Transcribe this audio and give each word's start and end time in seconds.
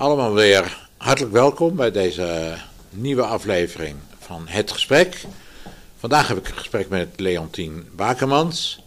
Allemaal 0.00 0.34
weer 0.34 0.78
hartelijk 0.96 1.32
welkom 1.32 1.76
bij 1.76 1.90
deze 1.90 2.54
nieuwe 2.90 3.22
aflevering 3.22 3.96
van 4.18 4.42
Het 4.46 4.70
Gesprek. 4.70 5.24
Vandaag 5.98 6.28
heb 6.28 6.36
ik 6.36 6.48
een 6.48 6.56
gesprek 6.56 6.88
met 6.88 7.08
Leontien 7.16 7.88
Bakermans. 7.92 8.82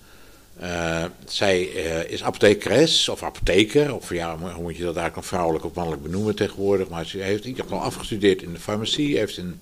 Uh, 0.62 1.04
zij 1.26 1.70
uh, 1.76 2.04
is 2.04 2.23
apothekeres 2.23 3.10
of 3.10 3.23
apotheker, 3.23 3.96
of 3.96 4.14
ja, 4.14 4.38
hoe 4.38 4.62
moet 4.62 4.78
je 4.78 4.84
dat 4.84 4.96
eigenlijk 4.96 5.28
vrouwelijk 5.28 5.66
of 5.66 5.73
mannelijk 5.73 6.04
benoemen 6.04 6.36
tegenwoordig. 6.36 6.90
Maar 6.90 7.05
ze 7.05 7.18
heeft 7.18 7.44
in 7.44 7.50
ieder 7.50 7.76
afgestudeerd 7.76 8.41
in 8.41 8.54
de 8.54 8.59
farmacie, 8.59 9.18
heeft 9.18 9.38
in 9.38 9.59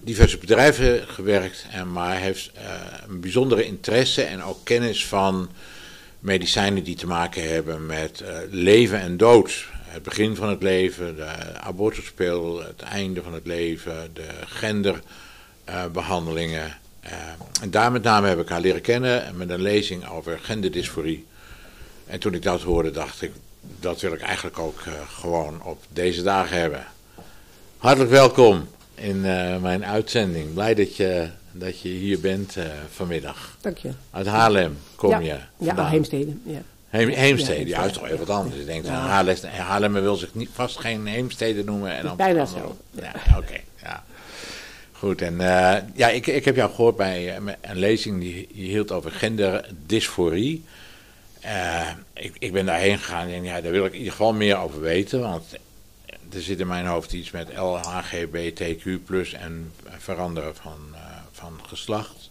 diverse 0.00 0.38
bedrijven 0.38 1.08
gewerkt, 1.08 1.66
en, 1.70 1.92
maar 1.92 2.16
heeft 2.16 2.50
uh, 2.56 2.62
een 3.08 3.20
bijzondere 3.20 3.64
interesse 3.64 4.22
en 4.22 4.42
ook 4.42 4.58
kennis 4.64 5.06
van 5.06 5.50
medicijnen 6.18 6.84
die 6.84 6.96
te 6.96 7.06
maken 7.06 7.52
hebben 7.52 7.86
met 7.86 8.24
leven 8.50 9.00
en 9.00 9.16
dood 9.16 9.72
het 9.94 10.02
begin 10.02 10.36
van 10.36 10.48
het 10.48 10.62
leven, 10.62 11.16
de 11.16 11.58
abortuspil, 11.60 12.62
het 12.62 12.82
einde 12.82 13.22
van 13.22 13.34
het 13.34 13.46
leven, 13.46 14.10
de 14.12 14.28
genderbehandelingen. 14.46 16.76
Uh, 17.04 17.10
en 17.62 17.70
daar 17.70 17.92
met 17.92 18.02
name 18.02 18.28
heb 18.28 18.40
ik 18.40 18.48
haar 18.48 18.60
leren 18.60 18.80
kennen 18.80 19.36
met 19.36 19.50
een 19.50 19.62
lezing 19.62 20.08
over 20.08 20.38
genderdysforie. 20.42 21.26
En 22.06 22.20
toen 22.20 22.34
ik 22.34 22.42
dat 22.42 22.62
hoorde, 22.62 22.90
dacht 22.90 23.22
ik, 23.22 23.32
dat 23.80 24.00
wil 24.00 24.12
ik 24.12 24.20
eigenlijk 24.20 24.58
ook 24.58 24.80
uh, 24.80 24.92
gewoon 25.08 25.62
op 25.62 25.82
deze 25.88 26.22
dagen 26.22 26.60
hebben. 26.60 26.86
Hartelijk 27.78 28.10
welkom 28.10 28.68
in 28.94 29.20
mijn 29.60 29.84
uitzending. 29.84 30.54
Blij 30.54 30.74
dat 30.74 30.96
je, 30.96 31.28
dat 31.52 31.80
je 31.80 31.88
hier 31.88 32.20
bent 32.20 32.56
vanmiddag. 32.90 33.56
Dank 33.60 33.78
je. 33.78 33.90
Uit 34.10 34.26
Haarlem 34.26 34.78
kom 34.94 35.10
ja. 35.10 35.18
je. 35.18 35.38
Ja, 35.58 35.88
Heemstede. 35.88 36.32
Ja. 36.44 36.62
Heem, 36.94 37.08
Heemstede, 37.08 37.68
ja, 37.68 37.84
is 37.84 37.92
toch 37.92 38.04
even 38.04 38.18
wat 38.18 38.30
anders. 38.30 38.60
Ik 38.60 38.66
denk. 38.66 38.86
Haarlem, 38.86 39.36
Haarlem 39.44 39.92
wil 39.92 40.16
zich 40.16 40.34
niet, 40.34 40.48
vast 40.52 40.78
geen 40.78 41.06
Heemstede 41.06 41.64
noemen. 41.64 41.96
En 41.96 42.02
dan 42.02 42.16
Bijna 42.16 42.46
zo. 42.46 42.76
Ja, 42.90 43.12
oké. 43.28 43.38
Okay, 43.38 43.64
ja. 43.82 44.04
Goed, 44.92 45.22
en 45.22 45.34
uh, 45.34 45.76
ja, 45.94 46.08
ik, 46.08 46.26
ik 46.26 46.44
heb 46.44 46.56
jou 46.56 46.70
gehoord 46.70 46.96
bij 46.96 47.40
uh, 47.40 47.52
een 47.60 47.76
lezing 47.76 48.20
die 48.20 48.48
je 48.52 48.66
hield 48.66 48.92
over 48.92 49.10
genderdysforie. 49.10 50.64
Uh, 51.44 51.88
ik, 52.12 52.36
ik 52.38 52.52
ben 52.52 52.66
daarheen 52.66 52.98
gegaan 52.98 53.28
en 53.28 53.44
ja, 53.44 53.60
daar 53.60 53.72
wil 53.72 53.84
ik 53.84 53.92
in 53.92 53.98
ieder 53.98 54.12
geval 54.12 54.32
meer 54.32 54.56
over 54.56 54.80
weten. 54.80 55.20
Want 55.20 55.44
er 56.32 56.42
zit 56.42 56.60
in 56.60 56.66
mijn 56.66 56.86
hoofd 56.86 57.12
iets 57.12 57.30
met 57.30 57.48
LHGBTQ 57.56 58.84
en 59.32 59.72
veranderen 59.98 60.54
van, 60.54 60.78
van 61.32 61.60
geslacht. 61.66 62.30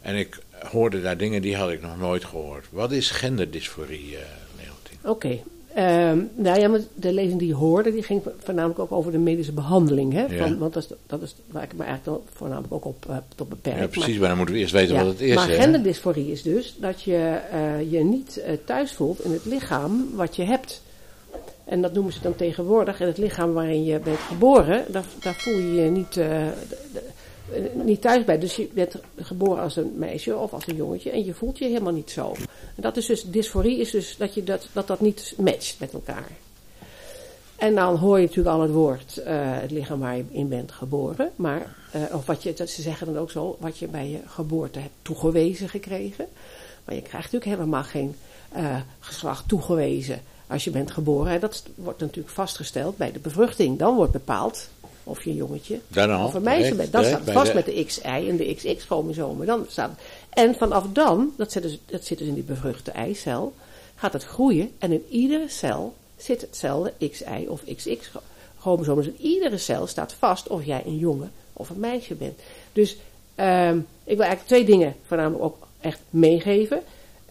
En 0.00 0.14
ik 0.14 0.38
hoorde 0.70 1.02
daar 1.02 1.16
dingen 1.16 1.42
die 1.42 1.56
had 1.56 1.70
ik 1.70 1.82
nog 1.82 1.98
nooit 1.98 2.24
gehoord. 2.24 2.66
Wat 2.70 2.92
is 2.92 3.10
genderdysforie, 3.10 4.12
uh, 4.12 4.18
Leontien? 4.56 4.98
Oké. 5.02 5.10
Okay. 5.10 5.42
Um, 5.76 6.30
nou 6.34 6.60
ja, 6.60 6.68
maar 6.68 6.80
de 6.94 7.12
lezing 7.12 7.38
die 7.38 7.48
je 7.48 7.54
hoorde, 7.54 7.92
die 7.92 8.02
ging 8.02 8.22
voornamelijk 8.38 8.78
ook 8.78 8.92
over 8.92 9.12
de 9.12 9.18
medische 9.18 9.52
behandeling. 9.52 10.12
Hè? 10.12 10.24
Ja. 10.24 10.42
Van, 10.42 10.58
want 10.58 10.72
dat 10.72 10.82
is, 10.82 10.96
dat 11.06 11.22
is 11.22 11.34
waar 11.46 11.62
ik 11.62 11.76
me 11.76 11.84
eigenlijk 11.84 12.22
voornamelijk 12.32 12.72
ook 12.72 12.84
op, 12.84 13.06
uh, 13.10 13.16
beperk. 13.48 13.78
Ja, 13.78 13.86
precies, 13.86 14.08
maar, 14.08 14.18
maar, 14.18 14.28
dan 14.28 14.36
moeten 14.36 14.54
we 14.54 14.60
eerst 14.60 14.72
weten 14.72 14.94
ja, 14.94 15.02
wat 15.02 15.12
het 15.12 15.20
is. 15.20 15.34
Maar 15.34 15.48
hè? 15.48 15.54
genderdysforie 15.54 16.30
is 16.30 16.42
dus 16.42 16.74
dat 16.80 17.02
je 17.02 17.40
uh, 17.54 17.92
je 17.92 18.04
niet 18.04 18.42
thuis 18.64 18.92
voelt 18.92 19.24
in 19.24 19.32
het 19.32 19.44
lichaam 19.44 20.08
wat 20.14 20.36
je 20.36 20.42
hebt. 20.42 20.82
En 21.64 21.82
dat 21.82 21.92
noemen 21.92 22.12
ze 22.12 22.20
dan 22.22 22.36
tegenwoordig, 22.36 23.00
in 23.00 23.06
het 23.06 23.18
lichaam 23.18 23.52
waarin 23.52 23.84
je 23.84 23.98
bent 23.98 24.18
geboren, 24.18 24.84
daar, 24.88 25.04
daar 25.22 25.34
voel 25.34 25.58
je 25.58 25.74
je 25.74 25.90
niet... 25.90 26.20
niet 27.74 28.00
thuis 28.00 28.24
bij. 28.24 28.38
Dus 28.38 28.56
je 28.56 28.68
bent 28.72 28.94
geboren 29.16 29.62
als 29.62 29.76
een 29.76 29.92
meisje 29.96 30.36
of 30.36 30.52
als 30.52 30.66
een 30.66 30.76
jongetje 30.76 31.10
en 31.10 31.24
je 31.24 31.34
voelt 31.34 31.58
je 31.58 31.64
helemaal 31.64 31.92
niet 31.92 32.10
zo. 32.10 32.34
En 32.74 32.82
dat 32.82 32.96
is 32.96 33.06
dus, 33.06 33.24
dysforie 33.24 33.80
is 33.80 33.90
dus 33.90 34.16
dat 34.16 34.34
je 34.34 34.44
dat, 34.44 34.68
dat, 34.72 34.86
dat 34.86 35.00
niet 35.00 35.34
matcht 35.36 35.76
met 35.80 35.92
elkaar. 35.92 36.30
En 37.56 37.74
dan 37.74 37.96
hoor 37.96 38.16
je 38.20 38.26
natuurlijk 38.26 38.56
al 38.56 38.62
het 38.62 38.70
woord, 38.70 39.18
uh, 39.18 39.24
het 39.60 39.70
lichaam 39.70 40.00
waar 40.00 40.16
je 40.16 40.24
in 40.30 40.48
bent 40.48 40.72
geboren. 40.72 41.30
Maar, 41.36 41.76
uh, 41.96 42.02
of 42.12 42.26
wat 42.26 42.42
je, 42.42 42.52
dat 42.52 42.68
ze 42.68 42.82
zeggen 42.82 43.06
dan 43.06 43.18
ook 43.18 43.30
zo, 43.30 43.56
wat 43.60 43.78
je 43.78 43.86
bij 43.86 44.08
je 44.08 44.20
geboorte 44.26 44.78
hebt 44.78 44.94
toegewezen 45.02 45.68
gekregen. 45.68 46.26
Maar 46.84 46.94
je 46.94 47.02
krijgt 47.02 47.32
natuurlijk 47.32 47.60
helemaal 47.60 47.84
geen 47.84 48.14
geslacht 49.00 49.48
toegewezen 49.48 50.20
als 50.46 50.64
je 50.64 50.70
bent 50.70 50.90
geboren. 50.90 51.32
En 51.32 51.40
dat 51.40 51.62
wordt 51.74 52.00
natuurlijk 52.00 52.34
vastgesteld 52.34 52.96
bij 52.96 53.12
de 53.12 53.18
bevruchting. 53.18 53.78
Dan 53.78 53.94
wordt 53.94 54.12
bepaald 54.12 54.68
of 55.08 55.24
je 55.24 55.30
een 55.30 55.36
jongetje 55.36 55.80
of 56.24 56.34
een 56.34 56.42
meisje 56.42 56.74
bent. 56.74 56.92
Dan 56.92 57.04
staat 57.04 57.24
het 57.24 57.32
vast 57.32 57.46
de... 57.46 57.54
met 57.54 57.64
de 57.64 57.84
XY 57.84 58.00
en 58.02 58.36
de 58.36 58.54
XX-chromosomen. 58.54 59.46
Dan 59.46 59.66
staat 59.68 59.98
En 60.30 60.54
vanaf 60.54 60.84
dan, 60.92 61.32
dat 61.36 61.52
zit, 61.52 61.62
dus, 61.62 61.78
dat 61.86 62.04
zit 62.04 62.18
dus 62.18 62.26
in 62.26 62.34
die 62.34 62.42
bevruchte 62.42 62.90
eicel, 62.90 63.54
gaat 63.94 64.12
het 64.12 64.24
groeien. 64.24 64.70
En 64.78 64.92
in 64.92 65.04
iedere 65.08 65.48
cel 65.48 65.94
zit 66.16 66.40
hetzelfde 66.40 66.92
XY 67.10 67.46
of 67.48 67.62
XX-chromosoom. 67.76 68.96
Dus 68.96 69.06
in 69.06 69.20
iedere 69.20 69.58
cel 69.58 69.86
staat 69.86 70.12
vast 70.12 70.48
of 70.48 70.64
jij 70.64 70.82
een 70.86 70.98
jongen 70.98 71.32
of 71.52 71.70
een 71.70 71.80
meisje 71.80 72.14
bent. 72.14 72.38
Dus 72.72 72.96
um, 73.36 73.86
ik 74.04 74.16
wil 74.16 74.26
eigenlijk 74.26 74.46
twee 74.46 74.64
dingen 74.64 74.94
voornamelijk 75.06 75.44
ook 75.44 75.66
echt 75.80 76.00
meegeven. 76.10 76.82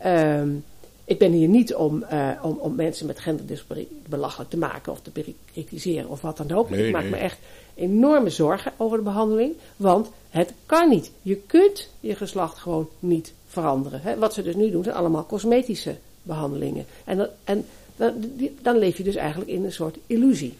Um, 0.06 0.64
ik 1.08 1.18
ben 1.20 1.32
hier 1.32 1.48
niet 1.48 1.76
om, 1.76 2.06
uh, 2.12 2.30
om, 2.42 2.58
om 2.60 2.76
mensen 2.76 3.06
met 3.06 3.20
genderdysforie 3.20 3.88
belachelijk 4.06 4.50
te 4.50 4.58
maken 4.58 4.92
of 4.92 5.02
te 5.02 5.12
bekritiseren 5.14 6.10
of 6.10 6.22
wat 6.22 6.38
dan 6.38 6.52
ook. 6.52 6.70
Nee, 6.70 6.88
ik 6.88 6.92
maak 6.92 7.10
me 7.10 7.16
echt 7.16 7.38
enorme 7.76 8.30
zorgen 8.30 8.72
over 8.78 8.98
de 8.98 9.04
behandeling, 9.04 9.54
want 9.76 10.10
het 10.30 10.54
kan 10.66 10.90
niet. 10.90 11.12
Je 11.22 11.36
kunt 11.36 11.90
je 12.00 12.16
geslacht 12.16 12.58
gewoon 12.58 12.90
niet 13.00 13.34
veranderen. 13.48 14.02
Hè? 14.02 14.18
Wat 14.18 14.34
ze 14.34 14.44
dus 14.44 14.56
nu 14.56 14.72
doen 14.72 14.84
zijn 14.84 14.96
allemaal 14.96 15.26
cosmetische 15.26 15.96
behandelingen. 16.22 16.86
En, 17.06 17.18
dan, 17.18 17.28
en 17.44 17.66
dan, 17.96 18.14
die, 18.20 18.56
dan 18.62 18.78
leef 18.78 18.98
je 18.98 19.04
dus 19.04 19.16
eigenlijk 19.16 19.50
in 19.50 19.64
een 19.64 19.72
soort 19.72 19.98
illusie. 20.08 20.58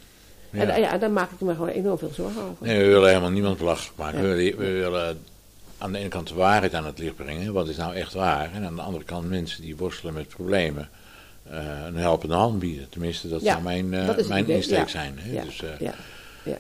Ja. 0.50 0.68
En 0.68 0.82
ja, 0.82 0.98
daar 0.98 1.12
maak 1.12 1.32
ik 1.32 1.40
me 1.40 1.54
gewoon 1.54 1.70
enorm 1.70 1.98
veel 1.98 2.14
zorgen 2.14 2.42
over. 2.42 2.66
Nee, 2.66 2.84
we 2.84 2.88
willen 2.88 3.08
helemaal 3.08 3.32
niemand 3.32 3.58
belachelijk 3.58 3.98
maken. 3.98 4.22
Ja. 4.22 4.28
We, 4.28 4.36
willen, 4.36 4.58
we 4.58 4.72
willen 4.72 5.20
aan 5.78 5.92
de 5.92 5.98
ene 5.98 6.08
kant 6.08 6.28
de 6.28 6.34
waarheid 6.34 6.74
aan 6.74 6.86
het 6.86 7.00
licht 7.00 7.16
brengen, 7.16 7.54
wat 7.54 7.68
is 7.68 7.78
nou 7.78 7.96
echt 7.96 8.14
waar. 8.14 8.54
En 8.54 8.66
aan 8.66 8.76
de 8.76 8.82
andere 8.82 9.04
kant 9.04 9.30
mensen 9.30 9.62
die 9.62 9.78
worstelen 9.78 10.14
met 10.14 10.28
problemen 10.28 10.90
uh, 11.52 11.86
een 11.86 11.96
helpende 11.96 12.36
hand 12.36 12.60
bieden. 12.60 12.90
Tenminste, 12.90 13.30
dat 13.30 13.42
ja, 13.42 13.52
zou 13.52 13.64
mijn, 13.64 13.94
uh, 13.94 14.08
dat 14.08 14.28
mijn 14.28 14.48
insteek 14.48 14.78
ja. 14.78 14.88
zijn. 14.88 15.20
Hè? 15.20 15.32
Ja. 15.32 15.44
Dus, 15.44 15.62
uh. 15.62 15.90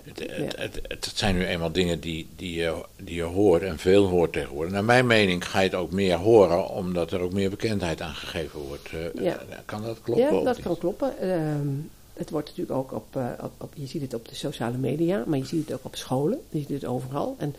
Het, 0.04 0.20
het, 0.20 0.56
het, 0.58 0.80
het, 0.88 1.12
zijn 1.16 1.36
nu 1.36 1.46
eenmaal 1.46 1.72
dingen 1.72 2.00
die, 2.00 2.28
die, 2.36 2.54
je, 2.54 2.86
die 2.96 3.16
je 3.16 3.24
hoort 3.24 3.62
en 3.62 3.78
veel 3.80 4.06
hoort 4.06 4.34
tegenwoordig. 4.34 4.74
Naar 4.74 4.84
mijn 4.84 5.08
mening 5.08 5.50
ga 5.50 5.60
je 5.60 5.66
het 5.66 5.76
ook 5.78 5.92
meer 5.92 6.16
horen, 6.16 6.70
omdat 6.70 7.12
er 7.12 7.20
ook 7.20 7.34
meer 7.34 7.50
bekendheid 7.50 8.02
aan 8.02 8.14
gegeven 8.14 8.60
wordt. 8.60 8.90
Ja. 9.22 9.40
Kan 9.66 9.84
dat 9.84 10.02
kloppen? 10.02 10.38
Ja, 10.38 10.44
dat 10.44 10.62
kan 10.62 10.78
kloppen. 10.78 11.30
Um, 11.30 11.90
het 12.14 12.30
wordt 12.30 12.48
natuurlijk 12.48 12.78
ook 12.78 12.92
op, 12.92 13.20
op, 13.42 13.52
op, 13.58 13.74
je 13.76 13.88
ziet 13.88 14.02
het 14.02 14.14
op 14.14 14.28
de 14.28 14.36
sociale 14.36 14.78
media, 14.78 15.24
maar 15.28 15.38
je 15.38 15.46
ziet 15.46 15.68
het 15.68 15.74
ook 15.74 15.86
op 15.86 15.96
scholen. 15.96 16.40
Je 16.50 16.60
ziet 16.60 16.70
het 16.70 16.86
overal. 16.86 17.36
En 17.38 17.56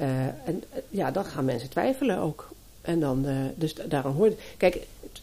uh, 0.00 0.26
en 0.26 0.62
uh, 0.74 0.80
ja, 0.90 1.10
dan 1.10 1.24
gaan 1.24 1.44
mensen 1.44 1.70
twijfelen 1.70 2.18
ook. 2.18 2.48
En 2.80 3.00
dan, 3.00 3.26
uh, 3.26 3.36
dus 3.54 3.74
daarom 3.74 4.14
hoorde. 4.14 4.36
Kijk, 4.56 4.74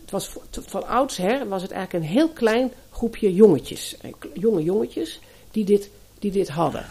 het 0.02 0.12
was 0.12 0.30
van 0.52 0.88
oudsher 0.88 1.48
was 1.48 1.62
het 1.62 1.72
eigenlijk 1.72 2.06
een 2.06 2.12
heel 2.12 2.30
klein 2.30 2.72
groepje 2.92 3.34
jongetjes, 3.34 3.98
jonge 4.34 4.64
jongetjes, 4.64 5.20
die 5.52 5.66
dit, 5.66 5.90
die 6.20 6.32
dit 6.32 6.50
hadden. 6.50 6.86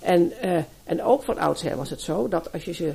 En, 0.00 0.32
en 0.84 1.02
ook 1.02 1.22
van 1.22 1.38
oudsher 1.38 1.76
was 1.76 1.90
het 1.90 2.00
zo 2.00 2.28
dat 2.28 2.52
als 2.52 2.64
je 2.64 2.72
ze 2.72 2.92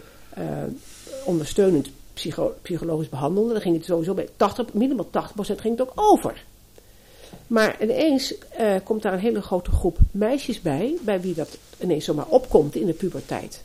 ondersteunend 1.25 1.90
psycho, 2.14 2.56
psychologisch 2.62 3.09
behandelde, 3.09 3.52
dan 3.54 3.62
ging 3.62 3.75
het 3.75 3.86
sowieso 3.86 4.14
bij 4.14 4.30
80, 4.36 4.74
minimaal 4.74 5.06
80% 5.06 5.12
ging 5.36 5.78
het 5.78 5.81
ook 5.81 5.92
over. 5.96 6.44
Maar 7.48 7.81
ineens 7.81 8.34
komt 8.84 9.02
daar 9.02 9.14
een 9.14 9.19
hele 9.19 9.42
grote 9.42 9.72
groep 9.72 9.98
meisjes 10.12 10.62
bij, 10.62 10.98
bij 11.01 11.22
wie 11.22 11.34
dat 11.34 11.57
ineens 11.80 12.06
zomaar 12.06 12.28
opkomt 12.28 12.75
in 12.75 12.86
de 12.86 12.94
puberteit. 12.94 13.63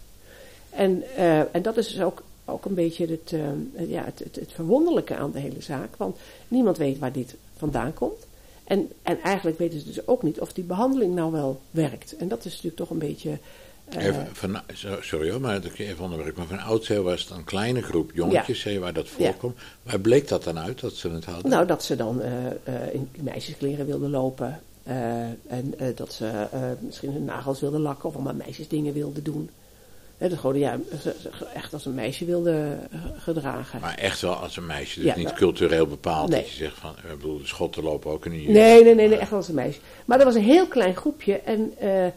En, 0.72 1.02
uh, 1.18 1.54
en 1.54 1.62
dat 1.62 1.76
is 1.76 1.88
dus 1.88 2.00
ook, 2.00 2.22
ook 2.44 2.64
een 2.64 2.74
beetje 2.74 3.06
het, 3.06 3.32
uh, 3.32 3.90
ja, 3.90 4.04
het, 4.04 4.18
het, 4.18 4.36
het, 4.36 4.52
verwonderlijke 4.52 5.16
aan 5.16 5.32
de 5.32 5.38
hele 5.38 5.62
zaak. 5.62 5.96
Want 5.96 6.18
niemand 6.48 6.76
weet 6.76 6.98
waar 6.98 7.12
dit 7.12 7.34
vandaan 7.56 7.94
komt. 7.94 8.26
En, 8.64 8.90
en 9.02 9.20
eigenlijk 9.20 9.58
weten 9.58 9.80
ze 9.80 9.86
dus 9.86 10.06
ook 10.06 10.22
niet 10.22 10.40
of 10.40 10.52
die 10.52 10.64
behandeling 10.64 11.14
nou 11.14 11.32
wel 11.32 11.60
werkt. 11.70 12.16
En 12.16 12.28
dat 12.28 12.38
is 12.38 12.50
natuurlijk 12.50 12.76
toch 12.76 12.90
een 12.90 12.98
beetje. 12.98 13.38
Uh, 13.96 14.04
even 14.04 14.28
van, 14.32 14.60
sorry 15.00 15.30
hoor, 15.30 15.40
maar 15.40 15.60
dat 15.60 15.72
even 15.72 16.04
onderwerp. 16.04 16.36
Maar 16.36 16.46
van 16.46 16.58
oudsher 16.58 17.02
was 17.02 17.20
het 17.20 17.30
een 17.30 17.44
kleine 17.44 17.82
groep 17.82 18.10
jongetjes 18.14 18.62
ja. 18.62 18.78
waar 18.78 18.92
dat 18.92 19.08
voorkomt. 19.08 19.54
Ja. 19.56 19.90
Waar 19.90 20.00
bleek 20.00 20.28
dat 20.28 20.44
dan 20.44 20.58
uit 20.58 20.80
dat 20.80 20.94
ze 20.94 21.10
het 21.10 21.24
hadden? 21.24 21.50
Nou, 21.50 21.66
dat 21.66 21.84
ze 21.84 21.96
dan 21.96 22.22
in 22.92 23.08
meisjeskleren 23.12 23.86
wilden 23.86 24.10
lopen. 24.10 24.60
en 25.46 25.74
dat 25.94 26.12
ze 26.12 26.46
misschien 26.80 27.12
hun 27.12 27.24
nagels 27.24 27.60
wilden 27.60 27.80
lakken 27.80 28.08
of 28.08 28.14
allemaal 28.14 28.34
meisjesdingen 28.34 28.92
wilden 28.92 29.22
doen. 29.22 29.50
He, 30.22 30.28
dat 30.28 30.38
gewoon, 30.38 30.58
ja, 30.58 30.78
echt 31.54 31.72
als 31.72 31.86
een 31.86 31.94
meisje 31.94 32.24
wilde 32.24 32.78
gedragen. 33.16 33.80
Maar 33.80 33.94
echt 33.94 34.20
wel 34.20 34.34
als 34.34 34.56
een 34.56 34.66
meisje, 34.66 35.00
dus 35.00 35.08
ja, 35.08 35.16
niet 35.16 35.32
cultureel 35.32 35.86
bepaald. 35.86 36.28
Nee. 36.28 36.40
Dat 36.40 36.50
je 36.50 36.56
zegt 36.56 36.78
van, 36.78 36.90
ik 36.90 37.18
bedoel, 37.18 37.38
de 37.38 37.46
schotten 37.46 37.82
lopen 37.82 38.10
ook 38.10 38.26
in 38.26 38.32
Nee, 38.32 38.84
nee, 38.84 38.94
nee, 38.94 39.08
nee, 39.08 39.18
echt 39.18 39.32
als 39.32 39.48
een 39.48 39.54
meisje. 39.54 39.80
Maar 40.04 40.16
dat 40.16 40.26
was 40.26 40.36
een 40.36 40.42
heel 40.42 40.66
klein 40.66 40.96
groepje 40.96 41.38
en, 41.38 41.74
uh, 41.82 42.04
en 42.04 42.14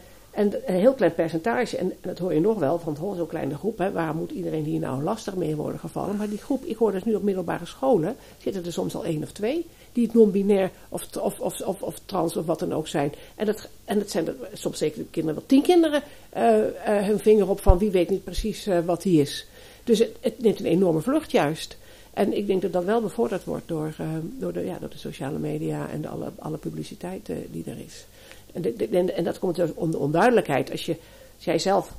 een 0.66 0.74
heel 0.74 0.92
klein 0.92 1.14
percentage. 1.14 1.76
En, 1.76 1.90
en 1.90 1.96
dat 2.00 2.18
hoor 2.18 2.34
je 2.34 2.40
nog 2.40 2.58
wel, 2.58 2.78
van 2.78 2.92
het 2.92 3.16
zo'n 3.16 3.26
kleine 3.26 3.56
groep. 3.56 3.78
Hè, 3.78 3.92
waar 3.92 4.14
moet 4.14 4.30
iedereen 4.30 4.64
hier 4.64 4.80
nou 4.80 5.02
lastig 5.02 5.34
mee 5.34 5.56
worden 5.56 5.80
gevallen? 5.80 6.16
Maar 6.16 6.28
die 6.28 6.38
groep, 6.38 6.64
ik 6.64 6.76
hoor 6.76 6.92
dus 6.92 7.04
nu 7.04 7.14
op 7.14 7.22
middelbare 7.22 7.66
scholen, 7.66 8.16
zitten 8.38 8.64
er 8.64 8.72
soms 8.72 8.94
al 8.94 9.04
één 9.04 9.22
of 9.22 9.32
twee. 9.32 9.66
Die 9.96 10.10
non-binair 10.12 10.70
of, 10.88 11.16
of, 11.16 11.40
of, 11.40 11.60
of, 11.60 11.82
of 11.82 12.00
trans 12.04 12.36
of 12.36 12.46
wat 12.46 12.58
dan 12.58 12.72
ook 12.72 12.88
zijn. 12.88 13.12
En 13.34 13.46
dat, 13.46 13.68
en 13.84 13.98
dat 13.98 14.10
zijn 14.10 14.26
er 14.26 14.34
soms 14.52 14.78
zeker 14.78 14.98
de 14.98 15.04
kinderen 15.10 15.38
wel 15.38 15.46
tien 15.46 15.62
kinderen 15.62 16.02
uh, 16.36 16.58
uh, 16.58 16.66
hun 16.84 17.18
vinger 17.18 17.48
op 17.48 17.60
van 17.60 17.78
wie 17.78 17.90
weet 17.90 18.10
niet 18.10 18.24
precies 18.24 18.66
uh, 18.66 18.84
wat 18.84 19.02
hij 19.02 19.12
is. 19.12 19.46
Dus 19.84 19.98
het, 19.98 20.16
het, 20.20 20.42
neemt 20.42 20.60
een 20.60 20.66
enorme 20.66 21.00
vlucht 21.00 21.30
juist. 21.30 21.76
En 22.12 22.36
ik 22.36 22.46
denk 22.46 22.62
dat 22.62 22.72
dat 22.72 22.84
wel 22.84 23.00
bevorderd 23.00 23.44
wordt 23.44 23.68
door, 23.68 23.94
door, 24.38 24.52
de, 24.52 24.64
ja, 24.64 24.78
door 24.78 24.90
de 24.90 24.98
sociale 24.98 25.38
media 25.38 25.88
en 25.90 26.00
de 26.00 26.08
alle, 26.08 26.32
alle 26.38 26.56
publiciteit 26.56 27.30
die 27.50 27.64
er 27.66 27.78
is. 27.86 28.06
En, 28.52 29.14
en, 29.16 29.24
dat 29.24 29.38
komt 29.38 29.56
dus 29.56 29.70
om 29.74 29.90
de 29.90 29.98
onduidelijkheid. 29.98 30.70
Als, 30.70 30.86
je, 30.86 30.96
als 31.36 31.44
jij 31.44 31.58
zelf 31.58 31.92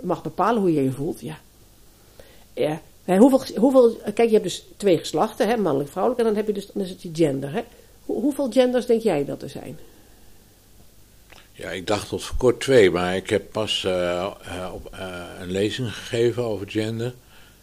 mag 0.00 0.22
bepalen 0.22 0.60
hoe 0.60 0.72
je 0.72 0.82
je 0.82 0.92
voelt, 0.92 1.20
ja. 1.20 1.38
ja 2.54 2.80
hoeveel, 3.04 3.42
hoeveel, 3.56 3.96
kijk, 4.14 4.28
je 4.28 4.32
hebt 4.34 4.42
dus 4.42 4.64
twee 4.76 4.98
geslachten, 4.98 5.48
hè, 5.48 5.56
mannelijk 5.56 5.86
en 5.86 5.92
vrouwelijk, 5.92 6.20
en 6.20 6.26
dan 6.26 6.36
heb 6.36 6.46
je 6.46 6.52
dus, 6.52 6.66
dan 6.72 6.82
is 6.82 6.90
het 6.90 7.02
je 7.02 7.10
gender. 7.12 7.52
Hè. 7.52 7.62
hoeveel 8.04 8.52
genders 8.52 8.86
denk 8.86 9.02
jij 9.02 9.24
dat 9.24 9.42
er 9.42 9.48
zijn? 9.48 9.78
Ja, 11.52 11.70
ik 11.70 11.86
dacht 11.86 12.08
tot 12.08 12.22
voor 12.22 12.36
kort 12.36 12.60
twee, 12.60 12.90
maar 12.90 13.16
ik 13.16 13.30
heb 13.30 13.52
pas 13.52 13.84
uh, 13.86 14.32
op, 14.74 14.90
uh, 14.94 15.24
een 15.40 15.50
lezing 15.50 15.94
gegeven 15.94 16.42
over 16.42 16.70
gender. 16.70 17.14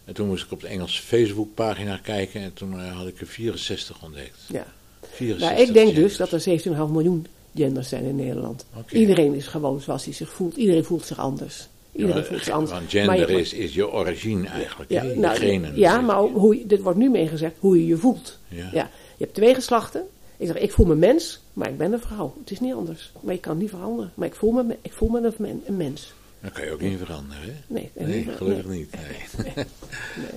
En 0.04 0.14
toen 0.14 0.26
moest 0.26 0.44
ik 0.44 0.52
op 0.52 0.60
de 0.60 0.68
Engelse 0.68 1.02
Facebookpagina 1.02 1.96
kijken 1.96 2.40
en 2.40 2.52
toen 2.52 2.80
had 2.80 3.06
ik 3.06 3.20
er 3.20 3.26
64 3.26 4.02
ontdekt. 4.02 4.38
Ja. 4.48 4.66
64 5.00 5.48
nou, 5.48 5.68
ik 5.68 5.74
denk 5.74 5.86
genders. 5.86 6.16
dus 6.16 6.30
dat 6.30 6.46
er 6.46 6.60
17,5 6.88 6.92
miljoen 6.92 7.26
genders 7.54 7.88
zijn 7.88 8.04
in 8.04 8.16
Nederland. 8.16 8.64
Okay. 8.74 9.00
Iedereen 9.00 9.34
is 9.34 9.46
gewoon 9.46 9.80
zoals 9.80 10.04
hij 10.04 10.14
zich 10.14 10.30
voelt. 10.30 10.56
Iedereen 10.56 10.84
voelt 10.84 11.06
zich 11.06 11.18
anders. 11.18 11.68
Iedereen 11.92 12.52
anders. 12.52 12.70
Want 12.70 12.90
gender 12.90 13.30
je, 13.30 13.40
is, 13.40 13.52
is 13.52 13.74
je 13.74 13.90
origine 13.90 14.48
eigenlijk. 14.48 14.90
Ja, 14.90 15.02
nou, 15.02 15.36
genen, 15.36 15.78
ja 15.78 16.00
maar 16.00 16.16
hoe, 16.16 16.66
dit 16.66 16.80
wordt 16.80 16.98
nu 16.98 17.10
meegezegd 17.10 17.54
hoe 17.58 17.78
je 17.78 17.86
je 17.86 17.96
voelt. 17.96 18.38
Ja. 18.48 18.68
ja. 18.72 18.90
Je 19.16 19.24
hebt 19.24 19.34
twee 19.34 19.54
geslachten. 19.54 20.02
Ik 20.36 20.46
zeg, 20.46 20.56
ik 20.56 20.72
voel 20.72 20.86
me 20.86 20.94
mens, 20.94 21.40
maar 21.52 21.68
ik 21.68 21.78
ben 21.78 21.92
een 21.92 22.00
vrouw. 22.00 22.34
Het 22.40 22.50
is 22.50 22.60
niet 22.60 22.74
anders. 22.74 23.12
Maar 23.20 23.34
je 23.34 23.40
kan 23.40 23.58
niet 23.58 23.70
veranderen. 23.70 24.12
Maar 24.14 24.26
ik 24.26 24.34
voel 24.34 24.52
me, 24.52 24.76
ik 24.82 24.92
voel 24.92 25.08
me 25.08 25.32
een, 25.38 25.62
een 25.66 25.76
mens. 25.76 26.12
Dat 26.40 26.52
kan 26.52 26.64
je 26.64 26.72
ook 26.72 26.80
niet 26.80 26.98
veranderen, 26.98 27.42
hè? 27.42 27.52
Nee, 27.66 27.90
nee 27.94 28.24
gelukkig 28.36 28.66
niet. 28.66 28.90
Nee. 28.94 29.44
nee. 29.54 29.66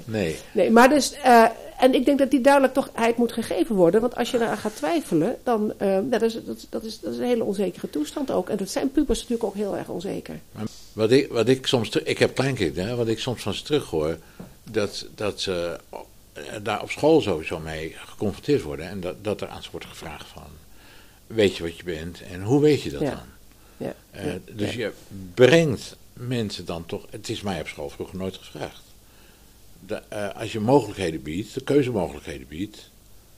nee. 0.06 0.38
nee. 0.54 0.72
maar 0.72 0.90
dus, 0.90 1.14
uh, 1.26 1.46
en 1.78 1.94
ik 1.94 2.06
denk 2.06 2.20
dat 2.20 2.32
die 2.32 2.42
duidelijkheid 2.42 3.18
moet 3.18 3.32
gegeven 3.32 3.76
worden. 3.76 4.02
Want 4.02 4.16
als 4.16 4.32
je 4.32 4.38
daar 4.38 4.58
gaat 4.58 4.76
twijfelen, 4.76 5.38
dan 5.44 5.74
uh, 5.82 5.98
dat, 6.04 6.22
is, 6.22 6.34
dat, 6.34 6.68
dat, 6.70 6.84
is, 6.84 7.00
dat 7.00 7.14
is 7.14 7.18
een 7.18 7.26
hele 7.26 7.44
onzekere 7.44 7.90
toestand 7.90 8.32
ook. 8.32 8.50
En 8.50 8.58
dat 8.58 8.70
zijn 8.70 8.92
pubers 8.92 9.20
natuurlijk 9.20 9.50
ook 9.50 9.56
heel 9.56 9.78
erg 9.78 9.90
onzeker. 9.90 10.40
Maar 10.52 10.66
wat 10.94 11.12
ik, 11.12 11.31
wat 11.31 11.48
ik 11.48 11.68
soms, 11.68 11.90
ik 11.90 12.18
heb 12.18 12.36
kleinkinderen, 12.36 12.98
wat 12.98 13.07
ik 13.07 13.19
soms 13.19 13.42
van 13.42 13.54
ze 13.54 13.63
terug 13.63 13.90
hoor, 13.90 14.18
dat, 14.63 15.06
dat 15.16 15.42
ze 15.42 15.80
daar 16.63 16.81
op 16.81 16.92
school 16.92 17.22
sowieso 17.22 17.60
mee 17.60 17.95
geconfronteerd 17.95 18.62
worden. 18.62 18.90
En 18.90 19.00
dat, 19.00 19.24
dat 19.24 19.42
er 19.42 19.48
aan 19.48 19.63
ze 19.63 19.72
wordt 19.72 19.86
gevraagd 19.86 20.28
van, 20.28 20.48
weet 21.28 21.57
je 21.57 21.63
wat 21.63 21.78
je 21.78 21.84
bent 21.84 22.22
en 22.22 22.42
hoe 22.42 22.62
weet 22.62 22.81
je 22.81 22.92
dat 22.92 23.01
ja. 23.01 23.10
dan? 23.10 23.19
Ja. 23.78 23.95
Uh, 24.25 24.34
dus 24.51 24.74
je 24.74 24.92
brengt 25.34 25.95
mensen 26.13 26.66
dan 26.66 26.86
toch, 26.86 27.06
het 27.10 27.30
is 27.30 27.42
mij 27.42 27.60
op 27.60 27.68
school 27.68 27.89
vroeger 27.89 28.18
nooit 28.18 28.38
gevraagd. 28.38 28.81
De, 29.88 30.01
uh, 30.13 30.30
als 30.36 30.51
je 30.51 30.60
mogelijkheden 30.60 31.22
biedt, 31.22 31.54
de 31.54 31.63
keuzemogelijkheden 31.63 32.48
biedt. 32.48 32.89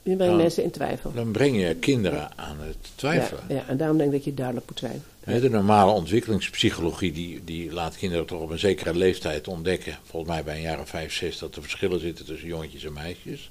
Je 0.02 0.16
brengt 0.16 0.36
mensen 0.36 0.62
in 0.62 0.70
twijfel. 0.70 1.12
Dan 1.12 1.30
breng 1.30 1.60
je 1.60 1.74
kinderen 1.74 2.38
aan 2.38 2.56
het 2.60 2.76
twijfelen. 2.94 3.44
Ja, 3.48 3.54
ja, 3.54 3.66
en 3.66 3.76
daarom 3.76 3.96
denk 3.96 4.10
ik 4.10 4.16
dat 4.16 4.24
je 4.24 4.34
duidelijk 4.34 4.66
moet 4.68 4.78
zijn. 4.78 5.02
De 5.26 5.50
normale 5.50 5.90
ontwikkelingspsychologie 5.90 7.12
die, 7.12 7.44
die 7.44 7.72
laat 7.72 7.96
kinderen 7.96 8.26
toch 8.26 8.40
op 8.40 8.50
een 8.50 8.58
zekere 8.58 8.94
leeftijd 8.94 9.48
ontdekken. 9.48 9.98
Volgens 10.04 10.32
mij 10.32 10.44
bij 10.44 10.54
een 10.54 10.62
jaar 10.62 10.80
of 10.80 10.88
vijf, 10.88 11.12
zes, 11.12 11.38
dat 11.38 11.56
er 11.56 11.62
verschillen 11.62 12.00
zitten 12.00 12.24
tussen 12.24 12.48
jongetjes 12.48 12.84
en 12.84 12.92
meisjes. 12.92 13.50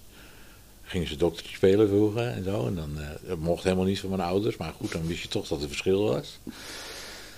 Gingen 0.83 1.07
ze 1.07 1.15
doktertje 1.15 1.55
spelen 1.55 1.87
vroeger 1.87 2.27
en 2.27 2.43
zo. 2.43 2.67
En 2.67 2.75
dan, 2.75 2.89
uh, 2.97 3.07
dat 3.27 3.37
mocht 3.37 3.63
helemaal 3.63 3.85
niet 3.85 3.99
van 3.99 4.09
mijn 4.09 4.21
ouders. 4.21 4.57
Maar 4.57 4.73
goed, 4.77 4.91
dan 4.91 5.07
wist 5.07 5.21
je 5.21 5.27
toch 5.27 5.47
dat 5.47 5.61
er 5.61 5.67
verschil 5.67 6.03
was. 6.03 6.39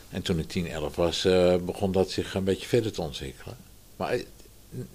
En 0.10 0.22
toen 0.22 0.40
ik 0.40 0.48
10, 0.48 0.68
11 0.68 0.96
was, 0.96 1.26
uh, 1.26 1.56
begon 1.56 1.92
dat 1.92 2.12
zich 2.12 2.34
een 2.34 2.44
beetje 2.44 2.68
verder 2.68 2.92
te 2.92 3.02
ontwikkelen. 3.02 3.58
Maar 3.96 4.16
uh, 4.16 4.24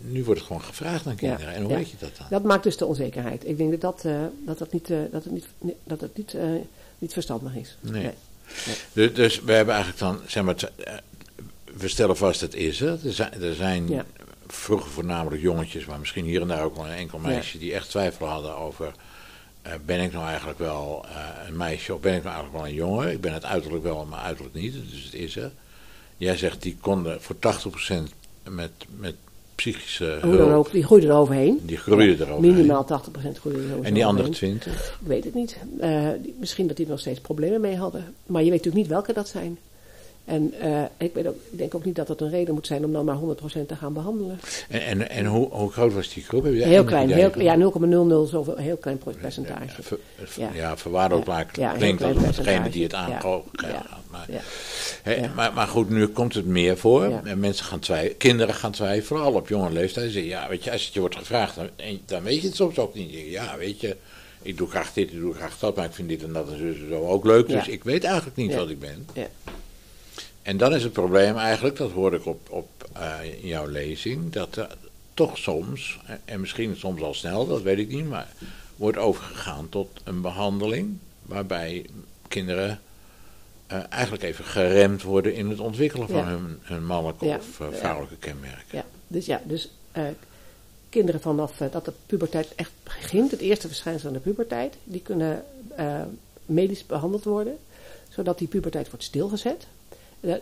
nu 0.01 0.25
wordt 0.25 0.41
het 0.41 0.49
gewoon 0.49 0.63
gevraagd 0.63 1.07
aan 1.07 1.17
kinderen. 1.17 1.47
Ja, 1.47 1.53
en 1.53 1.63
hoe 1.63 1.71
ja. 1.71 1.77
weet 1.77 1.91
je 1.91 1.97
dat 1.99 2.17
dan? 2.17 2.27
Dat 2.31 2.43
maakt 2.43 2.63
dus 2.63 2.77
de 2.77 2.87
onzekerheid. 2.87 3.49
Ik 3.49 3.57
denk 3.57 3.71
dat 3.71 3.81
dat, 3.81 4.03
dat, 4.45 4.59
dat, 4.59 4.73
niet, 4.73 4.89
dat 5.11 5.25
het 5.25 5.33
niet, 5.33 5.47
dat 5.85 6.01
het 6.01 6.17
niet, 6.17 6.37
niet 6.99 7.13
verstandig 7.13 7.55
is. 7.55 7.77
Nee. 7.81 8.03
nee. 8.03 8.13
Dus, 8.93 9.15
dus, 9.15 9.41
we 9.41 9.53
hebben 9.53 9.75
eigenlijk 9.75 10.05
dan, 10.05 10.21
zeg 10.27 10.43
maar, 10.43 10.57
we 11.77 11.89
stellen 11.89 12.17
vast 12.17 12.41
het 12.41 12.55
is 12.55 12.81
er. 12.81 13.07
Er 13.07 13.13
zijn, 13.13 13.43
er 13.43 13.55
zijn 13.55 13.89
ja. 13.89 14.05
vroeger 14.47 14.91
voornamelijk 14.91 15.43
jongetjes, 15.43 15.85
maar 15.85 15.99
misschien 15.99 16.25
hier 16.25 16.41
en 16.41 16.49
daar 16.49 16.65
ook 16.65 16.77
wel 16.77 16.87
een 16.87 16.93
enkel 16.93 17.19
meisje, 17.19 17.59
die 17.59 17.75
echt 17.75 17.89
twijfel 17.89 18.27
hadden 18.27 18.57
over. 18.57 18.95
Uh, 19.67 19.73
ben 19.85 20.01
ik 20.01 20.13
nou 20.13 20.27
eigenlijk 20.27 20.59
wel 20.59 21.05
uh, 21.09 21.27
een 21.47 21.57
meisje 21.57 21.95
of 21.95 22.01
ben 22.01 22.15
ik 22.15 22.23
nou 22.23 22.35
eigenlijk 22.35 22.65
wel 22.65 22.73
een 22.73 22.79
jongen? 22.79 23.11
Ik 23.11 23.21
ben 23.21 23.33
het 23.33 23.45
uiterlijk 23.45 23.83
wel, 23.83 24.05
maar 24.05 24.21
uiterlijk 24.21 24.55
niet, 24.55 24.75
dus 24.91 25.05
het 25.05 25.15
is 25.15 25.37
er. 25.37 25.53
Jij 26.17 26.37
zegt 26.37 26.63
die 26.63 26.77
konden 26.81 27.23
voor 27.23 27.37
80% 27.37 27.39
met, 28.43 28.71
met 28.97 29.15
psychische 29.71 30.19
Hoe 30.23 30.37
dan 30.37 30.53
ook, 30.53 30.73
die 30.73 30.85
groeiden 30.85 31.11
eroverheen. 31.11 31.61
Die 31.63 31.77
groeiden 31.77 32.17
ja, 32.19 32.25
eroverheen. 32.25 32.55
Minimaal 32.55 32.85
80% 32.85 32.87
groeiden 33.13 33.41
eroverheen. 33.43 33.85
En 33.85 33.95
die 33.95 34.07
andere 34.07 34.29
20? 34.29 34.99
Ik 35.01 35.07
weet 35.07 35.25
het 35.25 35.35
niet. 35.35 35.57
Uh, 35.81 36.09
misschien 36.39 36.67
dat 36.67 36.77
die 36.77 36.87
nog 36.87 37.01
steeds 37.01 37.21
problemen 37.21 37.61
mee 37.61 37.77
hadden. 37.77 38.15
Maar 38.27 38.43
je 38.43 38.51
weet 38.51 38.65
natuurlijk 38.65 38.85
niet 38.85 38.93
welke 38.93 39.13
dat 39.13 39.29
zijn. 39.29 39.59
En 40.25 40.55
uh, 40.63 40.83
ik, 40.97 41.17
ook, 41.17 41.37
ik 41.51 41.59
denk 41.59 41.75
ook 41.75 41.85
niet 41.85 41.97
dat 41.97 42.07
dat 42.07 42.21
een 42.21 42.31
reden 42.31 42.55
moet 42.55 42.67
zijn 42.67 42.85
om 42.85 42.93
dan 42.93 43.05
maar 43.05 43.17
100% 43.63 43.67
te 43.67 43.77
gaan 43.77 43.93
behandelen. 43.93 44.41
En, 44.69 44.81
en, 44.81 45.11
en 45.11 45.27
hoe, 45.27 45.49
hoe, 45.51 45.71
groot 45.71 45.93
was 45.93 46.15
die 46.15 46.23
groep? 46.23 46.45
heel 46.45 46.85
klein, 46.85 47.11
heel, 47.11 47.41
ja, 47.41 47.57
0,00 47.57 48.31
zoveel, 48.31 48.57
heel 48.57 48.77
klein 48.77 49.01
percentage. 49.21 49.65
Ja, 49.67 49.83
ver, 49.83 49.99
ja. 50.37 50.51
ja 50.55 50.77
verwaarloosbaar 50.77 51.47
ja, 51.53 51.73
klinkt 51.73 52.03
als 52.03 52.37
degene 52.37 52.69
die 52.71 52.83
het 52.83 52.95
aankomen 52.95 53.51
ja. 53.53 54.01
Maar, 54.11 54.27
he, 55.03 55.29
maar, 55.35 55.53
maar, 55.53 55.67
goed, 55.67 55.91
nu 55.91 56.07
komt 56.07 56.35
het 56.35 56.47
meer 56.47 56.79
voor. 56.79 57.21
En 57.25 57.39
mensen 57.39 57.65
gaan 57.65 57.79
twijfelen, 57.79 58.17
kinderen 58.17 58.55
gaan 58.55 58.73
twijfelen, 58.73 59.05
vooral 59.05 59.33
op 59.33 59.49
jonge 59.49 59.71
leeftijd. 59.71 60.13
Zeggen, 60.13 60.31
ja, 60.31 60.49
weet 60.49 60.65
je, 60.65 60.73
als 60.73 60.85
het 60.85 60.95
je 60.95 61.01
wordt 61.01 61.17
gevraagd, 61.17 61.55
dan, 61.55 61.69
dan 62.07 62.23
weet 62.23 62.41
je 62.41 62.47
het 62.47 62.57
soms 62.57 62.79
ook 62.79 62.95
niet. 62.95 63.11
Ja, 63.13 63.57
weet 63.57 63.81
je, 63.81 63.97
ik 64.43 64.57
doe 64.57 64.69
graag 64.69 64.93
dit, 64.93 65.13
ik 65.13 65.21
doe 65.21 65.35
graag 65.35 65.59
dat, 65.59 65.77
maar 65.77 65.85
ik 65.85 65.93
vind 65.93 66.09
dit 66.09 66.23
en 66.23 66.33
dat 66.33 66.49
en 66.49 66.87
zo 66.89 67.07
ook 67.07 67.25
leuk. 67.25 67.49
Dus 67.49 67.69
ik 67.69 67.85
weet 67.85 68.05
eigenlijk 68.05 68.37
niet 68.37 68.55
wat 68.55 68.69
ik 68.69 68.79
ben. 68.79 69.07
En 70.43 70.57
dan 70.57 70.75
is 70.75 70.83
het 70.83 70.93
probleem 70.93 71.37
eigenlijk, 71.37 71.77
dat 71.77 71.91
hoorde 71.91 72.17
ik 72.17 72.27
op, 72.27 72.51
op 72.51 72.69
uh, 72.97 73.43
in 73.43 73.49
jouw 73.49 73.67
lezing, 73.67 74.33
dat 74.33 74.57
er 74.57 74.77
toch 75.15 75.39
soms, 75.39 76.01
en 76.25 76.41
misschien 76.41 76.77
soms 76.77 77.03
al 77.03 77.15
snel, 77.15 77.47
dat 77.47 77.63
weet 77.63 77.79
ik 77.79 77.89
niet, 77.89 78.09
maar 78.09 78.33
wordt 78.77 78.99
overgegaan 78.99 79.69
tot 79.69 80.01
een 80.05 80.21
behandeling 80.21 80.99
waarbij 81.23 81.87
kinderen 82.29 82.81
uh, 83.73 83.79
eigenlijk 83.89 84.23
even 84.23 84.45
geremd 84.45 85.03
worden 85.03 85.35
in 85.35 85.51
het 85.51 85.61
ontwikkelen 85.61 86.09
van 86.09 86.17
ja. 86.17 86.25
hun, 86.25 86.59
hun 86.63 86.87
mannelijke 86.87 87.25
ja. 87.25 87.37
of 87.37 87.61
uh, 87.61 87.67
vrouwelijke 87.71 88.17
kenmerken. 88.17 88.79
Ja, 88.79 88.85
dus 89.07 89.27
ja, 89.27 89.41
dus 89.45 89.71
kinderen 90.89 91.21
vanaf 91.21 91.57
dat 91.57 91.85
de 91.85 91.93
puberteit 92.07 92.55
echt 92.55 92.71
begint, 92.83 93.31
het 93.31 93.41
eerste 93.41 93.67
verschijnsel 93.67 94.11
van 94.11 94.13
de 94.13 94.31
puberteit, 94.31 94.75
die 94.85 95.01
kunnen 95.01 95.45
medisch 96.47 96.87
behandeld 96.87 97.25
worden, 97.25 97.59
zodat 98.09 98.39
die 98.39 98.49
puberteit 98.49 98.91
wordt 98.91 99.05
stilgezet 99.05 99.67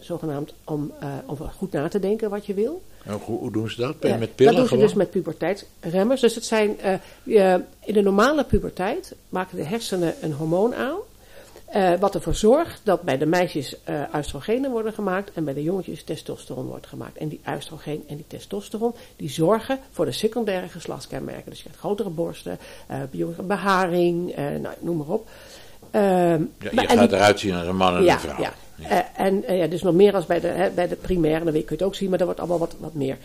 zogenaamd 0.00 0.54
om, 0.64 0.92
uh, 1.02 1.08
om 1.26 1.36
goed 1.36 1.72
na 1.72 1.88
te 1.88 1.98
denken 1.98 2.30
wat 2.30 2.46
je 2.46 2.54
wil. 2.54 2.82
En 3.04 3.12
hoe, 3.12 3.38
hoe 3.38 3.52
doen 3.52 3.70
ze 3.70 3.80
dat? 3.80 4.18
met 4.18 4.34
pillen 4.34 4.54
Dat 4.54 4.68
doen 4.68 4.78
ze 4.78 4.84
dus 4.84 4.94
met 4.94 5.10
puberteitsremmers. 5.10 6.20
Dus 6.20 6.34
het 6.34 6.44
zijn, 6.44 6.76
uh, 7.24 7.54
in 7.80 7.94
de 7.94 8.02
normale 8.02 8.44
puberteit 8.44 9.14
maken 9.28 9.56
de 9.56 9.64
hersenen 9.64 10.14
een 10.20 10.32
hormoon 10.32 10.74
aan. 10.74 10.98
wat 12.00 12.14
ervoor 12.14 12.34
zorgt 12.34 12.80
dat 12.84 13.02
bij 13.02 13.18
de 13.18 13.26
meisjes 13.26 13.76
oestrogenen 14.16 14.70
worden 14.70 14.92
gemaakt 14.92 15.32
en 15.32 15.44
bij 15.44 15.54
de 15.54 15.62
jongetjes 15.62 16.02
testosteron 16.02 16.66
wordt 16.66 16.86
gemaakt. 16.86 17.16
En 17.16 17.28
die 17.28 17.40
oestrogeen 17.54 18.04
en 18.08 18.16
die 18.16 18.26
testosteron 18.28 18.94
die 19.16 19.30
zorgen 19.30 19.78
voor 19.90 20.04
de 20.04 20.12
secundaire 20.12 20.68
geslachtskenmerken. 20.68 21.50
Dus 21.50 21.56
je 21.56 21.62
krijgt 21.62 21.80
grotere 21.80 22.10
borsten, 22.10 22.58
beharing, 23.42 24.36
nou, 24.36 24.74
noem 24.80 24.96
maar 24.96 25.08
op. 25.08 25.28
Ehm, 25.90 26.02
ja, 26.04 26.38
je 26.58 26.70
maar, 26.72 26.88
gaat 26.88 27.08
die, 27.08 27.18
eruit 27.18 27.40
zien 27.40 27.54
als 27.54 27.66
een 27.66 27.76
man 27.76 27.96
en 27.96 28.02
ja, 28.02 28.14
een 28.14 28.20
vrouw. 28.20 28.40
Ja. 28.40 28.52
Uh, 28.82 28.98
en 29.16 29.44
uh, 29.48 29.58
ja, 29.58 29.66
dus 29.66 29.82
nog 29.82 29.94
meer 29.94 30.14
als 30.14 30.26
bij 30.26 30.40
de, 30.40 30.48
hè, 30.48 30.70
bij 30.70 30.88
de 30.88 30.96
primaire, 30.96 31.44
dan 31.44 31.52
kun 31.52 31.62
je 31.62 31.70
het 31.70 31.82
ook 31.82 31.94
zien, 31.94 32.08
maar 32.08 32.18
dat 32.18 32.26
wordt 32.26 32.40
allemaal 32.40 32.58
wat, 32.58 32.74
wat 32.78 32.94
meer. 32.94 33.16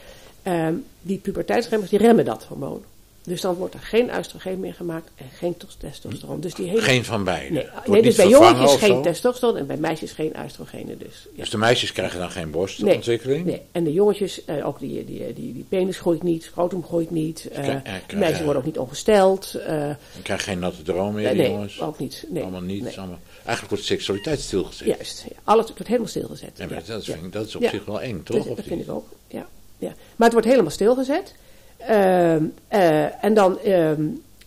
Um, 0.48 0.86
die 1.02 1.18
puberteitsremmers, 1.18 1.90
die 1.90 2.00
remmen 2.00 2.26
dat 2.26 2.44
hormoon. 2.44 2.84
Dus 3.26 3.42
dan 3.42 3.56
wordt 3.56 3.74
er 3.74 3.80
geen 3.80 4.18
oestrogeen 4.18 4.60
meer 4.60 4.74
gemaakt 4.74 5.10
en 5.16 5.26
geen 5.34 5.58
testosteron. 5.78 6.40
Dus 6.40 6.54
die 6.54 6.68
hele... 6.68 6.82
Geen 6.82 7.06
van 7.06 7.24
beide? 7.24 7.54
Nee, 7.54 7.68
nee 7.86 8.02
dus 8.02 8.16
bij 8.16 8.28
jongetjes 8.28 8.76
geen 8.76 9.02
testosteron 9.02 9.58
en 9.58 9.68
bij 9.68 9.78
meisjes 9.78 10.12
geen 10.12 10.34
oestrogenen. 10.44 10.98
Dus, 10.98 11.28
ja. 11.34 11.40
dus 11.42 11.50
de 11.50 11.58
meisjes 11.58 11.92
krijgen 11.92 12.20
dan 12.20 12.32
geen 12.32 12.52
borstontwikkeling? 12.52 13.46
Nee, 13.46 13.56
nee. 13.56 13.66
en 13.72 13.84
de 13.84 13.94
jongetjes, 13.94 14.42
uh, 14.46 14.68
ook 14.68 14.80
die, 14.80 15.06
die, 15.06 15.34
die, 15.34 15.54
die 15.54 15.66
penis 15.70 15.98
groeit 15.98 16.24
niet, 16.24 16.44
scrotum 16.44 16.84
groeit 16.84 17.12
niet. 17.12 17.50
Uh, 17.58 17.76
de 18.08 18.16
meisjes 18.16 18.42
worden 18.42 18.58
ook 18.58 18.66
niet 18.66 18.78
ongesteld. 18.78 19.56
Uh, 19.56 19.66
je 19.90 20.22
krijgt 20.22 20.44
geen 20.44 20.60
natte 20.60 20.82
droom 20.82 21.14
meer, 21.14 21.24
nee, 21.24 21.36
die 21.36 21.52
jongens? 21.52 21.82
ook 21.82 22.00
niet. 22.00 22.26
Nee, 22.30 22.42
allemaal 22.42 22.62
niet. 22.62 22.84
Nee. 22.84 22.98
Allemaal, 22.98 23.20
eigenlijk 23.46 23.70
wordt 23.70 23.84
seksualiteit 23.84 24.40
stilgezet. 24.40 24.88
Juist, 24.88 25.26
ja. 25.30 25.36
alles 25.44 25.68
wordt 25.68 25.88
helemaal 25.88 26.08
stilgezet. 26.08 26.52
Ja, 26.58 26.68
maar 26.68 26.86
dat, 26.86 27.06
vind, 27.06 27.34
dat 27.34 27.48
is 27.48 27.56
op 27.56 27.64
zich 27.64 27.86
wel 27.86 28.02
eng, 28.02 28.24
toch? 28.24 28.46
Dat, 28.46 28.56
dat 28.56 28.66
vind 28.66 28.82
ik 28.82 28.90
ook, 28.90 29.08
ja. 29.28 29.48
ja. 29.78 29.94
Maar 30.16 30.28
het 30.28 30.32
wordt 30.32 30.48
helemaal 30.48 30.72
stilgezet. 30.72 31.36
Uh, 31.82 32.36
uh, 32.36 33.24
en 33.24 33.34
dan, 33.34 33.60
uh, 33.66 33.92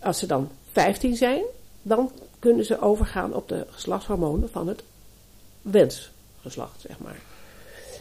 als 0.01 0.19
ze 0.19 0.27
dan 0.27 0.51
15 0.73 1.17
zijn, 1.17 1.43
dan 1.83 2.13
kunnen 2.39 2.65
ze 2.65 2.81
overgaan 2.81 3.35
op 3.35 3.49
de 3.49 3.67
geslachtshormonen 3.71 4.51
van 4.51 4.69
het 4.69 4.83
wensgeslacht, 5.63 6.81
zeg 6.87 6.99
maar. 6.99 7.17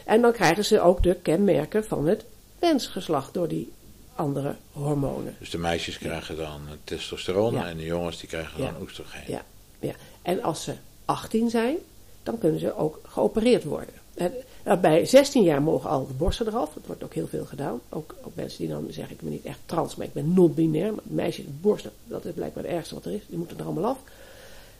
En 0.04 0.20
dan 0.20 0.32
krijgen 0.32 0.64
ze 0.64 0.80
ook 0.80 1.02
de 1.02 1.14
kenmerken 1.14 1.84
van 1.84 2.06
het 2.06 2.24
wensgeslacht 2.58 3.34
door 3.34 3.48
die 3.48 3.72
andere 4.14 4.54
hormonen. 4.72 5.36
Dus 5.38 5.50
de 5.50 5.58
meisjes 5.58 5.98
krijgen 5.98 6.36
dan 6.36 6.60
testosteron 6.84 7.54
Ja. 7.54 7.66
en 7.68 7.76
de 7.76 7.84
jongens 7.84 8.18
die 8.18 8.28
krijgen 8.28 8.62
Ja. 8.62 8.70
dan 8.70 8.82
oestrogeen. 8.82 9.22
Ja, 9.26 9.42
ja. 9.78 9.92
En 10.22 10.42
als 10.42 10.64
ze 10.64 10.74
18 11.08 11.50
zijn, 11.50 11.76
dan 12.22 12.38
kunnen 12.38 12.60
ze 12.60 12.76
ook 12.76 13.00
geopereerd 13.08 13.64
worden. 13.64 13.94
En, 14.14 14.32
bij 14.80 15.06
16 15.06 15.42
jaar 15.42 15.62
mogen 15.62 15.90
al 15.90 16.06
de 16.06 16.12
borsten 16.12 16.46
eraf. 16.46 16.70
Dat 16.74 16.86
wordt 16.86 17.04
ook 17.04 17.14
heel 17.14 17.26
veel 17.26 17.44
gedaan. 17.44 17.80
Ook, 17.88 18.14
ook 18.24 18.32
mensen 18.34 18.58
die 18.58 18.68
dan 18.68 18.86
zeggen, 18.90 19.14
ik 19.14 19.20
ben 19.20 19.30
niet 19.30 19.44
echt 19.44 19.58
trans, 19.66 19.96
maar 19.96 20.06
ik 20.06 20.12
ben 20.12 20.34
non-binair. 20.34 20.92
Meisjes, 21.02 21.44
borsten, 21.60 21.90
dat 22.04 22.24
is 22.24 22.32
blijkbaar 22.32 22.62
het 22.64 22.72
ergste 22.72 22.94
wat 22.94 23.04
er 23.04 23.12
is. 23.12 23.20
Die 23.28 23.38
moeten 23.38 23.58
er 23.58 23.64
allemaal 23.64 23.84
af. 23.90 23.98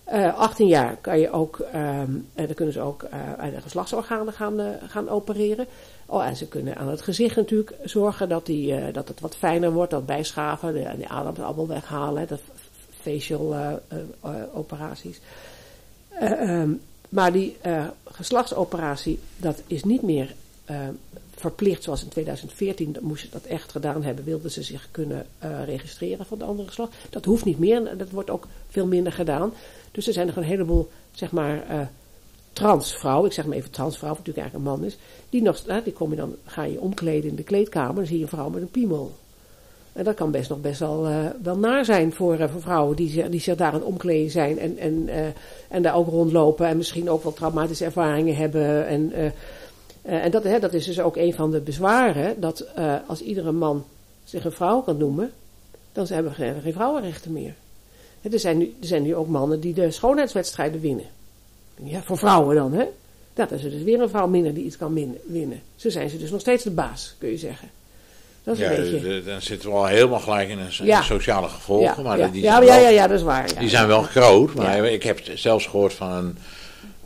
Eh 0.04 0.38
18 0.38 0.66
jaar 0.66 0.96
kan 1.00 1.18
je 1.20 1.30
ook, 1.30 1.58
ehm, 1.72 2.10
eh, 2.34 2.46
dan 2.46 2.54
kunnen 2.54 2.74
ze 2.74 2.80
ook 2.80 3.02
eh, 3.02 3.32
aan 3.38 3.50
de 3.50 3.60
geslachtsorganen 3.60 4.32
gaan, 4.32 4.60
eh, 4.60 4.66
gaan 4.86 5.08
opereren. 5.08 5.66
Oh, 6.06 6.26
en 6.26 6.36
ze 6.36 6.46
kunnen 6.46 6.76
aan 6.76 6.88
het 6.88 7.02
gezicht 7.02 7.36
natuurlijk 7.36 7.74
zorgen 7.84 8.28
dat, 8.28 8.46
die, 8.46 8.74
eh, 8.74 8.94
dat 8.94 9.08
het 9.08 9.20
wat 9.20 9.36
fijner 9.36 9.72
wordt, 9.72 9.90
dat 9.90 10.06
bijschaven, 10.06 10.72
de, 10.72 10.90
de 10.98 11.08
adem 11.08 11.44
allemaal 11.44 11.66
weghalen, 11.66 12.26
de 12.28 12.36
f- 12.36 12.40
facial 13.00 13.54
eh, 13.54 13.72
eh, 13.88 13.98
eh, 14.22 14.30
operaties. 14.54 15.20
Eh, 16.18 16.30
ehm, 16.30 16.70
maar 17.08 17.32
die 17.32 17.56
eh, 17.60 17.86
geslachtsoperatie, 18.04 19.18
dat 19.36 19.62
is 19.66 19.84
niet 19.84 20.02
meer 20.02 20.34
eh, 20.64 20.80
verplicht 21.34 21.82
zoals 21.82 22.02
in 22.02 22.08
2014. 22.08 22.92
Dat 22.92 23.02
moest 23.02 23.22
je 23.22 23.28
dat 23.30 23.44
echt 23.44 23.70
gedaan 23.70 24.02
hebben, 24.02 24.24
wilden 24.24 24.50
ze 24.50 24.62
zich 24.62 24.88
kunnen 24.90 25.26
registreren 25.64 26.26
van 26.26 26.38
de 26.38 26.44
andere 26.44 26.68
geslacht. 26.68 26.94
Dat 27.10 27.24
hoeft 27.24 27.44
niet 27.44 27.58
meer, 27.58 27.96
dat 27.96 28.10
wordt 28.10 28.30
ook 28.30 28.46
veel 28.68 28.86
minder 28.86 29.12
gedaan. 29.12 29.52
Dus 29.92 30.06
er 30.06 30.12
zijn 30.12 30.26
nog 30.26 30.36
een 30.36 30.42
heleboel, 30.42 30.90
zeg 31.12 31.30
maar, 31.30 31.88
transvrouwen, 32.52 33.26
ik 33.26 33.32
zeg 33.32 33.46
maar 33.46 33.56
even 33.56 33.70
transvrouw, 33.70 34.08
wat 34.08 34.18
natuurlijk 34.18 34.44
eigenlijk 34.46 34.68
een 34.68 34.80
man 34.80 34.88
is, 34.88 34.98
die 35.30 35.42
nog, 35.42 35.82
die 35.84 35.92
kom 35.92 36.10
je 36.10 36.16
dan, 36.16 36.36
ga 36.44 36.62
je 36.62 36.80
omkleden 36.80 37.30
in 37.30 37.36
de 37.36 37.42
kleedkamer, 37.42 37.94
dan 37.94 38.06
zie 38.06 38.16
je 38.16 38.22
een 38.22 38.28
vrouw 38.28 38.48
met 38.48 38.62
een 38.62 38.70
piemel. 38.70 39.16
En 39.98 40.04
dat 40.04 40.14
kan 40.14 40.30
best 40.30 40.48
nog 40.48 40.60
best 40.60 40.80
wel, 40.80 41.06
eh, 41.06 41.26
wel 41.42 41.58
naar 41.58 41.84
zijn 41.84 42.12
voor, 42.12 42.38
eh, 42.38 42.50
voor 42.50 42.60
vrouwen 42.60 42.96
die, 42.96 43.08
zich- 43.08 43.28
die 43.28 43.40
zich 43.40 43.56
daar 43.56 43.72
aan 43.72 43.82
omkleden 43.82 44.30
zijn 44.30 44.58
en, 44.58 44.78
en, 44.78 45.08
eh, 45.08 45.26
en 45.68 45.82
daar 45.82 45.94
ook 45.94 46.08
rondlopen 46.08 46.66
en 46.66 46.76
misschien 46.76 47.10
ook 47.10 47.22
wel 47.22 47.32
traumatische 47.32 47.84
ervaringen 47.84 48.36
hebben. 48.36 48.86
En, 48.86 49.12
en 50.02 50.30
dat, 50.30 50.42
hè, 50.44 50.58
dat 50.58 50.72
is 50.74 50.84
dus 50.84 51.00
ook 51.00 51.16
een 51.16 51.34
van 51.34 51.50
de 51.50 51.60
bezwaren, 51.60 52.40
dat 52.40 52.66
als 53.06 53.20
iedere 53.20 53.52
man 53.52 53.84
zich 54.24 54.44
een 54.44 54.52
vrouw 54.52 54.80
kan 54.80 54.96
noemen, 54.96 55.30
dan 55.92 56.06
hebben 56.08 56.32
we 56.36 56.60
geen, 56.62 56.72
vrouwenrechten 56.72 57.32
meer. 57.32 57.54
Hè, 58.20 58.30
Er 58.30 58.38
zijn, 58.38 58.58
nu, 58.58 58.74
er 58.80 58.86
zijn 58.86 59.02
nu 59.02 59.14
ook 59.14 59.28
mannen 59.28 59.60
die 59.60 59.74
de 59.74 59.90
schoonheidswedstrijden 59.90 60.80
winnen. 60.80 61.06
Ja, 61.82 62.02
voor 62.02 62.18
vrouwen 62.18 62.56
dan, 62.56 62.72
hè? 62.72 62.84
Dat 63.34 63.50
is 63.52 63.62
dus 63.62 63.82
weer 63.82 64.00
een 64.00 64.08
vrouw 64.08 64.26
minder 64.26 64.54
die 64.54 64.64
iets 64.64 64.76
kan 64.76 64.94
winnen. 65.26 65.60
Zo 65.76 65.90
zijn 65.90 66.10
ze 66.10 66.18
dus 66.18 66.30
nog 66.30 66.40
steeds 66.40 66.64
de 66.64 66.70
baas, 66.70 67.14
kun 67.18 67.28
je 67.28 67.36
zeggen. 67.36 67.68
Dat 68.48 68.58
is 68.58 68.62
Ja, 68.62 68.70
een 68.70 68.90
beetje... 68.90 69.08
de- 69.08 69.22
dan 69.24 69.42
zitten 69.42 69.68
we 69.70 69.74
al 69.74 69.86
helemaal 69.86 70.18
gelijk 70.20 70.48
in 70.48 70.58
een 70.58 70.70
Ja. 70.86 71.02
sociale 71.02 71.48
gevolgen. 71.48 71.94
ja, 71.96 72.02
maar 72.02 72.18
ja, 72.18 72.28
die, 72.28 72.42
ja, 72.42 72.60
ja, 72.60 72.66
wel, 72.66 72.80
ja, 72.80 72.88
ja, 72.88 73.06
dat 73.06 73.16
is 73.18 73.22
waar. 73.24 73.46
Die 73.58 73.68
zijn 73.68 73.86
wel 73.86 74.02
groot. 74.02 74.54
Maar 74.54 74.84
ik 74.86 75.02
heb 75.02 75.20
zelfs 75.34 75.66
gehoord 75.66 75.92
van 75.94 76.10
een. 76.12 76.38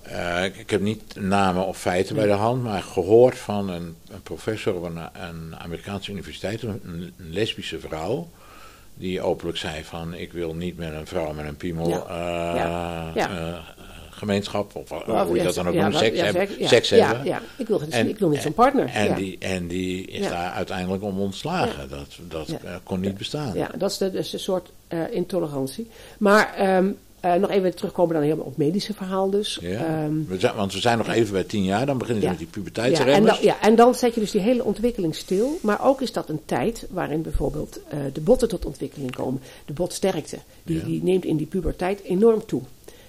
eh, 0.03 0.45
ik 0.45 0.57
ik 0.57 0.71
heb 0.71 0.81
niet 0.81 1.03
namen 1.21 1.67
of 1.67 1.79
feiten 1.79 2.15
bij 2.17 2.27
de 2.27 2.33
hand, 2.33 2.63
maar 2.63 2.83
gehoord 2.83 3.39
van 3.39 3.69
een, 3.69 3.97
een 4.11 4.23
professor 4.23 4.75
op 4.75 4.83
een, 4.85 4.97
een 4.99 5.55
Amerikaanse 5.59 6.11
universiteit, 6.11 6.63
een, 6.63 6.81
een 6.85 7.13
lesbische 7.31 7.79
vrouw, 7.81 8.29
die 8.95 9.21
openlijk 9.21 9.59
zei 9.59 9.85
van 9.85 10.15
ik 10.15 10.33
wil 10.33 10.55
niet 10.55 10.77
met 10.77 10.93
een 10.93 11.07
vrouw 11.07 11.33
met 11.33 11.47
een 11.47 11.57
piemel 11.57 11.89
Ja. 11.89 12.05
eh, 12.09 12.57
Ja. 12.57 13.11
Ja. 13.15 13.61
Eh, 14.23 14.29
gemeenschap, 14.29 14.77
of 14.77 14.93
Of- 14.93 15.27
hoe 15.27 15.37
je 15.37 15.43
dat 15.43 15.55
dan 15.55 15.69
ook 15.69 15.75
ja, 15.75 15.83
noemt, 15.83 15.97
seks, 15.97 16.17
ja, 16.17 16.25
hebben, 16.25 16.47
seks, 16.47 16.59
ja, 16.61 16.69
seks 16.69 16.89
ja, 16.89 17.07
hebben. 17.07 17.25
Ja, 17.27 17.43
ik 17.59 17.67
wil, 17.67 17.79
geen- 17.79 17.91
En- 17.93 18.09
ik 18.09 18.19
wil 18.19 18.29
niet 18.29 18.43
zo'n 18.43 18.55
partner. 18.55 18.89
En, 18.89 19.05
ja. 19.05 19.15
die, 19.15 19.37
en 19.39 19.67
die 19.69 20.07
is 20.07 20.25
Ja. 20.25 20.29
daar 20.31 20.51
uiteindelijk 20.53 21.03
om 21.03 21.21
ontslagen. 21.21 21.89
Dat, 21.89 22.07
dat 22.29 22.49
Ja. 22.49 22.59
eh, 22.65 22.75
kon 22.83 23.01
niet 23.01 23.19
bestaan. 23.19 23.55
Ja, 23.55 23.71
dat 23.79 23.91
is 23.91 23.99
de, 23.99 24.11
dus 24.11 24.33
een 24.33 24.39
soort 24.39 24.71
eh, 24.89 24.99
intolerantie. 25.11 25.87
Maar 26.19 26.55
ehm, 26.57 26.91
eh, 27.21 27.35
nog 27.35 27.51
even 27.51 27.75
terugkomen 27.75 28.15
dan 28.15 28.23
helemaal 28.23 28.45
op 28.45 28.51
het 28.57 28.67
medische 28.67 28.95
verhaal 28.95 29.31
dus. 29.31 29.59
Ja. 29.61 29.69
Ehm, 29.87 30.13
we 30.29 30.39
zijn, 30.39 30.55
want 30.55 30.73
we 30.73 30.81
zijn 30.81 30.99
nog 30.99 31.09
even 31.09 31.33
bij 31.33 31.45
tien 31.45 31.65
jaar, 31.65 31.87
dan 31.87 31.99
beginnen 31.99 32.23
ze 32.23 32.29
Ja. 32.29 32.35
met 32.39 32.41
die 32.41 32.49
ja, 32.51 32.55
en 32.57 32.63
puberteitsremmers. 32.63 33.37
dan, 33.37 33.47
ja, 33.47 33.61
en 33.61 33.75
dan 33.75 33.95
zet 33.95 34.15
je 34.15 34.21
dus 34.21 34.31
die 34.31 34.41
hele 34.41 34.65
ontwikkeling 34.65 35.15
stil. 35.15 35.59
Maar 35.63 35.85
ook 35.87 36.01
is 36.01 36.13
dat 36.13 36.29
een 36.29 36.41
tijd 36.45 36.87
waarin 36.91 37.23
bijvoorbeeld 37.23 37.79
eh, 37.89 37.99
de 38.13 38.21
botten 38.21 38.49
tot 38.49 38.65
ontwikkeling 38.65 39.15
komen. 39.17 39.41
De 39.65 39.73
botsterkte, 39.73 40.39
die, 40.63 40.77
Ja. 40.79 40.85
die 40.85 41.03
neemt 41.03 41.25
in 41.25 41.37
die 41.37 41.47
puberteit 41.47 42.03
enorm 42.03 42.47
toe. 42.47 42.63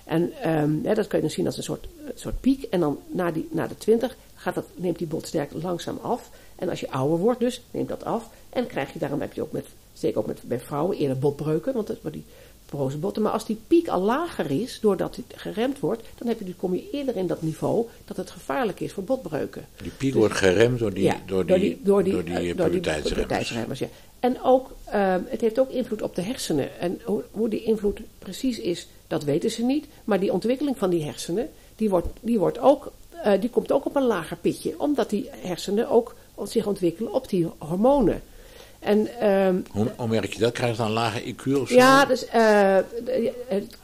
En 0.03 0.31
ehm, 0.41 0.71
hè, 0.83 0.93
dat 0.93 1.07
kun 1.07 1.17
je 1.17 1.23
dan 1.23 1.33
zien 1.33 1.45
als 1.45 1.57
een 1.57 1.63
soort, 1.63 1.87
soort 2.15 2.41
piek. 2.41 2.63
En 2.63 2.79
dan 2.79 2.99
na, 3.07 3.31
die, 3.31 3.47
na 3.51 3.67
de 3.67 3.77
20 3.77 4.17
gaat 4.35 4.55
dat, 4.55 4.65
neemt 4.75 4.97
die 4.97 5.07
botsterkte 5.07 5.57
langzaam 5.57 5.99
af. 6.01 6.29
En 6.55 6.69
als 6.69 6.79
je 6.79 6.91
ouder 6.91 7.17
wordt 7.17 7.39
dus, 7.39 7.61
neemt 7.71 7.89
dat 7.89 8.03
af. 8.03 8.29
En 8.49 8.67
krijg 8.67 8.93
je, 8.93 8.99
daarom 8.99 9.21
heb 9.21 9.33
je 9.33 9.41
ook 9.41 9.51
met, 9.51 9.65
zeker 9.93 10.19
ook 10.19 10.27
met, 10.27 10.39
bij 10.43 10.59
vrouwen, 10.59 10.97
eerder 10.97 11.19
botbreuken. 11.19 11.73
Want 11.73 11.87
dat 11.87 12.01
wordt 12.01 12.17
die 12.17 12.25
porose 12.65 12.97
botten. 12.97 13.21
Maar 13.21 13.31
als 13.31 13.45
die 13.45 13.59
piek 13.67 13.87
al 13.87 14.01
lager 14.01 14.51
is, 14.51 14.79
doordat 14.81 15.15
het 15.15 15.25
geremd 15.35 15.79
wordt, 15.79 16.03
dan 16.17 16.27
heb 16.27 16.39
je, 16.39 16.45
dan 16.45 16.55
kom 16.57 16.73
je 16.73 16.89
eerder 16.91 17.15
in 17.15 17.27
dat 17.27 17.41
niveau 17.41 17.87
dat 18.05 18.17
het 18.17 18.29
gevaarlijk 18.29 18.79
is 18.79 18.91
voor 18.91 19.03
botbreuken. 19.03 19.67
Die 19.81 19.91
piek 19.97 20.13
wordt 20.13 20.33
geremd 20.33 20.79
door 20.79 20.93
die, 20.93 21.03
Ja, 21.03 21.17
door 21.25 21.45
die, 21.45 21.79
door 21.83 22.03
die, 22.03 22.13
eh, 22.13 22.57
door 22.57 22.71
die 22.71 22.81
puberteitsremmers, 23.01 23.79
ja. 23.79 23.87
En 24.19 24.41
ook, 24.41 24.71
ehm, 24.85 25.21
het 25.27 25.41
heeft 25.41 25.59
ook 25.59 25.69
invloed 25.69 26.01
op 26.01 26.15
de 26.15 26.21
hersenen. 26.21 26.79
En 26.79 26.99
hoe, 27.03 27.23
hoe 27.31 27.49
die 27.49 27.63
invloed 27.63 27.99
precies 28.19 28.59
is, 28.59 28.87
dat 29.13 29.23
weten 29.23 29.51
ze 29.51 29.63
niet. 29.63 29.85
Maar 30.03 30.19
die 30.19 30.33
ontwikkeling 30.33 30.77
van 30.77 30.89
die 30.89 31.03
hersenen, 31.03 31.49
die, 31.75 31.89
wordt, 31.89 32.07
die, 32.21 32.39
wordt 32.39 32.59
ook, 32.59 32.91
eh, 33.23 33.41
die 33.41 33.49
komt 33.49 33.71
ook 33.71 33.85
op 33.85 33.95
een 33.95 34.07
lager 34.07 34.37
pitje. 34.37 34.79
Omdat 34.79 35.09
die 35.09 35.29
hersenen 35.31 35.89
ook 35.89 36.15
zich 36.43 36.65
ontwikkelen 36.65 37.13
op 37.13 37.29
die 37.29 37.47
hormonen. 37.57 38.21
En 38.79 39.19
ehm, 39.19 39.55
Hoe, 39.71 39.87
hoe 39.97 40.07
merk 40.07 40.33
je 40.33 40.39
dat? 40.39 40.51
Krijg 40.51 40.71
je 40.71 40.77
dan 40.77 40.85
een 40.85 40.93
lage 40.93 41.33
IQ 41.33 41.61
of 41.61 41.67
zo? 41.69 41.75
ja, 41.75 42.05
dus 42.05 42.27
eh, 42.27 42.77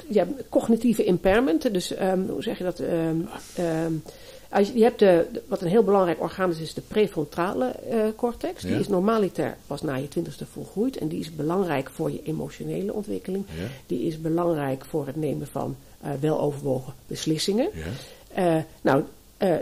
ja, 0.08 0.28
cognitieve 0.50 1.04
impairment. 1.04 1.74
Dus 1.74 1.94
ehm, 1.94 2.20
hoe 2.28 2.44
zeg 2.44 2.58
je 2.58 2.64
dat? 2.64 2.80
Ehm, 2.80 3.94
als 4.50 4.68
je, 4.68 4.78
je 4.78 4.84
hebt 4.84 5.00
de, 5.00 5.26
wat 5.48 5.62
een 5.62 5.68
heel 5.68 5.84
belangrijk 5.84 6.22
orgaan 6.22 6.50
is, 6.52 6.60
is 6.60 6.74
de 6.74 6.82
prefrontale 6.82 7.66
eh, 7.66 8.00
cortex. 8.16 8.62
Die 8.62 8.72
Ja. 8.72 8.80
is 8.80 8.88
normaliter 8.88 9.56
pas 9.68 9.82
na 9.82 9.96
je 9.96 10.08
twintigste 10.08 10.46
volgroeid. 10.46 10.98
En 10.98 11.08
die 11.08 11.20
is 11.20 11.36
belangrijk 11.36 11.90
voor 11.90 12.12
je 12.12 12.22
emotionele 12.24 12.94
ontwikkeling. 12.94 13.46
Ja. 13.48 13.64
Die 13.88 14.02
is 14.08 14.22
belangrijk 14.22 14.86
voor 14.86 15.06
het 15.06 15.16
nemen 15.16 15.48
van 15.48 15.76
eh, 16.02 16.10
weloverwogen 16.20 16.94
beslissingen. 17.08 17.70
Ja. 17.74 18.56
Eh, 18.56 18.64
nou, 18.82 19.04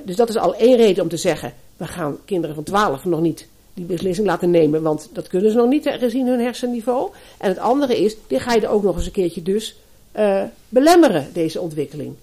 dus 0.05 0.15
dat 0.15 0.29
is 0.29 0.37
al 0.37 0.55
één 0.55 0.77
reden 0.77 1.03
om 1.03 1.09
te 1.09 1.17
zeggen: 1.17 1.53
we 1.77 1.85
gaan 1.87 2.17
kinderen 2.25 2.55
van 2.55 2.63
12 2.63 3.05
nog 3.05 3.21
niet 3.21 3.47
die 3.73 3.85
beslissing 3.85 4.27
laten 4.27 4.49
nemen, 4.51 4.81
want 4.81 5.09
dat 5.13 5.27
kunnen 5.27 5.51
ze 5.51 5.57
nog 5.57 5.69
niet 5.69 5.87
gezien 5.99 6.27
hun 6.27 6.39
hersenniveau. 6.39 7.11
En 7.37 7.49
het 7.49 7.57
andere 7.57 7.97
is: 8.03 8.15
die 8.27 8.39
ga 8.39 8.53
je 8.53 8.61
er 8.61 8.69
ook 8.69 8.83
nog 8.83 8.95
eens 8.95 9.05
een 9.05 9.11
keertje 9.11 9.41
dus 9.41 9.75
belemmeren, 10.69 11.27
deze 11.33 11.61
ontwikkeling. 11.61 12.13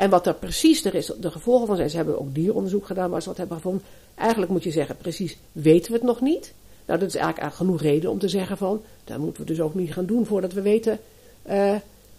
En 0.00 0.10
wat 0.10 0.26
er 0.26 0.34
precies 0.34 0.82
de, 0.82 0.90
res- 0.90 1.12
de 1.20 1.30
gevolgen 1.30 1.66
van 1.66 1.76
zijn, 1.76 1.90
ze 1.90 1.96
hebben 1.96 2.20
ook 2.20 2.34
dieronderzoek 2.34 2.86
gedaan 2.86 3.10
waar 3.10 3.22
ze 3.22 3.28
wat 3.28 3.36
hebben 3.36 3.56
gevonden. 3.56 3.82
Eigenlijk 4.14 4.52
moet 4.52 4.62
je 4.62 4.70
zeggen: 4.70 4.96
precies 4.96 5.36
weten 5.52 5.92
we 5.92 5.98
het 5.98 6.06
nog 6.06 6.20
niet. 6.20 6.52
Nou, 6.86 6.98
dat 6.98 7.08
is 7.08 7.14
eigenlijk, 7.14 7.38
eigenlijk 7.42 7.54
genoeg 7.54 7.92
reden 7.92 8.10
om 8.10 8.18
te 8.18 8.28
zeggen 8.28 8.56
van, 8.56 8.82
dat 9.04 9.18
moeten 9.18 9.42
we 9.42 9.48
dus 9.48 9.60
ook 9.60 9.74
niet 9.74 9.92
gaan 9.92 10.06
doen 10.06 10.26
voordat 10.26 10.52
we 10.52 10.60
weten 10.60 10.98
eh, 11.42 11.74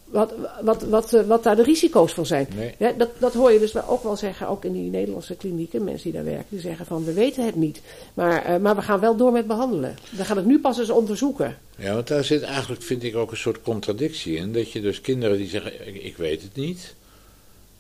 wat, 0.06 0.34
wat, 0.62 0.84
wat, 0.84 1.14
eh, 1.14 1.22
wat 1.22 1.44
daar 1.44 1.56
de 1.56 1.64
risico's 1.64 2.14
van 2.14 2.26
zijn. 2.26 2.48
Nee. 2.56 2.76
Ja, 2.78 2.92
dat, 2.92 3.10
dat 3.18 3.34
hoor 3.34 3.52
je 3.52 3.60
dus 3.60 3.88
ook 3.88 4.04
wel 4.04 4.16
zeggen, 4.16 4.48
ook 4.48 4.66
in 4.66 4.74
die 4.74 4.90
Nederlandse 4.90 5.36
klinieken, 5.36 5.84
mensen 5.84 6.04
die 6.04 6.14
daar 6.22 6.32
werken, 6.32 6.46
die 6.50 6.60
zeggen 6.60 6.86
van 6.86 7.06
we 7.06 7.14
weten 7.14 7.46
het 7.46 7.56
niet. 7.56 7.82
Maar, 8.14 8.46
eh, 8.46 8.58
maar 8.58 8.76
we 8.76 8.82
gaan 8.82 9.00
wel 9.00 9.16
door 9.16 9.32
met 9.32 9.48
behandelen. 9.48 9.96
We 10.18 10.26
gaan 10.26 10.38
het 10.38 10.46
nu 10.46 10.60
pas 10.60 10.80
eens 10.80 10.90
onderzoeken. 10.90 11.58
Ja, 11.78 11.94
want 11.94 12.08
daar 12.08 12.24
zit 12.24 12.42
eigenlijk, 12.42 12.82
vind 12.82 13.04
ik, 13.04 13.16
ook 13.16 13.32
een 13.32 13.38
soort 13.38 13.62
contradictie 13.62 14.36
in. 14.36 14.54
Dat 14.54 14.72
je 14.72 14.82
dus 14.82 15.02
kinderen 15.02 15.38
die 15.38 15.50
zeggen, 15.50 15.88
ik, 15.88 16.04
ik 16.04 16.18
weet 16.18 16.42
het 16.42 16.56
niet. 16.56 16.94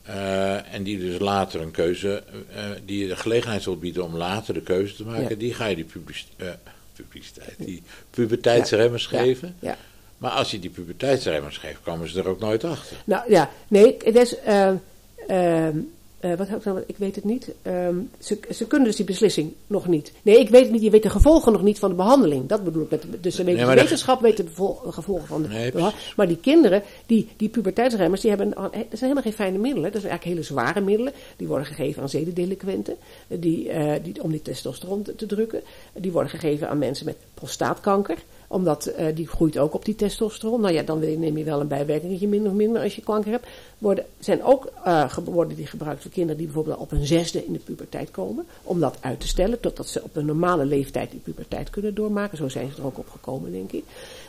Eh, 0.03 0.73
en 0.73 0.83
die 0.83 0.99
dus 0.99 1.19
later 1.19 1.61
een 1.61 1.71
keuze, 1.71 2.23
eh, 2.55 2.63
die 2.85 2.99
je 2.99 3.07
de 3.07 3.15
gelegenheid 3.15 3.61
zult 3.61 3.79
bieden 3.79 4.03
om 4.03 4.15
later 4.15 4.53
de 4.53 4.61
keuze 4.61 4.95
te 4.95 5.05
maken. 5.05 5.29
Ja. 5.29 5.35
Die 5.35 5.53
ga 5.53 5.65
je 5.65 5.75
die 5.75 5.85
eh, 6.37 6.47
publiciteit, 6.93 7.55
die 7.57 7.83
puberteitsremmers 8.09 9.07
Ja, 9.11 9.19
geven. 9.19 9.55
Ja. 9.59 9.77
Maar 10.17 10.31
als 10.31 10.51
je 10.51 10.59
die 10.59 10.69
puberteitsremmers 10.69 11.57
geeft, 11.57 11.81
komen 11.83 12.09
ze 12.09 12.19
er 12.19 12.27
ook 12.27 12.39
nooit 12.39 12.63
achter. 12.63 12.97
Nou 13.05 13.31
ja, 13.31 13.49
nee, 13.67 13.97
het 14.03 14.15
is. 14.15 14.35
Eh, 16.21 16.33
wat 16.37 16.47
heb 16.47 16.65
ik? 16.65 16.83
Ik 16.87 16.97
weet 16.97 17.15
het 17.15 17.23
niet. 17.23 17.51
Ehm, 17.61 17.95
ze, 18.19 18.39
ze 18.53 18.67
kunnen 18.67 18.87
dus 18.87 18.95
die 18.97 19.05
beslissing 19.05 19.53
nog 19.67 19.87
niet. 19.87 20.11
Nee, 20.21 20.39
ik 20.39 20.49
weet 20.49 20.61
het 20.63 20.71
niet. 20.71 20.81
Je 20.81 20.89
weet 20.89 21.03
de 21.03 21.09
gevolgen 21.09 21.51
nog 21.51 21.61
niet 21.61 21.79
van 21.79 21.89
de 21.89 21.95
behandeling. 21.95 22.47
Dat 22.47 22.63
bedoel 22.63 22.83
ik 22.83 22.89
met. 22.89 23.01
de- 23.01 23.19
Dus 23.19 23.35
ze 23.35 23.43
weten 23.43 23.65
Nee, 23.65 23.75
de 23.75 23.81
wetenschap 23.81 24.21
weet 24.21 24.37
de 24.37 24.45
gevolgen 24.91 25.27
van 25.27 25.41
de. 25.41 25.47
Nee, 25.47 25.71
behandeling. 25.71 26.13
maar 26.15 26.27
die 26.27 26.37
kinderen, 26.37 26.83
die, 27.05 27.27
die 27.37 27.49
puberteitsremmers, 27.49 28.21
die 28.21 28.29
hebben. 28.29 28.49
Dat 28.49 28.71
zijn 28.71 28.87
helemaal 28.99 29.23
geen 29.23 29.33
fijne 29.33 29.57
middelen. 29.57 29.91
Dat 29.91 30.01
zijn 30.01 30.11
eigenlijk 30.11 30.23
hele 30.23 30.43
zware 30.61 30.81
middelen. 30.81 31.13
Die 31.37 31.47
worden 31.47 31.65
gegeven 31.65 32.01
aan 32.01 32.09
zedendelinquenten. 32.09 32.95
Die, 33.27 33.69
eh, 33.69 34.03
die, 34.03 34.23
om 34.23 34.31
die 34.31 34.41
testosteron 34.41 35.01
te, 35.01 35.15
te 35.15 35.25
drukken. 35.25 35.61
Die 35.93 36.11
worden 36.11 36.29
gegeven 36.31 36.69
aan 36.69 36.77
mensen 36.77 37.05
met 37.05 37.15
prostaatkanker. 37.33 38.17
Omdat 38.51 38.85
eh, 38.85 39.15
die 39.15 39.27
groeit 39.27 39.57
ook 39.57 39.73
op 39.73 39.85
die 39.85 39.95
testosteron. 39.95 40.61
Nou 40.61 40.73
ja, 40.73 40.83
dan 40.83 40.99
neem 40.99 41.37
je 41.37 41.43
wel 41.43 41.59
een 41.59 41.67
bijwerkingetje 41.67 42.27
minder 42.27 42.51
of 42.51 42.57
minder 42.57 42.81
als 42.81 42.95
je 42.95 43.01
kanker 43.01 43.31
hebt. 43.31 43.47
Worden, 43.77 44.05
zijn 44.19 44.43
ook 44.43 44.71
uh, 44.87 45.17
die 45.55 45.67
gebruikt 45.67 46.01
voor 46.01 46.11
kinderen 46.11 46.37
die 46.37 46.45
bijvoorbeeld 46.45 46.77
op 46.77 46.91
een 46.91 47.05
zesde 47.05 47.45
in 47.45 47.53
de 47.53 47.59
puberteit 47.59 48.11
komen. 48.11 48.45
Om 48.63 48.79
dat 48.79 48.97
uit 48.99 49.19
te 49.19 49.27
stellen, 49.27 49.59
totdat 49.59 49.87
ze 49.87 50.03
op 50.03 50.15
een 50.15 50.25
normale 50.25 50.65
leeftijd 50.65 51.11
die 51.11 51.19
puberteit 51.19 51.69
kunnen 51.69 51.93
doormaken. 51.93 52.37
Zo 52.37 52.49
zijn 52.49 52.71
ze 52.71 52.77
er 52.77 52.85
ook 52.85 52.97
op 52.97 53.09
gekomen, 53.09 53.51
denk 53.51 53.71
ik. 53.71 53.83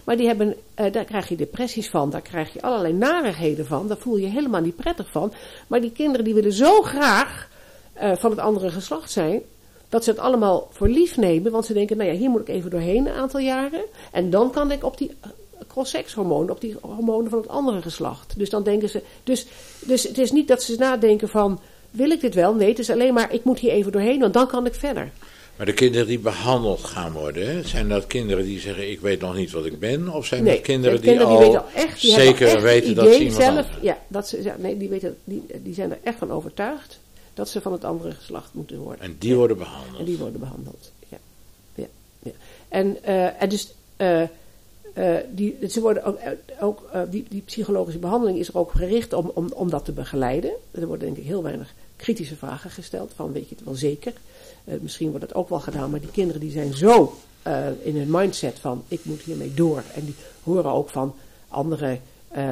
Maar 0.05 0.17
die 0.17 0.27
hebben, 0.27 0.55
uh, 0.81 0.93
daar 0.93 1.05
krijg 1.05 1.29
je 1.29 1.37
depressies 1.37 1.91
van, 1.91 2.11
daar 2.11 2.21
krijg 2.21 2.53
je 2.53 2.63
allerlei 2.63 2.93
narigheden 2.93 3.67
van. 3.67 3.89
Daar 3.89 3.99
voel 3.99 4.17
je 4.17 4.27
helemaal 4.27 4.61
niet 4.61 4.77
prettig 4.77 5.11
van. 5.11 5.33
Maar 5.67 5.81
die 5.81 5.93
kinderen 5.93 6.25
die 6.25 6.35
willen 6.35 6.53
zo 6.53 6.83
graag 6.83 7.51
van 7.95 8.31
het 8.31 8.39
andere 8.41 8.71
geslacht 8.71 9.11
zijn, 9.11 9.43
dat 9.93 10.05
ze 10.05 10.11
het 10.11 10.19
allemaal 10.19 10.69
voor 10.71 10.89
lief 10.89 11.17
nemen. 11.17 11.53
Want 11.53 11.67
ze 11.67 11.73
denken, 11.73 11.97
nou 11.97 12.11
ja, 12.11 12.17
hier 12.17 12.31
moet 12.31 12.41
ik 12.41 12.49
even 12.49 12.71
doorheen 12.71 13.07
een 13.07 13.15
aantal 13.15 13.41
jaren. 13.41 13.85
En 14.13 14.31
dan 14.31 14.51
kan 14.51 14.71
ik 14.71 14.85
op 14.85 14.99
die 14.99 15.11
eh, 15.21 15.31
cross-sex 15.69 16.15
hormonen, 16.15 16.51
op 16.51 16.61
die 16.61 16.77
hormonen 16.81 17.31
van 17.31 17.39
het 17.39 17.49
andere 17.49 17.83
geslacht. 17.83 18.35
Dus 18.37 18.51
dan 18.51 18.63
denken 18.63 18.89
ze, 18.89 19.03
dus, 19.25 19.47
dus 19.81 20.03
het 20.03 20.19
is 20.19 20.33
niet 20.33 20.49
dat 20.49 20.63
ze 20.63 20.77
nadenken 20.79 21.29
van, 21.29 21.61
wil 21.91 22.11
ik 22.11 22.21
dit 22.21 22.35
wel? 22.35 22.55
Nee, 22.55 22.69
het 22.69 22.79
is 22.79 22.91
alleen 22.91 23.15
maar, 23.15 23.33
ik 23.33 23.45
moet 23.45 23.59
hier 23.59 23.71
even 23.71 23.93
doorheen, 23.93 24.21
want 24.21 24.35
dan 24.35 24.47
kan 24.47 24.67
ik 24.67 24.75
verder. 24.75 25.11
Maar 25.57 25.67
de 25.67 25.73
kinderen 25.73 26.07
die 26.07 26.19
behandeld 26.19 26.85
gaan 26.85 27.13
worden, 27.13 27.69
zijn 27.69 27.89
dat 27.89 28.07
kinderen 28.07 28.45
die 28.45 28.61
zeggen 28.61 28.91
ik 28.91 29.01
weet 29.01 29.21
nog 29.21 29.35
niet 29.35 29.51
wat 29.51 29.67
ik 29.67 29.79
ben? 29.79 30.09
Of 30.09 30.27
zijn 30.27 30.45
nee, 30.45 30.55
dat 30.55 30.63
kinderen, 30.63 31.01
die, 31.01 31.11
kinderen 31.11 31.37
die, 31.37 31.47
al 31.47 31.53
weten 31.53 31.75
echt, 31.75 32.01
die 32.01 32.13
zeker 32.13 32.47
echt 32.49 32.63
weten 32.63 32.95
dat 32.95 33.13
ze 33.13 33.19
iemand 33.19 33.43
zelf, 33.43 33.67
Ja, 33.81 33.99
dat 34.09 34.29
ze, 34.29 34.43
ja, 34.43 34.57
nee, 34.59 34.77
die, 34.77 34.89
weten, 34.89 35.17
die, 35.25 35.43
die 35.63 35.75
zijn 35.75 35.91
er 35.91 35.99
echt 36.03 36.19
van 36.19 36.31
overtuigd 36.31 37.01
dat 37.35 37.49
ze 37.49 37.61
van 37.61 37.73
het 37.73 37.85
andere 37.85 38.13
geslacht 38.13 38.55
moeten 38.55 38.79
worden. 38.79 39.05
En 39.05 39.17
die 39.19 39.37
worden 39.37 39.59
behandeld? 39.59 39.99
En 39.99 40.05
die 40.05 40.19
worden 40.19 40.41
behandeld, 40.41 40.93
ja. 41.09 41.19
ja, 41.75 41.87
ja. 42.19 42.33
En, 42.69 42.97
uh, 43.07 43.43
en 43.43 43.49
dus... 43.49 43.75
Uh, 43.97 44.23
uh, 44.99 45.17
die, 45.31 45.59
ze 45.69 45.81
worden 45.81 46.05
ook, 46.05 46.19
ook 46.61 47.11
die, 47.11 47.27
die, 47.29 47.43
psychologische 47.43 47.99
behandeling 47.99 48.39
is 48.39 48.49
er 48.49 48.59
ook 48.59 48.71
gericht 48.71 49.13
om, 49.13 49.31
om, 49.35 49.53
om 49.55 49.71
dat 49.71 49.85
te 49.85 49.93
begeleiden. 49.93 50.51
Er 50.71 50.87
worden 50.87 51.07
denk 51.07 51.17
ik 51.17 51.25
heel 51.25 51.43
weinig 51.43 51.75
kritische 51.97 52.37
vragen 52.37 52.71
gesteld 52.71 53.13
van 53.15 53.33
weet 53.33 53.49
je 53.49 53.55
het 53.55 53.65
wel 53.65 53.75
zeker. 53.75 54.13
misschien 54.65 55.11
wordt 55.11 55.25
het 55.25 55.35
ook 55.35 55.49
wel 55.49 55.61
gedaan, 55.61 55.91
maar 55.91 56.01
die 56.01 56.11
kinderen 56.11 56.41
die 56.41 56.51
zijn 56.51 56.75
zo 56.75 57.17
in 57.83 57.97
hun 57.97 58.11
mindset 58.11 58.59
van 58.59 58.85
ik 58.89 59.05
moet 59.05 59.21
hiermee 59.21 59.55
door. 59.55 59.83
En 59.95 60.05
die 60.05 60.15
horen 60.43 60.73
ook 60.73 60.91
van 60.91 61.15
andere 61.49 61.99
uh, 62.37 62.45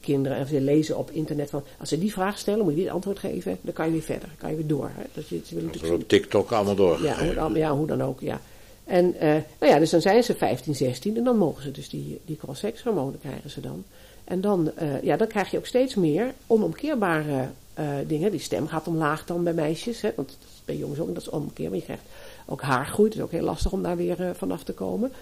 kinderen 0.00 0.38
en 0.38 0.46
ze 0.46 0.60
lezen 0.60 0.98
op 0.98 1.10
internet 1.10 1.50
van 1.50 1.62
als 1.78 1.88
ze 1.88 1.98
die 1.98 2.12
vraag 2.12 2.38
stellen, 2.38 2.64
moet 2.64 2.74
je 2.74 2.82
dit 2.82 2.90
antwoord 2.90 3.18
geven, 3.18 3.58
dan 3.60 3.72
kan 3.72 3.86
je 3.86 3.92
weer 3.92 4.02
verder, 4.02 4.28
dan 4.28 4.36
kan 4.38 4.50
je 4.50 4.56
weer 4.56 4.66
door. 4.66 4.90
Hè. 4.94 5.02
Dat 5.12 5.28
je, 5.28 5.40
ze 5.44 5.54
willen 5.54 5.94
op 5.94 6.08
TikTok 6.08 6.52
allemaal 6.52 6.74
door. 6.74 7.02
Ja, 7.02 7.36
hoe, 7.36 7.58
ja, 7.58 7.76
hoe 7.76 7.86
dan 7.86 8.02
ook, 8.02 8.20
ja. 8.20 8.40
En 8.84 9.14
uh, 9.14 9.20
nou 9.58 9.72
ja, 9.72 9.78
dus 9.78 9.90
dan 9.90 10.00
zijn 10.00 10.22
ze 10.22 10.34
15, 10.34 10.74
16 10.74 11.16
en 11.16 11.24
dan 11.24 11.36
mogen 11.36 11.62
ze 11.62 11.70
dus 11.70 11.88
die, 11.88 12.20
die 12.24 12.36
cross-sex 12.36 12.82
hormonen 12.82 13.20
krijgen 13.20 13.50
ze 13.50 13.60
dan. 13.60 13.84
En 14.24 14.40
dan, 14.40 14.70
uh, 14.82 15.02
ja, 15.02 15.16
dan 15.16 15.26
krijg 15.26 15.50
je 15.50 15.58
ook 15.58 15.66
steeds 15.66 15.94
meer 15.94 16.32
onomkeerbare 16.46 17.48
dingen. 18.06 18.30
Die 18.30 18.40
stem 18.40 18.66
gaat 18.66 18.88
omlaag 18.88 19.24
dan 19.24 19.44
bij 19.44 19.52
meisjes, 19.52 20.00
hè, 20.00 20.10
want 20.16 20.38
bij 20.64 20.76
jongens 20.76 21.00
ook, 21.00 21.14
dat 21.14 21.22
is 21.22 21.28
omkeerbaar. 21.28 21.78
Je 21.78 21.84
krijgt 21.84 22.02
ook 22.46 22.62
haargroei, 22.62 23.08
het 23.08 23.18
is 23.18 23.24
ook 23.24 23.30
heel 23.30 23.44
lastig 23.44 23.72
om 23.72 23.82
daar 23.82 23.96
weer 23.96 24.34
vanaf 24.36 24.62
te 24.62 24.72
komen. 24.72 25.12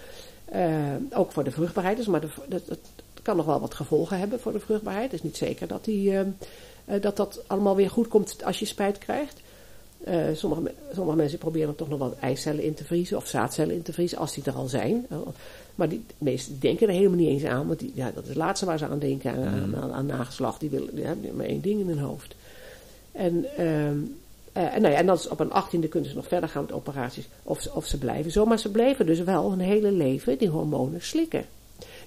ook 1.13 1.33
voor 1.33 1.45
de 1.45 1.51
vruchtbaarheid, 1.51 1.97
dus 1.97 2.07
maar 2.07 2.21
de, 2.21 2.29
dat, 2.49 2.63
dat, 2.67 2.79
kan 3.23 3.37
nog 3.37 3.47
wel 3.47 3.61
wat 3.61 3.75
gevolgen 3.75 4.19
hebben 4.19 4.41
voor 4.41 4.53
de 4.53 4.61
vruchtbaarheid. 4.61 5.11
Het 5.11 5.21
is 5.21 5.23
niet 5.23 5.37
zeker 5.37 5.67
dat, 5.67 5.85
die, 5.85 6.13
uh, 6.13 6.21
dat 7.01 7.17
dat 7.17 7.43
allemaal 7.47 7.77
weer 7.77 7.91
goed 7.91 8.09
komt 8.09 8.45
als 8.45 8.59
je 8.59 8.65
spijt 8.65 8.99
krijgt. 8.99 9.41
Uh, 10.09 10.25
sommige, 10.35 10.73
sommige 10.95 11.17
mensen 11.17 11.39
proberen 11.39 11.75
toch 11.75 11.89
nog 11.89 11.99
wat 11.99 12.17
eicellen 12.21 12.63
in 12.63 12.75
te 12.75 12.85
vriezen 12.85 13.17
of 13.17 13.27
zaadcellen 13.27 13.75
in 13.75 13.83
te 13.83 13.93
vriezen 13.93 14.19
als 14.19 14.35
die 14.35 14.45
er 14.45 14.53
al 14.53 14.69
zijn. 14.69 15.07
Maar 15.75 15.89
die, 15.89 16.05
de 16.07 16.15
meesten 16.19 16.61
denken 16.61 16.89
er 16.89 16.95
helemaal 16.95 17.19
niet 17.19 17.29
eens 17.29 17.45
aan, 17.45 17.67
want 17.67 17.79
die, 17.79 17.93
ja, 17.95 18.11
dat 18.15 18.23
is 18.23 18.29
het 18.29 18.39
laatste 18.39 18.67
waar 18.67 18.79
ze 18.79 18.87
aan 18.87 18.99
denken, 18.99 19.35
aan, 19.35 19.77
aan, 19.77 19.93
aan 19.93 20.07
nageslacht. 20.07 20.61
Die 20.61 20.71
willen 20.71 20.95
die 20.95 21.05
hebben 21.05 21.37
maar 21.37 21.47
één 21.47 21.61
ding 21.61 21.81
in 21.81 21.89
hun 21.89 21.99
hoofd. 21.99 22.35
En, 23.13 23.47
uh, 23.59 23.87
en, 24.53 24.81
nou 24.83 24.93
ja, 24.93 24.99
en 24.99 25.07
dan 25.07 25.19
op 25.31 25.41
een 25.41 25.53
achttiende 25.53 25.89
kunnen 25.89 26.11
ze 26.11 26.17
nog 26.17 26.29
verder 26.29 26.49
gaan 26.49 26.63
met 26.63 26.73
operaties 26.73 27.29
of, 27.43 27.67
of 27.67 27.87
ze 27.87 27.99
blijven 27.99 28.31
zo. 28.31 28.45
Maar 28.45 28.59
ze 28.59 28.71
blijven 28.71 29.07
dus 29.07 29.21
wel 29.21 29.51
hun 29.51 29.61
hele 29.61 29.93
leven 29.93 30.39
die 30.39 30.49
hormonen 30.49 31.03
slikken. 31.03 31.45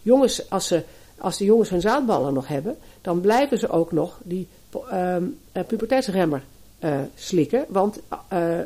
Jongens, 0.02 0.49
als 0.49 0.67
ze 0.67 0.84
als 1.23 1.38
de 1.38 1.45
jongens 1.45 1.69
hun 1.69 1.81
zaadballen 1.81 2.33
nog 2.33 2.47
hebben, 2.47 2.77
dan 3.01 3.21
blijven 3.21 3.59
ze 3.59 3.69
ook 3.69 3.91
nog 3.91 4.19
die 4.23 4.47
uh, 4.93 5.17
puberteitsremmer 5.67 6.43
uh, 6.79 6.99
slikken. 7.15 7.65
Want 7.67 7.97
uh, 7.97 8.01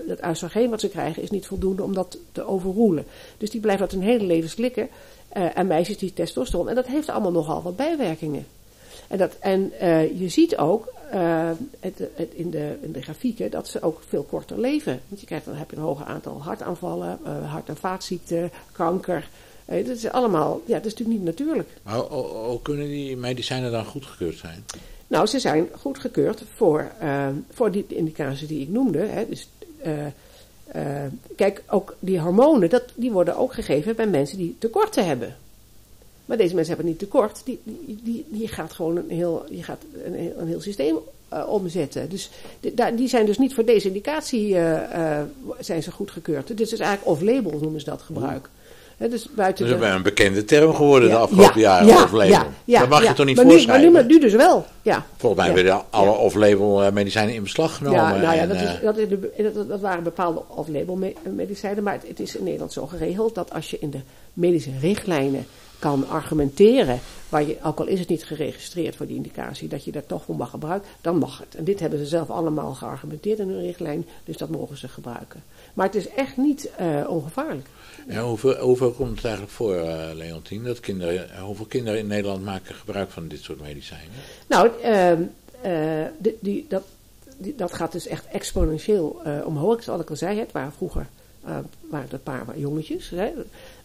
het 0.07 0.25
oestrogeen 0.27 0.69
wat 0.69 0.79
ze 0.79 0.89
krijgen 0.89 1.23
is 1.23 1.29
niet 1.29 1.47
voldoende 1.47 1.83
om 1.83 1.93
dat 1.93 2.17
te 2.31 2.47
overroelen. 2.47 3.05
Dus 3.37 3.49
die 3.49 3.61
blijven 3.61 3.87
dat 3.87 3.99
hun 3.99 4.07
hele 4.07 4.23
leven 4.23 4.49
slikken. 4.49 4.89
En 5.29 5.67
meisjes 5.67 5.97
die 5.97 6.13
testosteron. 6.13 6.69
En 6.69 6.75
dat 6.75 6.87
heeft 6.87 7.09
allemaal 7.09 7.31
nogal 7.31 7.61
wat 7.61 7.75
bijwerkingen. 7.75 8.45
En, 9.07 9.17
dat, 9.17 9.35
en 9.39 9.71
je 10.17 10.29
ziet 10.29 10.57
ook 10.57 10.93
het, 11.79 11.99
het 12.13 12.29
in, 12.33 12.49
de, 12.49 12.77
in 12.81 12.91
de 12.91 13.01
grafieken 13.01 13.51
dat 13.51 13.67
ze 13.67 13.81
ook 13.81 14.01
veel 14.07 14.23
korter 14.23 14.59
leven. 14.59 15.01
Want 15.07 15.19
je 15.19 15.27
krijgt, 15.27 15.45
dan 15.45 15.55
heb 15.55 15.69
je 15.69 15.75
een 15.75 15.81
hoger 15.81 16.05
aantal 16.05 16.41
hartaanvallen, 16.41 17.19
hart- 17.45 17.69
en 17.69 17.77
vaatziekten, 17.77 18.51
kanker. 18.71 19.29
Hey, 19.67 19.83
dat 19.83 19.95
is 19.95 20.09
allemaal, 20.09 20.61
ja, 20.65 20.75
dat 20.75 20.85
is 20.85 20.91
natuurlijk 20.91 21.19
niet 21.19 21.27
natuurlijk. 21.27 21.69
Maar 21.83 21.99
hoe 21.99 22.61
kunnen 22.61 22.87
die 22.87 23.17
medicijnen 23.17 23.71
dan 23.71 23.85
goedgekeurd 23.85 24.37
zijn? 24.37 24.63
Nou, 25.07 25.27
ze 25.27 25.39
zijn 25.39 25.67
goedgekeurd 25.79 26.43
voor, 26.55 26.91
uh, 27.01 27.27
voor 27.51 27.71
die 27.71 27.85
indicaties 27.87 28.47
die 28.47 28.61
ik 28.61 28.69
noemde. 28.69 28.99
Hè. 28.99 29.27
Dus, 29.29 29.49
uh, 29.85 30.05
uh, 30.75 31.03
kijk, 31.35 31.63
ook 31.69 31.95
die 31.99 32.19
hormonen, 32.19 32.69
dat, 32.69 32.83
die 32.95 33.11
worden 33.11 33.37
ook 33.37 33.53
gegeven 33.53 33.95
bij 33.95 34.07
mensen 34.07 34.37
die 34.37 34.55
tekorten 34.59 35.05
hebben. 35.05 35.35
Maar 36.25 36.37
deze 36.37 36.55
mensen 36.55 36.73
hebben 36.73 36.91
niet 36.91 36.99
tekort. 36.99 37.41
Die, 37.45 37.59
die, 37.63 37.99
die, 38.03 38.25
die 38.27 38.47
gaat 38.47 38.71
gewoon 38.71 38.97
een 38.97 39.09
heel, 39.09 39.45
die 39.49 39.63
gaat 39.63 39.81
een, 40.03 40.39
een 40.39 40.47
heel 40.47 40.61
systeem 40.61 40.97
omzetten. 41.47 42.09
Dus 42.09 42.29
die, 42.59 42.95
die, 42.95 43.07
zijn 43.07 43.25
dus 43.25 43.37
niet 43.37 43.53
voor 43.53 43.65
deze 43.65 43.87
indicatie 43.87 44.53
zijn 45.59 45.83
ze 45.83 45.91
goedgekeurd. 45.91 46.47
Dus 46.47 46.71
het 46.71 46.79
is 46.79 46.85
eigenlijk 46.85 47.11
off-label 47.11 47.59
noemen 47.59 47.79
ze 47.79 47.85
dat 47.85 48.01
gebruik. 48.01 48.49
He, 48.97 49.09
dus 49.09 49.27
buiten 49.35 49.69
dat 49.69 49.81
is 49.81 49.89
een 49.89 50.01
bekende 50.01 50.45
term 50.45 50.75
geworden 50.75 51.09
de 51.09 51.15
afgelopen 51.15 51.59
jaren, 51.59 51.87
ja, 51.87 52.03
off-label. 52.03 52.47
Ja, 52.63 52.79
dat 52.79 52.89
mag 52.89 53.07
je 53.07 53.13
toch 53.13 53.25
niet 53.25 53.35
maar 53.35 53.45
voorschrijven? 53.45 53.91
maar 53.91 54.05
nu, 54.05 54.13
nu 54.13 54.19
dus 54.19 54.33
wel, 54.33 54.65
ja. 54.81 55.05
Volgens 55.17 55.45
mij 55.45 55.53
werden 55.53 55.83
alle 55.89 56.11
off-label 56.11 56.83
eh, 56.83 56.91
medicijnen 56.91 57.35
in 57.35 57.43
beslag 57.43 57.75
genomen. 57.75 57.99
Ja, 57.99 58.17
nou 58.17 58.35
ja, 58.35 58.45
dat, 58.45 58.55
is, 58.55 58.61
eh, 58.61 58.81
dat, 58.81 58.97
is 58.97 59.07
de, 59.07 59.51
dat, 59.53 59.67
dat, 59.67 59.79
waren 59.79 60.03
bepaalde 60.03 60.41
off-label 60.47 60.99
medicijnen. 61.23 61.83
Maar 61.83 61.93
het, 61.93 62.07
het 62.07 62.19
is 62.19 62.35
in 62.35 62.43
Nederland 62.43 62.73
zo 62.73 62.85
geregeld 62.85 63.35
dat 63.35 63.53
als 63.53 63.69
je 63.69 63.77
in 63.79 63.89
de 63.89 64.01
medische 64.33 64.71
richtlijnen 64.81 65.45
kan 65.79 66.07
argumenteren, 66.07 66.99
waar 67.29 67.47
je, 67.47 67.57
ook 67.63 67.79
al 67.79 67.87
is 67.87 67.99
het 67.99 68.09
niet 68.09 68.25
geregistreerd 68.25 68.95
voor 68.95 69.05
die 69.05 69.15
indicatie, 69.15 69.67
dat 69.67 69.83
je 69.83 69.91
dat 69.91 70.07
toch 70.07 70.23
voor 70.23 70.35
mag 70.35 70.49
gebruiken, 70.49 70.89
dan 71.01 71.17
mag 71.17 71.39
het. 71.39 71.55
En 71.55 71.63
dit 71.63 71.79
hebben 71.79 71.99
ze 71.99 72.05
zelf 72.05 72.29
allemaal 72.29 72.73
geargumenteerd 72.73 73.39
in 73.39 73.49
hun 73.49 73.61
richtlijn, 73.61 74.05
dus 74.23 74.37
dat 74.37 74.49
mogen 74.49 74.77
ze 74.77 74.87
gebruiken. 74.87 75.43
Maar 75.73 75.85
het 75.85 75.95
is 75.95 76.09
echt 76.09 76.37
niet 76.37 76.69
uh, 76.81 77.09
ongevaarlijk. 77.09 77.67
Ja, 78.07 78.23
hoeveel, 78.59 78.91
komt 78.91 79.15
het 79.15 79.25
eigenlijk 79.25 79.53
voor, 79.53 79.75
uh, 79.75 80.63
dat 80.63 80.79
kinderen, 80.79 81.39
hoeveel 81.39 81.65
kinderen 81.65 81.99
in 81.99 82.07
Nederland 82.07 82.43
maken 82.43 82.75
gebruik 82.75 83.09
van 83.09 83.27
dit 83.27 83.41
soort 83.41 83.61
medicijnen? 83.61 84.15
Nou, 84.47 84.69
uh, 84.83 86.07
die, 86.17 86.37
die, 86.39 86.65
dat, 86.69 86.83
dat 87.37 87.73
gaat 87.73 87.91
dus 87.91 88.07
echt 88.07 88.25
exponentieel 88.27 89.21
omhoog. 89.45 89.83
Zoals 89.83 90.01
ik 90.01 90.09
al 90.09 90.15
zei, 90.15 90.39
het 90.39 90.51
waren 90.51 90.73
vroeger 90.73 91.07
waren 91.89 92.07
een 92.11 92.23
paar 92.23 92.45
jongetjes. 92.55 93.09
Hè. 93.09 93.31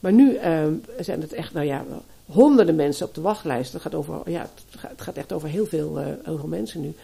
Maar 0.00 0.12
nu 0.12 0.36
ehm, 0.36 0.72
zijn 0.98 1.20
het 1.20 1.32
echt, 1.32 1.52
nou 1.52 1.66
ja, 1.66 1.84
honderden 2.26 2.74
mensen 2.74 3.06
op 3.06 3.14
de 3.14 3.20
wachtlijst. 3.20 3.72
Het 3.72 3.82
gaat, 3.82 3.94
over, 3.94 4.30
ja, 4.30 4.48
het 4.80 5.00
gaat 5.00 5.16
echt 5.16 5.32
over 5.32 5.48
heel 5.48 5.66
veel, 5.66 5.98
heel 5.98 6.38
veel 6.38 6.48
mensen 6.48 6.80
nu. 6.80 6.94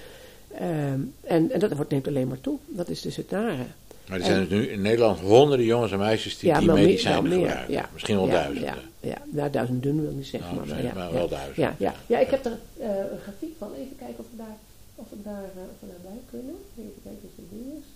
Ehm, 0.55 1.01
en, 1.21 1.51
en 1.51 1.61
dat 1.61 1.73
wordt 1.73 1.91
neemt 1.91 2.09
alleen 2.09 2.29
maar 2.29 2.41
toe. 2.41 2.59
Dat 2.67 2.89
is 2.89 3.01
dus 3.01 3.17
het 3.17 3.31
nare. 3.31 3.65
Maar 4.09 4.19
er 4.19 4.25
zijn 4.25 4.41
dus 4.41 4.49
nu 4.49 4.69
in 4.69 4.81
Nederland 4.81 5.21
honderden 5.21 5.67
jongens 5.67 5.93
en 5.93 5.99
meisjes 5.99 6.39
die 6.39 6.59
die 6.59 6.73
medicijnen 6.73 7.33
gebruiken. 7.33 7.75
Ja. 7.75 7.89
Misschien 7.93 8.17
wel 8.17 8.29
duizenden. 8.29 8.63
Ja, 8.63 8.77
ja. 9.01 9.19
Nou, 9.25 9.51
duizenden 9.51 10.01
wil 10.01 10.11
ik 10.11 10.17
niet 10.17 10.27
zeggen. 10.27 10.55
Nou, 10.55 10.69
maar, 10.69 10.95
maar, 10.95 11.13
wel 11.13 11.29
duizenden. 11.29 11.65
Ja, 11.65 11.75
ja. 11.79 11.95
ja, 12.07 12.19
ik 12.19 12.31
heb 12.31 12.45
er 12.45 12.59
uh, 12.79 12.87
een 12.87 13.21
grafiek 13.23 13.55
van. 13.59 13.71
Even 13.75 13.97
kijken 13.99 14.19
of 14.19 14.27
we 14.31 14.37
daar, 14.37 14.57
of 14.95 15.07
we 15.11 15.17
daar, 15.23 15.43
uh, 15.57 15.63
of 15.73 15.79
we 15.81 15.87
daarbij 15.87 16.21
kunnen. 16.31 16.57
Even 16.79 17.01
kijken 17.03 17.29
of 17.31 17.37
het 17.37 17.51
ding 17.51 17.67
is. 17.81 17.87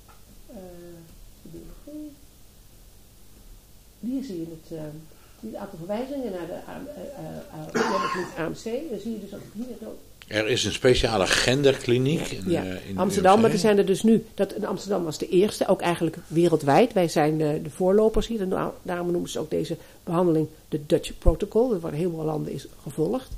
Uh, 0.51 0.57
biologie. 1.43 2.13
Hier 4.01 4.23
zie 4.25 4.41
je 4.41 4.47
het, 4.57 4.79
uh, 4.79 4.81
het 5.41 5.55
aantal 5.55 5.79
verwijzingen 5.79 6.33
naar 6.33 6.47
de 6.47 6.59
AMC. 8.37 8.65
Dan 8.93 9.01
zie 9.01 9.13
je 9.13 9.21
dus 9.21 9.35
ook 9.35 9.49
hier 9.53 9.77
zo 9.81 9.99
er 10.33 10.49
is 10.49 10.65
een 10.65 10.73
speciale 10.73 11.27
genderkliniek 11.27 12.29
in, 12.29 12.51
ja. 12.51 12.65
uh, 12.65 12.89
in 12.89 12.99
Amsterdam, 12.99 13.41
maar 13.41 13.51
er 13.51 13.59
zijn 13.59 13.79
er 13.79 13.87
dus 13.87 14.03
nu. 14.03 14.25
Dat, 14.35 14.55
in 14.55 14.67
Amsterdam 14.67 15.05
was 15.05 15.19
de 15.19 15.29
eerste, 15.29 15.67
ook 15.67 15.81
eigenlijk 15.81 16.17
wereldwijd. 16.27 16.93
Wij 16.93 17.09
zijn 17.09 17.39
de, 17.39 17.61
de 17.63 17.71
voorlopers 17.71 18.27
hier. 18.27 18.41
En 18.41 18.73
daarom 18.83 19.11
noemen 19.11 19.31
ze 19.31 19.39
ook 19.39 19.51
deze 19.51 19.77
behandeling 20.05 20.47
de 20.69 20.81
Dutch 20.87 21.19
Protocol. 21.19 21.73
Er 21.73 21.81
worden 21.81 21.99
heel 21.99 22.11
veel 22.11 22.25
landen 22.25 22.53
is 22.53 22.67
gevolgd. 22.83 23.29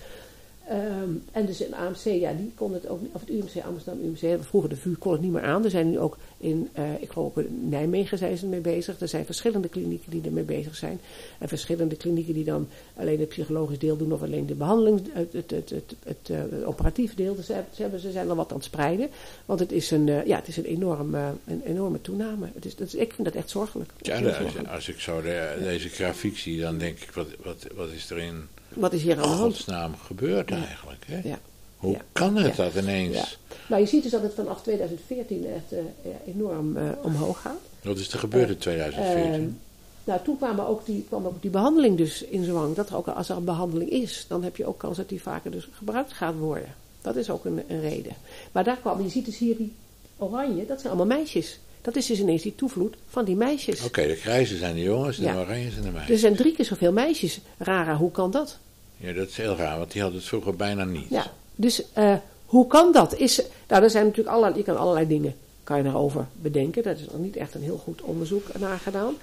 Ehm, 0.69 1.11
en 1.33 1.47
dus 1.47 1.61
in 1.61 1.75
AMC, 1.75 2.05
ja, 2.05 2.33
die 2.33 2.53
kon 2.55 2.73
het 2.73 2.89
ook 2.89 3.01
niet, 3.01 3.11
of 3.13 3.21
het 3.21 3.31
UMC 3.31 3.65
Amsterdam, 3.65 4.05
UMC, 4.05 4.45
vroeger 4.45 4.71
de 4.71 4.77
VU 4.77 4.95
kon 4.95 5.13
het 5.13 5.21
niet 5.21 5.33
meer 5.33 5.43
aan. 5.43 5.65
Er 5.65 5.71
zijn 5.71 5.91
nu 5.91 5.99
ook 5.99 6.17
in, 6.39 6.69
uh, 6.79 6.85
ik 7.03 7.11
geloof 7.11 7.29
ook 7.29 7.45
in 7.45 7.69
Nijmegen 7.69 8.19
zijn 8.19 8.37
ze 8.37 8.47
mee 8.47 8.61
bezig. 8.61 9.01
Er 9.01 9.09
zijn 9.09 9.25
verschillende 9.25 9.69
klinieken 9.69 10.11
die 10.11 10.23
ermee 10.25 10.45
bezig 10.45 10.77
zijn. 10.77 11.01
En 11.39 11.49
verschillende 11.49 11.97
klinieken 11.97 12.35
die 12.35 12.45
dan 12.45 12.69
alleen 12.97 13.21
het 13.21 13.29
psychologisch 13.29 13.79
deel 13.79 13.97
doen 13.97 14.13
of 14.13 14.23
alleen 14.23 14.47
de 14.47 14.55
behandeling, 14.55 15.01
het, 15.13 15.33
het, 15.33 15.51
het, 15.51 15.71
het, 15.71 15.95
het, 16.05 16.31
uh, 16.31 16.69
operatief 16.69 17.15
deel. 17.15 17.35
Dus 17.35 17.47
ze, 17.47 17.65
hebben, 17.77 18.01
ze 18.01 18.11
zijn 18.11 18.31
al 18.31 18.37
wat 18.37 18.51
aan 18.51 18.57
het 18.57 18.65
spreiden. 18.65 19.09
Want 19.45 19.61
het 19.61 19.73
is 19.73 19.91
een, 19.91 20.07
uh, 20.07 20.27
ja, 20.27 20.37
het 20.37 20.49
is 20.49 20.57
een, 20.57 20.65
enorm, 20.65 21.15
een 21.15 21.63
enorme 21.65 22.01
toename. 22.01 22.47
Het 22.55 22.65
is, 22.65 22.77
dat 22.77 22.87
is, 22.87 22.95
ik 22.95 23.13
vind 23.13 23.27
dat 23.27 23.37
echt 23.37 23.51
zorgelijk. 23.51 23.91
Ja, 24.01 24.15
als, 24.15 24.37
zorgelijk. 24.37 24.69
als, 24.69 24.89
ik 24.89 25.01
zo 25.01 25.23
de, 25.23 25.57
deze 25.61 25.89
grafiek 25.89 26.39
zie, 26.39 26.61
dan 26.61 26.79
denk 26.79 26.99
ik, 26.99 27.11
wat, 27.11 27.29
wat, 27.43 27.67
wat 27.75 27.91
is 27.91 28.11
erin 28.11 28.49
wat 28.75 28.93
is 28.93 29.03
hier 29.03 29.17
aan 29.17 29.23
de 29.23 29.29
hand? 29.29 29.67
naam 29.67 29.95
gebeurt 29.97 30.51
eigenlijk? 30.51 31.05
Hè? 31.07 31.21
Ja. 31.29 31.39
Hoe 31.77 31.93
ja. 31.93 32.01
kan 32.13 32.37
het 32.37 32.57
dat 32.57 32.75
ineens? 32.75 33.15
Ja. 33.15 33.25
Nou, 33.69 33.83
je 33.83 33.89
ziet 33.89 34.03
dus 34.03 34.13
dat 34.13 34.23
het 34.23 34.35
vanaf 34.35 34.63
2014 34.63 35.47
echt 35.47 35.73
uh, 35.73 35.79
enorm 36.27 36.77
uh, 36.77 36.83
omhoog 37.03 37.41
gaat. 37.41 37.61
Wat 37.83 37.99
is 37.99 38.13
er 38.13 38.19
gebeurd 38.19 38.49
in 38.49 38.59
2014? 38.59 39.61
nou, 40.05 40.21
toen 40.25 40.37
kwam 40.37 40.61
ook, 40.61 40.87
die, 40.87 41.05
kwam 41.09 41.27
ook 41.27 41.43
die 41.43 41.51
behandeling 41.51 41.97
dus 41.97 42.23
in 42.23 42.45
zwang. 42.45 42.75
Dat 42.75 42.89
er 42.89 42.97
ook 42.97 43.09
als 43.09 43.29
er 43.29 43.37
een 43.37 43.45
behandeling 43.45 43.91
is, 43.91 44.25
dan 44.29 44.43
heb 44.43 44.57
je 44.57 44.67
ook 44.67 44.79
kans 44.79 44.97
dat 44.97 45.09
die 45.09 45.23
vaker 45.23 45.51
dus 45.51 45.69
gebruikt 45.73 46.13
gaat 46.13 46.35
worden. 46.35 46.75
Dat 47.03 47.17
is 47.17 47.31
ook 47.31 47.45
een, 47.45 47.63
een 47.69 47.81
reden. 47.81 48.13
Maar 48.53 48.65
daar 48.65 48.77
kwam, 48.77 49.03
je 49.03 49.09
ziet 49.09 49.25
dus 49.25 49.39
hier 49.39 49.57
die 49.57 49.73
oranje, 50.17 50.67
dat 50.67 50.81
zijn 50.81 50.93
allemaal 50.93 51.17
meisjes. 51.19 51.59
Dat 51.83 51.97
is 51.97 52.07
dus 52.07 52.21
ineens 52.21 52.43
die 52.43 52.55
toevloed 52.55 52.97
van 53.09 53.25
die 53.25 53.37
meisjes. 53.37 53.79
Oké, 53.79 53.87
okay, 53.87 54.07
de 54.07 54.15
grijze 54.15 54.57
zijn 54.57 54.75
de 54.75 54.83
jongens, 54.83 55.17
de 55.17 55.35
oranje 55.37 55.71
zijn 55.71 55.85
de 55.85 55.91
meisjes. 55.91 56.11
Er 56.11 56.19
zijn 56.19 56.37
drie 56.37 56.55
keer 56.55 56.65
zoveel 56.65 56.93
meisjes. 56.93 57.41
Rara, 57.59 57.97
hoe 57.97 58.11
kan 58.11 58.31
dat? 58.31 58.59
Ja, 59.05 59.13
dat 59.13 59.29
is 59.29 59.37
heel 59.37 59.57
raar, 59.57 59.79
want 59.79 59.93
die 59.93 60.03
had 60.03 60.13
het 60.13 60.25
vroeger 60.25 60.57
bijna 60.57 60.85
niet. 60.85 61.09
Ja, 61.09 61.27
dus 61.55 61.83
uh, 61.99 62.15
hoe 62.47 62.67
kan 62.67 62.93
dat? 62.93 63.15
Is, 63.15 63.43
nou, 63.69 63.83
er 63.83 63.91
zijn 63.91 64.05
natuurlijk 64.05 64.37
allerlei, 64.37 64.59
je 64.59 64.65
kan 64.65 64.77
allerlei 64.77 65.07
dingen 65.07 65.35
kan 65.65 65.77
je 65.77 65.83
daarover 65.83 66.27
bedenken. 66.33 66.83
Dat 66.83 66.99
is 66.99 67.07
nog 67.07 67.21
niet 67.21 67.37
echt 67.37 67.55
een 67.55 67.63
heel 67.63 67.81
goed 67.85 68.03
onderzoek 68.03 68.59
naar 68.59 68.79
gedaan. 68.79 69.15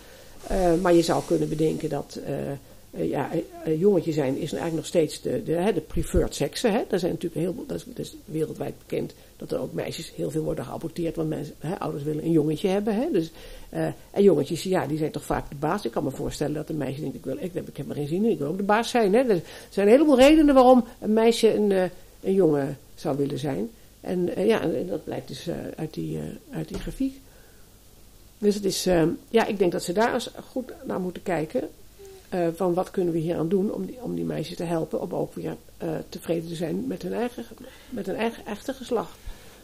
Uh, 0.51 0.73
maar 0.81 0.93
je 0.93 1.01
zou 1.01 1.23
kunnen 1.27 1.49
bedenken 1.49 1.89
dat 1.89 2.19
uh, 2.27 2.35
ja, 2.97 3.29
uh, 3.67 3.79
jongetje 3.79 4.11
zijn 4.11 4.33
is 4.33 4.51
eigenlijk 4.51 4.75
nog 4.75 4.85
steeds 4.85 5.21
de, 5.21 5.43
de, 5.43 5.51
hè, 5.51 5.73
de 5.73 5.81
preferred 5.81 6.35
sekse. 6.35 6.67
Hè. 6.67 6.83
Zijn 6.89 7.11
natuurlijk 7.11 7.41
heel, 7.41 7.65
dat 7.67 7.77
is, 7.77 7.83
dat 7.85 7.97
is 7.97 8.15
wereldwijd 8.25 8.73
bekend 8.77 9.13
dat 9.37 9.51
er 9.51 9.59
ook 9.59 9.73
meisjes 9.73 10.11
heel 10.15 10.31
veel 10.31 10.43
worden 10.43 10.65
geaborteerd, 10.65 11.15
want 11.15 11.29
mensen, 11.29 11.55
hè, 11.59 11.79
ouders 11.79 12.03
willen 12.03 12.23
een 12.23 12.31
jongetje 12.31 12.67
hebben. 12.67 12.95
Hè. 12.95 13.11
Dus, 13.11 13.31
en 13.69 14.23
jongetjes, 14.23 14.63
ja, 14.63 14.87
die 14.87 14.97
zijn 14.97 15.11
toch 15.11 15.25
vaak 15.25 15.49
de 15.49 15.55
baas. 15.55 15.85
Ik 15.85 15.91
kan 15.91 16.03
me 16.03 16.11
voorstellen 16.11 16.53
dat 16.53 16.69
een 16.69 16.77
meisje 16.77 17.01
denkt, 17.01 17.15
ik, 17.15 17.25
wil, 17.25 17.37
ik, 17.39 17.53
ik 17.53 17.77
heb 17.77 17.89
er 17.89 17.95
geen 17.95 18.07
zin 18.07 18.25
in, 18.25 18.31
ik 18.31 18.37
wil 18.37 18.47
ook 18.47 18.57
de 18.57 18.63
baas 18.63 18.89
zijn. 18.89 19.13
Hè. 19.13 19.19
Er 19.19 19.41
zijn 19.69 19.87
een 19.87 19.93
heleboel 19.93 20.17
redenen 20.17 20.53
waarom 20.53 20.85
een 20.99 21.13
meisje 21.13 21.53
een, 21.53 21.71
een 22.21 22.33
jongen 22.33 22.77
zou 22.95 23.17
willen 23.17 23.39
zijn. 23.39 23.69
En 24.01 24.45
ja, 24.45 24.61
en 24.61 24.87
dat 24.87 25.03
blijkt 25.03 25.27
dus 25.27 25.49
uit, 25.75 25.93
die, 25.93 26.19
uit 26.51 26.67
die 26.67 26.79
grafiek. 26.79 27.19
Dus 28.37 28.55
het 28.55 28.65
is, 28.65 28.83
ja, 29.29 29.45
ik 29.45 29.57
denk 29.57 29.71
dat 29.71 29.83
ze 29.83 29.93
daar 29.93 30.13
eens 30.13 30.31
goed 30.49 30.73
naar 30.85 30.99
moeten 30.99 31.23
kijken. 31.23 31.69
Uh, 32.33 32.47
van 32.55 32.73
wat 32.73 32.91
kunnen 32.91 33.13
we 33.13 33.19
hier 33.19 33.37
aan 33.37 33.49
doen 33.49 33.71
om 33.73 33.85
die, 33.85 33.97
om 34.01 34.15
die 34.15 34.23
meisjes 34.23 34.57
te 34.57 34.63
helpen 34.63 35.01
om 35.01 35.13
ook 35.13 35.33
weer 35.33 35.55
uh, 35.83 35.89
tevreden 36.09 36.49
te 36.49 36.55
zijn 36.55 36.87
met 36.87 37.01
hun 37.01 37.13
eigen, 37.13 37.45
met 37.89 38.05
hun 38.05 38.15
eigen 38.15 38.45
echte 38.45 38.73
geslacht. 38.73 39.11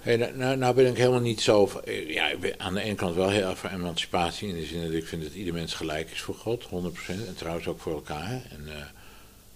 Hey, 0.01 0.15
nou, 0.15 0.38
nou, 0.38 0.58
nou 0.58 0.75
ben 0.75 0.86
ik 0.86 0.97
helemaal 0.97 1.19
niet 1.19 1.41
zo. 1.41 1.69
Ja, 2.08 2.30
ik 2.30 2.39
ben 2.39 2.53
aan 2.58 2.73
de 2.73 2.82
ene 2.82 2.95
kant 2.95 3.15
wel 3.15 3.30
heel 3.30 3.49
erg 3.49 3.58
voor 3.58 3.69
emancipatie. 3.69 4.49
In 4.49 4.56
de 4.56 4.65
zin 4.65 4.84
dat 4.84 4.91
ik 4.91 5.08
vind 5.08 5.23
dat 5.23 5.34
ieder 5.34 5.53
mens 5.53 5.73
gelijk 5.73 6.12
is 6.12 6.21
voor 6.21 6.36
God, 6.36 6.65
100%. 6.65 6.67
En 7.08 7.36
trouwens 7.36 7.67
ook 7.67 7.80
voor 7.80 7.93
elkaar. 7.93 8.30
En, 8.30 8.62
uh, 8.65 8.73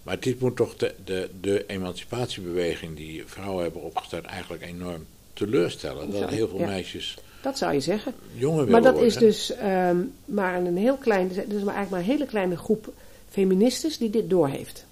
maar 0.02 0.20
dit 0.20 0.40
moet 0.40 0.56
toch 0.56 0.76
de, 0.76 0.94
de, 1.04 1.30
de 1.40 1.64
emancipatiebeweging 1.66 2.96
die 2.96 3.22
vrouwen 3.26 3.62
hebben 3.62 3.82
opgestart 3.82 4.24
eigenlijk 4.24 4.62
enorm 4.62 5.06
teleurstellen. 5.32 6.10
Dat 6.10 6.30
heel 6.30 6.48
veel 6.48 6.58
ja. 6.58 6.66
meisjes. 6.66 7.18
Dat 7.42 7.58
zou 7.58 7.72
je 7.72 7.80
zeggen. 7.80 8.14
Jongen 8.34 8.70
maar 8.70 8.82
dat 8.82 8.92
worden. 8.92 9.08
is 9.08 9.16
dus 9.16 9.52
um, 9.62 10.12
maar 10.24 10.54
een 10.54 10.76
heel 10.76 10.96
klein, 10.96 11.28
dus 11.28 11.38
maar 11.38 11.74
eigenlijk 11.74 11.90
maar 11.90 12.00
een 12.00 12.06
hele 12.06 12.26
kleine 12.26 12.56
groep 12.56 12.92
feministes 13.32 13.98
die 13.98 14.10
dit 14.10 14.30
doorheeft. 14.30 14.84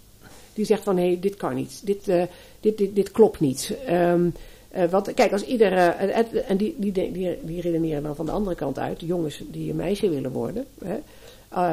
Die 0.54 0.64
zegt 0.64 0.82
van 0.82 0.96
hé, 0.96 1.06
hey, 1.06 1.20
dit 1.20 1.36
kan 1.36 1.54
niet, 1.54 1.80
dit, 1.84 2.08
uh, 2.08 2.22
dit, 2.60 2.78
dit, 2.78 2.94
dit 2.94 3.10
klopt 3.10 3.40
niet. 3.40 3.76
Um, 3.90 4.34
uh, 4.76 4.84
want 4.84 5.14
kijk, 5.14 5.32
als 5.32 5.44
iedere, 5.44 5.74
uh, 5.74 6.50
en 6.50 6.56
die, 6.56 6.74
die, 6.78 6.92
die, 6.92 7.38
die 7.42 7.60
redeneren 7.60 8.02
dan 8.02 8.16
van 8.16 8.26
de 8.26 8.32
andere 8.32 8.56
kant 8.56 8.78
uit, 8.78 9.00
jongens 9.00 9.42
die 9.50 9.70
een 9.70 9.76
meisje 9.76 10.08
willen 10.08 10.30
worden. 10.30 10.64
Hè, 10.84 10.98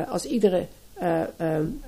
als 0.05 0.25
iedere 0.25 0.65
um, 1.41 1.81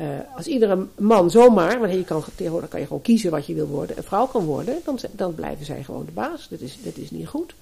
uh, 0.00 0.06
als 0.36 0.46
iedere 0.46 0.86
man 0.98 1.30
zomaar, 1.30 1.78
want 1.80 1.92
je 1.92 2.04
kan, 2.04 2.24
tegenwoordig 2.34 2.70
kan 2.70 2.80
je 2.80 2.86
gewoon 2.86 3.02
kiezen 3.02 3.30
wat 3.30 3.46
je 3.46 3.54
wil 3.54 3.66
worden, 3.66 3.96
een 3.96 4.02
vrouw 4.02 4.26
kan 4.26 4.44
worden, 4.44 4.78
dan, 4.84 4.98
dan 5.10 5.34
blijven 5.34 5.64
zij 5.64 5.84
gewoon 5.84 6.04
de 6.04 6.12
baas. 6.12 6.48
Dat 6.48 6.60
is, 6.60 6.78
dat 6.82 6.96
is 6.96 7.10
niet 7.10 7.28
goed. 7.28 7.54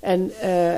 En, 0.00 0.30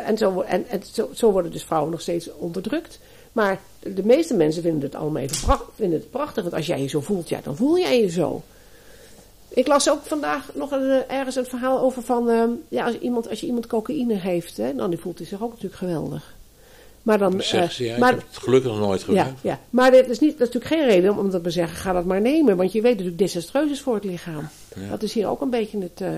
en, 0.05 0.19
zo, 0.19 0.41
en, 0.41 0.69
en 0.69 0.83
zo, 0.93 1.09
zo, 1.15 1.33
worden 1.33 1.51
dus 1.51 1.65
vrouwen 1.65 1.91
nog 1.91 2.01
steeds 2.01 2.31
onderdrukt. 2.37 2.99
Maar 3.37 3.61
de 3.83 4.05
meeste 4.05 4.35
mensen 4.35 4.63
vinden 4.63 4.83
het 4.83 4.95
allemaal 4.95 5.23
even 5.23 5.41
pracht, 5.41 5.65
vinden 5.75 5.99
het 5.99 6.11
prachtig, 6.11 6.43
want 6.43 6.55
als 6.55 6.67
jij 6.67 6.81
je 6.81 6.89
zo 6.89 7.01
voelt, 7.01 7.29
ja, 7.29 7.41
dan 7.43 7.57
voel 7.57 7.79
jij 7.79 8.01
je 8.01 8.09
zo. 8.09 8.43
Ik 9.49 9.67
las 9.67 9.91
ook 9.91 10.03
vandaag 10.03 10.51
nog 10.55 10.71
een, 10.71 10.83
uh, 10.83 10.99
ergens 11.09 11.37
een 11.37 11.47
verhaal 11.47 11.81
over 11.81 12.03
van, 12.03 12.31
uh, 12.31 12.45
ja, 12.69 12.85
als, 12.85 12.99
iemand, 12.99 13.29
als 13.29 13.41
je 13.41 13.47
iemand 13.47 13.67
cocaïne 13.67 14.19
geeft, 14.19 14.57
hè, 14.57 14.75
dan 14.75 14.97
voelt 14.97 15.19
hij 15.19 15.27
zich 15.27 15.43
ook 15.43 15.51
natuurlijk 15.51 15.75
geweldig. 15.75 16.35
Maar 17.03 17.19
dan, 17.19 17.43
zeg 17.43 17.73
ze, 17.73 17.85
ja, 17.85 17.99
maar, 17.99 18.13
ik 18.13 18.19
heb 18.19 18.29
het 18.29 18.43
gelukkig 18.43 18.71
nog 18.71 18.81
nooit 18.81 19.03
gedaan. 19.03 19.27
Ja, 19.27 19.51
ja, 19.51 19.61
maar 19.71 19.91
dat 19.91 20.09
is, 20.09 20.19
niet, 20.19 20.39
dat 20.39 20.49
is 20.49 20.55
natuurlijk 20.55 20.83
geen 20.83 20.95
reden 20.95 21.19
om 21.19 21.31
dat 21.31 21.43
te 21.43 21.51
zeggen, 21.51 21.77
ga 21.77 21.93
dat 21.93 22.05
maar 22.05 22.21
nemen. 22.21 22.57
Want 22.57 22.73
je 22.73 22.81
weet 22.81 22.93
natuurlijk 22.93 23.19
desastreus 23.19 23.71
is 23.71 23.81
voor 23.81 23.95
het 23.95 24.05
lichaam. 24.05 24.49
Ja. 24.77 24.89
Dat 24.91 25.03
is 25.03 25.13
hier 25.13 25.29
ook 25.29 25.41
een 25.41 25.51
beetje 25.51 25.79
het, 25.79 26.01
uh, 26.01 26.09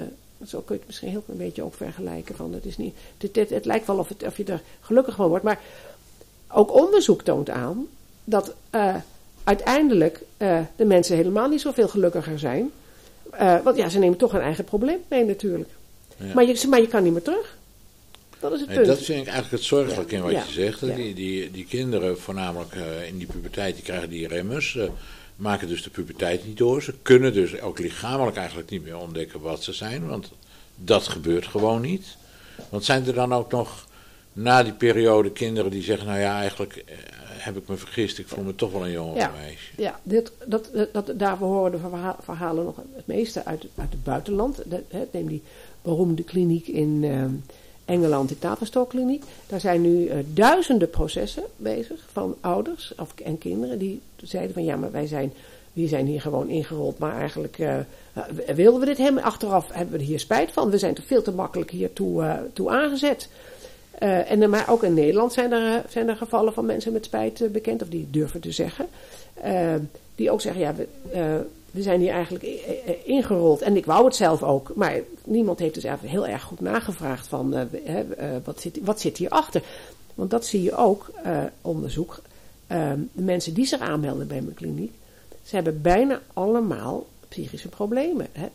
zo 0.46 0.60
kun 0.60 0.74
je 0.74 0.80
het 0.80 0.86
misschien 0.86 1.08
heel 1.08 1.24
een 1.28 1.36
beetje 1.36 1.62
ook 1.62 1.74
vergelijken. 1.74 2.34
Van, 2.34 2.52
het, 2.52 2.64
is 2.64 2.76
niet, 2.76 2.94
het, 3.18 3.36
het, 3.36 3.50
het 3.50 3.64
lijkt 3.64 3.86
wel 3.86 3.98
of, 3.98 4.08
het, 4.08 4.22
of 4.22 4.36
je 4.36 4.44
er 4.44 4.62
gelukkig 4.80 5.14
van 5.14 5.28
wordt. 5.28 5.44
Maar 5.44 5.60
ook 6.52 6.74
onderzoek 6.74 7.22
toont 7.22 7.50
aan 7.50 7.86
dat 8.24 8.54
uh, 8.74 8.94
uiteindelijk 9.44 10.20
uh, 10.38 10.60
de 10.76 10.84
mensen 10.84 11.16
helemaal 11.16 11.48
niet 11.48 11.60
zoveel 11.60 11.88
gelukkiger 11.88 12.38
zijn. 12.38 12.70
want 13.62 13.76
ja, 13.76 13.88
ze 13.88 13.98
nemen 13.98 14.18
toch 14.18 14.32
een 14.32 14.40
eigen 14.40 14.64
probleem 14.64 14.98
mee 15.08 15.24
natuurlijk. 15.24 15.70
Ja. 16.16 16.34
Maar, 16.34 16.44
je, 16.44 16.66
maar 16.68 16.80
je 16.80 16.86
kan 16.86 17.02
niet 17.02 17.12
meer 17.12 17.22
terug. 17.22 17.56
Dat 18.40 18.52
is 18.52 18.60
het 18.60 18.68
punt. 18.68 18.80
Nee, 18.80 18.88
dat 18.88 19.04
vind 19.04 19.20
ik 19.20 19.26
eigenlijk 19.26 19.50
het 19.50 19.62
zorgelijke 19.62 20.14
in 20.14 20.22
wat 20.22 20.30
ja. 20.30 20.42
je 20.46 20.52
zegt. 20.52 20.80
Die, 20.80 21.14
die, 21.14 21.50
die 21.50 21.64
kinderen, 21.64 22.20
voornamelijk 22.20 22.74
in 23.08 23.18
die 23.18 23.26
puberteit, 23.26 23.74
die 23.74 23.84
krijgen 23.84 24.10
die 24.10 24.28
remmers. 24.28 24.78
Maken 25.36 25.68
dus 25.68 25.82
de 25.82 25.90
puberteit 25.90 26.46
niet 26.46 26.56
door. 26.56 26.82
Ze 26.82 26.94
kunnen 27.02 27.32
dus 27.32 27.60
ook 27.60 27.78
lichamelijk 27.78 28.36
eigenlijk 28.36 28.70
niet 28.70 28.84
meer 28.84 28.98
ontdekken 28.98 29.40
wat 29.40 29.62
ze 29.62 29.72
zijn. 29.72 30.06
Want 30.06 30.30
dat 30.74 31.08
gebeurt 31.08 31.46
gewoon 31.46 31.80
niet. 31.80 32.16
Want 32.68 32.84
zijn 32.84 33.06
er 33.06 33.14
dan 33.14 33.34
ook 33.34 33.50
nog 33.50 33.86
na 34.42 34.62
die 34.62 34.72
periode 34.72 35.30
kinderen 35.30 35.70
die 35.70 35.82
zeggen: 35.82 36.06
Nou 36.06 36.18
ja, 36.18 36.40
eigenlijk 36.40 36.76
uh, 36.76 36.94
heb 37.26 37.56
ik 37.56 37.68
me 37.68 37.76
vergist, 37.76 38.18
ik 38.18 38.28
voel 38.28 38.44
me 38.44 38.54
toch 38.54 38.72
wel 38.72 38.84
een 38.84 38.90
jongen 38.90 39.16
ja. 39.16 39.32
meisje. 39.40 39.72
Ja, 39.76 40.00
dit, 40.02 40.32
dat, 40.46 40.70
dat, 40.72 40.92
dat, 40.92 41.18
daarvoor 41.18 41.48
horen 41.48 41.70
de 41.70 41.78
verhalen 42.22 42.64
nog 42.64 42.76
het 42.76 43.06
meeste 43.06 43.44
uit, 43.44 43.66
uit 43.74 43.90
het 43.90 44.04
buitenland. 44.04 44.62
He, 44.88 45.04
neem 45.10 45.28
die 45.28 45.42
beroemde 45.82 46.22
kliniek 46.22 46.66
in. 46.66 47.02
Uh, 47.02 47.24
Engeland, 47.84 48.28
die 48.28 48.38
tafelstokkliniek. 48.38 49.24
Daar 49.46 49.60
zijn 49.60 49.80
nu 49.80 50.04
uh, 50.04 50.14
duizenden 50.32 50.90
processen 50.90 51.42
bezig 51.56 52.00
van 52.12 52.36
ouders 52.40 52.92
of, 52.98 53.14
en 53.24 53.38
kinderen 53.38 53.78
die 53.78 54.00
zeiden 54.16 54.54
van 54.54 54.64
ja, 54.64 54.76
maar 54.76 54.90
wij 54.90 55.06
zijn, 55.06 55.32
we 55.72 55.88
zijn 55.88 56.06
hier 56.06 56.20
gewoon 56.20 56.48
ingerold, 56.48 56.98
maar 56.98 57.18
eigenlijk 57.18 57.58
uh, 57.58 57.76
wilden 58.54 58.80
we 58.80 58.86
dit 58.86 58.96
helemaal. 58.96 59.24
Achteraf 59.24 59.68
hebben 59.72 59.92
we 59.92 59.98
er 59.98 60.04
hier 60.04 60.20
spijt 60.20 60.52
van. 60.52 60.70
We 60.70 60.78
zijn 60.78 60.96
er 60.96 61.02
veel 61.02 61.22
te 61.22 61.32
makkelijk 61.32 61.70
hier 61.70 61.92
toe, 61.92 62.50
aangezet. 63.98 64.42
en, 64.42 64.50
maar 64.50 64.70
ook 64.70 64.82
in 64.82 64.94
Nederland 64.94 65.32
zijn 65.32 65.52
er, 65.52 65.84
zijn 65.88 66.08
er 66.08 66.16
gevallen 66.16 66.52
van 66.52 66.66
mensen 66.66 66.92
met 66.92 67.04
spijt 67.04 67.52
bekend, 67.52 67.82
of 67.82 67.88
die 67.88 68.08
durven 68.10 68.40
te 68.40 68.52
zeggen. 68.52 68.86
die 70.14 70.30
ook 70.30 70.40
zeggen, 70.40 70.60
ja, 70.60 70.74
we, 70.74 70.86
we 71.70 71.82
zijn 71.82 72.00
hier 72.00 72.12
eigenlijk 72.12 72.44
ingerold. 73.04 73.60
En 73.60 73.76
ik 73.76 73.86
wou 73.86 74.04
het 74.04 74.16
zelf 74.16 74.42
ook. 74.42 74.72
Maar 74.74 75.00
niemand 75.24 75.58
heeft 75.58 75.74
dus 75.74 75.84
eigenlijk 75.84 76.14
heel 76.14 76.26
erg 76.26 76.42
goed 76.42 76.60
nagevraagd 76.60 77.26
van 77.26 77.68
wat, 78.44 78.60
zit, 78.60 78.78
wat 78.82 79.00
zit. 79.00 79.28
Want 80.14 80.30
dat 80.30 80.46
zie 80.46 80.62
je 80.62 80.76
ook, 80.76 81.10
onderzoek. 81.62 82.20
de 82.66 83.08
mensen 83.12 83.54
die 83.54 83.66
zich 83.66 83.80
aanmelden 83.80 84.28
bij 84.28 84.40
mijn 84.40 84.54
kliniek, 84.54 84.92
ze 85.48 85.54
hebben 85.54 85.82
bijna 85.82 86.20
allemaal 86.32 87.06
psychische 87.28 87.68
problemen. 87.68 88.26
Hè? 88.32 88.46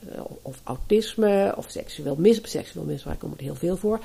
Of 0.42 0.62
autisme, 0.64 1.54
of 1.58 1.66
seksueel, 1.70 2.16
mis, 2.16 2.40
seksueel 2.44 2.86
misbruik 2.86 3.20
komt 3.20 3.38
er 3.38 3.44
heel 3.44 3.56
veel 3.56 3.78
voor. 3.78 4.00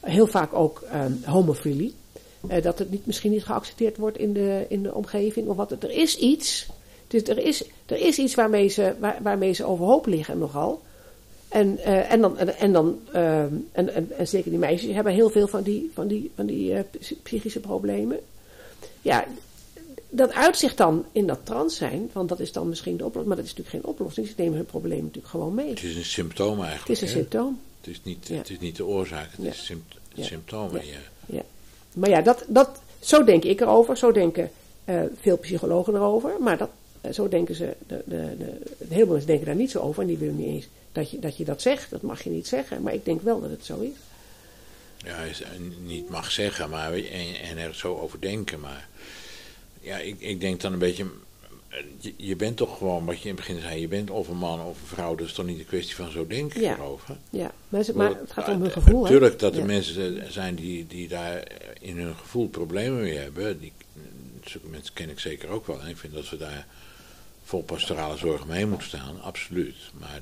Heel 0.00 0.26
vaak 0.26 0.54
ook 0.54 0.84
homofilie. 1.24 1.94
dat 2.62 2.78
het 2.78 2.90
niet, 2.90 3.06
misschien 3.06 3.30
niet 3.30 3.44
geaccepteerd 3.44 3.96
wordt 3.96 4.18
in 4.18 4.32
de, 4.32 4.66
in 4.68 4.82
de 4.82 4.94
omgeving. 4.94 5.48
Of 5.48 5.56
wat, 5.56 5.70
er 5.70 5.90
is 5.90 6.16
iets 6.16 6.66
dus 7.14 7.22
er 7.22 7.38
is, 7.38 7.64
er 7.86 7.96
is 7.96 8.18
iets 8.18 8.34
waarmee 8.34 8.68
ze, 8.68 8.94
waar, 8.98 9.18
waarmee 9.22 9.52
ze 9.52 9.64
overhoop 9.64 10.06
liggen 10.06 10.38
nogal. 10.38 10.82
En, 11.48 11.78
uh, 11.78 12.12
en, 12.12 12.20
dan, 12.20 12.38
en, 12.38 12.56
en, 12.56 12.72
dan, 12.72 12.98
uh, 13.14 13.40
en, 13.42 13.64
en, 13.72 14.10
en, 14.18 14.28
zeker 14.28 14.50
die 14.50 14.58
meisjes 14.58 14.94
hebben 14.94 15.12
heel 15.12 15.30
veel 15.30 15.46
van 15.46 15.62
die, 15.62 15.90
van 15.94 16.06
die, 16.06 16.30
van 16.34 16.46
die 16.46 16.72
uh, 16.72 16.80
psychische 17.22 17.60
problemen. 17.60 18.18
Ja, 19.02 19.26
dat 20.08 20.32
uitzicht 20.32 20.76
dan 20.76 21.04
in 21.12 21.26
dat 21.26 21.40
trans 21.42 21.76
zijn, 21.76 22.10
want 22.12 22.28
dat 22.28 22.40
is 22.40 22.52
dan 22.52 22.68
misschien 22.68 22.96
de 22.96 23.04
oplossing, 23.04 23.26
maar 23.26 23.36
dat 23.36 23.44
is 23.44 23.54
natuurlijk 23.54 23.84
geen 23.84 23.92
oplossing. 23.92 24.26
Ze 24.26 24.34
nemen 24.36 24.56
hun 24.56 24.66
probleem 24.66 25.02
natuurlijk 25.02 25.28
gewoon 25.28 25.54
mee. 25.54 25.68
Het 25.68 25.82
is 25.82 25.96
een 25.96 26.04
symptoom 26.04 26.58
eigenlijk. 26.58 26.88
Het 26.88 26.90
is 26.90 27.00
een 27.00 27.08
hè? 27.08 27.14
symptoom. 27.14 27.58
Het 27.84 27.94
is 27.94 28.00
niet, 28.02 28.28
Ja. 28.28 28.36
het 28.36 28.50
is 28.50 28.58
niet 28.58 28.76
de 28.76 28.84
oorzaak, 28.84 29.30
het 29.30 29.44
Ja. 29.44 29.50
is 29.50 29.64
sympt 29.64 29.94
Ja. 30.14 30.24
symptomen. 30.24 30.82
Ja. 31.26 31.42
Maar 31.92 32.10
ja, 32.10 32.20
dat, 32.20 32.44
dat, 32.48 32.80
zo 33.00 33.24
denk 33.24 33.44
ik 33.44 33.60
erover, 33.60 33.96
zo 33.96 34.12
denken 34.12 34.50
eh, 34.84 35.00
veel 35.20 35.36
psychologen 35.38 35.94
erover, 35.94 36.32
maar 36.40 36.58
dat, 36.58 36.70
eh, 37.00 37.12
zo 37.12 37.28
denken 37.28 37.54
ze, 37.54 37.74
de, 37.86 38.02
de, 38.06 38.36
de, 38.38 38.60
heel 38.88 38.96
veel 39.04 39.06
mensen 39.06 39.26
denken 39.26 39.46
daar 39.46 39.54
niet 39.54 39.70
zo 39.70 39.78
over 39.80 40.02
en 40.02 40.08
die 40.08 40.18
willen 40.18 40.36
niet 40.36 40.46
eens 40.46 40.66
dat 40.92 41.10
je, 41.10 41.18
dat 41.18 41.36
je 41.36 41.44
dat 41.44 41.62
zegt, 41.62 41.90
dat 41.90 42.02
mag 42.02 42.22
je 42.22 42.30
niet 42.30 42.46
zeggen, 42.48 42.82
maar 42.82 42.94
ik 42.94 43.04
denk 43.04 43.22
wel 43.22 43.40
dat 43.40 43.50
het 43.50 43.64
zo 43.64 43.80
is. 43.80 43.92
Ja, 45.04 45.16
is, 45.22 45.42
eh, 45.42 45.48
niet 45.84 46.08
mag 46.08 46.30
zeggen 46.30 46.70
maar, 46.70 46.92
en, 46.92 47.34
en 47.42 47.58
er 47.58 47.74
zo 47.74 47.96
over 47.98 48.20
denken. 48.20 48.60
Maar 48.60 48.88
ja, 49.80 49.98
ik, 49.98 50.20
ik 50.20 50.40
denk 50.40 50.60
dan 50.60 50.72
een 50.72 50.78
beetje. 50.78 51.06
Je, 51.98 52.14
je 52.16 52.36
bent 52.36 52.56
toch 52.56 52.78
gewoon, 52.78 53.04
wat 53.04 53.16
je 53.16 53.28
in 53.28 53.34
het 53.34 53.46
begin 53.46 53.60
zei, 53.60 53.80
je 53.80 53.88
bent 53.88 54.10
of 54.10 54.28
een 54.28 54.36
man 54.36 54.60
of 54.60 54.80
een 54.80 54.86
vrouw, 54.86 55.14
dat 55.14 55.26
is 55.26 55.32
toch 55.32 55.46
niet 55.46 55.58
een 55.58 55.66
kwestie 55.66 55.94
van 55.94 56.10
zo 56.10 56.26
denken 56.26 56.60
Ja. 56.60 56.74
erover. 56.74 57.16
Ja, 57.30 57.52
maar, 57.68 58.16
het 58.18 58.32
gaat 58.32 58.48
om 58.48 58.60
hun 58.60 58.66
eh, 58.66 58.72
gevoel. 58.72 59.02
Natuurlijk 59.02 59.38
dat 59.38 59.56
er 59.56 59.64
mensen 59.64 60.32
zijn 60.32 60.54
die, 60.54 60.86
die 60.86 61.08
daar 61.08 61.42
in 61.80 61.98
hun 61.98 62.14
gevoel 62.14 62.48
problemen 62.48 63.00
mee 63.00 63.16
hebben. 63.16 63.60
Die, 63.60 63.72
zulke 64.44 64.66
mensen 64.68 64.94
ken 64.94 65.10
ik 65.10 65.18
zeker 65.18 65.48
ook 65.48 65.66
wel. 65.66 65.80
En 65.80 65.88
ik 65.88 65.96
vind 65.96 66.14
dat 66.14 66.30
we 66.30 66.36
daar 66.36 66.66
vol 67.44 67.62
pastorale 67.62 68.16
zorg 68.16 68.46
mee 68.46 68.66
moeten 68.66 68.88
staan, 68.88 69.22
absoluut. 69.22 69.76
Maar 69.98 70.20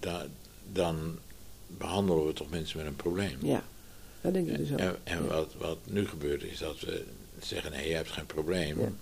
da, 0.00 0.26
dan 0.72 1.18
behandelen 1.66 2.26
we 2.26 2.32
toch 2.32 2.50
mensen 2.50 2.78
met 2.78 2.86
een 2.86 2.96
probleem. 2.96 3.38
Ja, 3.42 3.62
dat 4.20 4.32
denk 4.32 4.48
ik 4.48 4.56
dus 4.56 4.72
ook. 4.72 4.78
En, 4.78 4.96
en 5.04 5.26
wat, 5.26 5.54
wat 5.58 5.78
nu 5.84 6.08
gebeurt 6.08 6.42
is 6.42 6.58
dat 6.58 6.80
we 6.80 7.04
zeggen, 7.40 7.70
nee, 7.70 7.88
je 7.88 7.94
hebt 7.94 8.10
geen 8.10 8.26
probleem. 8.26 8.98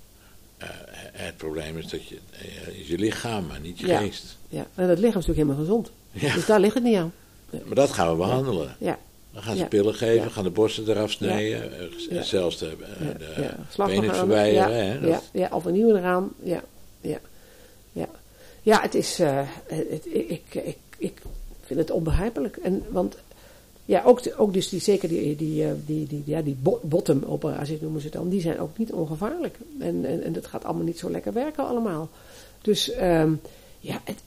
Eh, 0.63 0.69
het 1.13 1.37
probleem 1.37 1.79
is 1.79 1.87
dat 1.87 2.09
je, 2.09 2.19
eh, 2.41 2.89
je 2.89 2.99
lichaam, 2.99 3.47
maar 3.47 3.61
niet 3.61 3.79
je 3.79 3.87
Ja. 3.87 3.99
geest. 3.99 4.37
Ja, 4.49 4.67
en 4.75 4.87
dat 4.89 4.99
lichaam 4.99 5.21
is 5.21 5.27
natuurlijk 5.27 5.37
helemaal 5.37 5.57
gezond. 5.65 5.91
Ja. 6.11 6.35
Dus 6.35 6.47
daar 6.47 6.61
ligt 6.61 6.75
het 6.75 6.83
niet 6.83 6.97
aan. 6.97 7.13
Maar 7.65 7.75
dat 7.75 7.91
gaan 7.93 8.11
we 8.11 8.17
behandelen. 8.17 8.77
Ja, 8.79 8.99
Dan 9.33 9.43
gaan 9.43 9.57
ze 9.57 9.65
pillen 9.65 9.95
geven, 9.95 10.31
gaan 10.31 10.45
de 10.45 10.51
borsten 10.51 10.89
eraf 10.89 11.11
snijden, 11.11 11.79
eh, 12.11 12.21
zelfs 12.23 12.59
de, 12.59 12.77
de 13.19 13.55
benen 13.87 14.15
verwijderen. 14.15 14.71
Ja, 14.85 14.93
hè, 14.93 15.01
dat- 15.01 15.11
ja, 15.33 15.41
ja, 15.41 15.49
of 15.57 15.65
een 15.65 15.73
nieuwe 15.73 15.99
eraan. 15.99 16.31
Ja, 16.43 16.63
ja, 17.01 17.19
ja. 17.93 18.07
Ja, 18.63 18.81
het 18.81 18.95
is, 18.95 19.19
het, 19.19 20.07
ik, 20.11 20.43
ik, 20.55 20.77
ik 20.99 21.23
vind 21.67 21.79
het 21.81 21.91
onbegrijpelijk. 21.91 22.57
En, 22.57 22.85
want, 22.91 23.17
ja, 23.93 24.03
ook, 24.05 24.21
ook 24.37 24.53
dus 24.53 24.69
die, 24.69 24.81
zeker 24.81 25.09
die, 25.09 25.37
die, 25.37 25.65
eh, 25.65 25.71
die, 25.87 26.07
die, 26.07 26.23
ja, 26.27 26.43
die 26.43 26.57
bo- 26.63 26.81
bottom 26.83 27.23
operaties 27.27 27.81
noemen 27.81 28.01
ze 28.01 28.09
dan, 28.09 28.29
die 28.29 28.41
zijn 28.41 28.59
ook 28.61 28.79
niet 28.79 28.93
ongevaarlijk. 28.93 29.57
En, 29.79 30.05
en, 30.05 30.23
en 30.23 30.33
dat 30.33 30.47
gaat 30.47 30.65
allemaal 30.65 30.85
niet 30.85 30.99
zo 30.99 31.11
lekker 31.11 31.33
werken 31.33 31.67
allemaal. 31.67 32.11
Dus, 32.63 32.91
ehm, 32.91 33.33
ja, 33.81 34.01
het, 34.05 34.23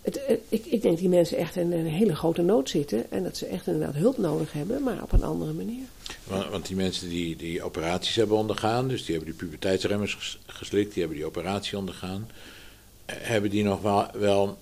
het, 0.00 0.20
ik, 0.48 0.66
ik 0.66 0.82
denk 0.82 0.98
die 0.98 1.08
mensen 1.08 1.36
echt 1.36 1.56
in 1.56 1.72
een 1.72 1.86
hele 1.86 2.14
grote 2.14 2.42
nood 2.42 2.68
zitten. 2.68 3.10
En 3.10 3.22
dat 3.22 3.36
ze 3.36 3.46
echt 3.46 3.66
inderdaad 3.66 3.94
hulp 3.94 4.18
nodig 4.18 4.52
hebben, 4.52 4.82
maar 4.82 5.02
op 5.02 5.12
een 5.12 5.24
andere 5.24 5.52
manier. 5.52 5.84
Want, 6.24 6.48
want 6.48 6.66
die 6.66 6.76
mensen 6.76 7.08
die, 7.08 7.36
die 7.36 7.62
operaties 7.62 8.16
hebben 8.16 8.36
ondergaan, 8.36 8.88
dus 8.88 9.04
die 9.04 9.14
hebben 9.16 9.34
die 9.34 9.44
puberteitsremmers 9.44 10.14
ges- 10.14 10.38
geslikt, 10.46 10.90
die 10.92 10.98
hebben 11.02 11.18
die 11.18 11.26
operatie 11.26 11.78
ondergaan, 11.78 12.28
eh, 13.04 13.16
hebben 13.18 13.50
die 13.50 13.64
nog 13.64 13.80
wel, 13.82 14.06
wel 14.12 14.56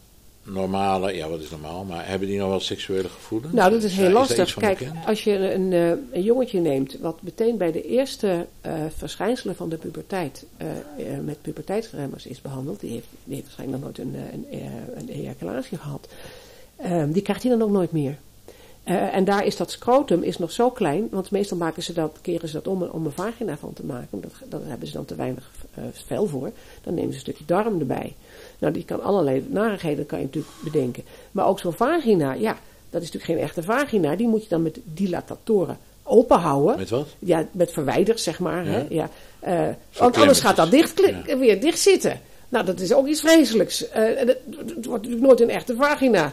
normale, 0.52 1.14
ja 1.14 1.28
wat 1.28 1.40
is 1.40 1.50
normaal, 1.50 1.84
maar 1.84 2.08
hebben 2.08 2.28
die 2.28 2.38
nog 2.38 2.48
wel 2.48 2.60
seksuele 2.60 3.08
gevoelens? 3.08 3.52
Nou, 3.52 3.70
dat 3.70 3.82
is 3.82 3.96
heel 3.96 4.10
lastig. 4.10 4.54
Kijk, 4.54 4.78
bekend? 4.78 5.06
als 5.06 5.24
je 5.24 5.52
een, 5.52 5.72
eh, 5.72 5.88
een 5.88 6.22
jongetje 6.22 6.60
neemt, 6.60 6.98
wat 7.00 7.22
meteen 7.22 7.56
bij 7.56 7.72
de 7.72 7.82
eerste 7.82 8.46
eh, 8.60 8.72
verschijnselen 8.96 9.56
van 9.56 9.68
de 9.68 9.76
puberteit 9.76 10.46
eh, 10.56 10.66
met 11.24 11.42
puberteitsremmers 11.42 12.26
is 12.26 12.40
behandeld, 12.40 12.80
die 12.80 12.90
heeft, 12.90 13.06
die 13.24 13.34
heeft 13.34 13.46
waarschijnlijk 13.46 13.82
nog 13.82 13.92
nooit 13.92 14.08
een, 14.08 14.14
een, 14.32 14.70
een 14.94 15.08
ejaculatie 15.08 15.78
gehad, 15.78 16.08
ehm, 16.76 17.10
die 17.10 17.22
krijgt 17.22 17.42
hij 17.42 17.52
dan 17.52 17.62
ook 17.62 17.70
nooit 17.70 17.92
meer. 17.92 18.16
En 19.12 19.24
daar 19.24 19.44
is 19.44 19.56
dat 19.56 19.70
scrotum 19.70 20.22
is 20.22 20.38
nog 20.38 20.52
zo 20.52 20.70
klein, 20.70 21.08
want 21.10 21.30
meestal 21.30 21.56
maken 21.56 21.82
ze 21.82 21.92
dat, 21.92 22.18
keren 22.20 22.48
ze 22.48 22.54
dat 22.54 22.66
om, 22.66 22.82
om 22.82 23.06
een 23.06 23.12
vagina 23.12 23.56
van 23.56 23.72
te 23.72 23.84
maken. 23.84 24.20
Dat, 24.20 24.32
daar 24.48 24.68
hebben 24.68 24.88
ze 24.88 24.92
dan 24.92 25.04
te 25.04 25.14
weinig 25.14 25.50
vel 25.92 26.26
voor. 26.26 26.50
Dan 26.82 26.94
nemen 26.94 27.10
ze 27.10 27.14
een 27.14 27.20
stukje 27.20 27.44
darm 27.44 27.80
erbij. 27.80 28.14
Nou, 28.58 28.72
die 28.72 28.84
kan 28.84 29.02
allerlei 29.02 29.46
narigheden 29.48 30.06
kan 30.06 30.18
je 30.18 30.24
natuurlijk 30.24 30.54
bedenken. 30.64 31.04
Maar 31.32 31.46
ook 31.46 31.60
zo'n 31.60 31.72
vagina, 31.72 32.32
ja, 32.32 32.56
dat 32.90 33.02
is 33.02 33.10
natuurlijk 33.12 33.24
geen 33.24 33.38
echte 33.38 33.62
vagina. 33.62 34.16
Die 34.16 34.28
moet 34.28 34.42
je 34.42 34.48
dan 34.48 34.62
met 34.62 34.78
dilatatoren 34.84 35.78
open 36.02 36.38
houden. 36.38 36.76
Met 36.76 36.90
wat? 36.90 37.08
Ja, 37.18 37.46
met 37.52 37.70
verwijders, 37.72 38.22
zeg 38.22 38.38
maar. 38.38 38.64
Ja. 38.64 38.70
Hè? 38.70 38.86
Ja. 38.88 39.10
Eh, 39.40 39.74
want 39.98 40.16
anders 40.16 40.40
gaat 40.40 40.56
dat 40.56 40.70
dicht, 40.70 41.02
Ja. 41.26 41.38
weer 41.38 41.60
dicht 41.60 41.78
zitten. 41.78 42.20
Nou, 42.48 42.64
dat 42.64 42.80
is 42.80 42.92
ook 42.92 43.06
iets 43.06 43.20
vreselijks. 43.20 43.88
Eh, 43.88 44.20
en 44.20 44.26
het, 44.28 44.38
wordt 44.46 44.86
natuurlijk 44.86 45.22
nooit 45.22 45.40
een 45.40 45.50
echte 45.50 45.74
vagina. 45.76 46.32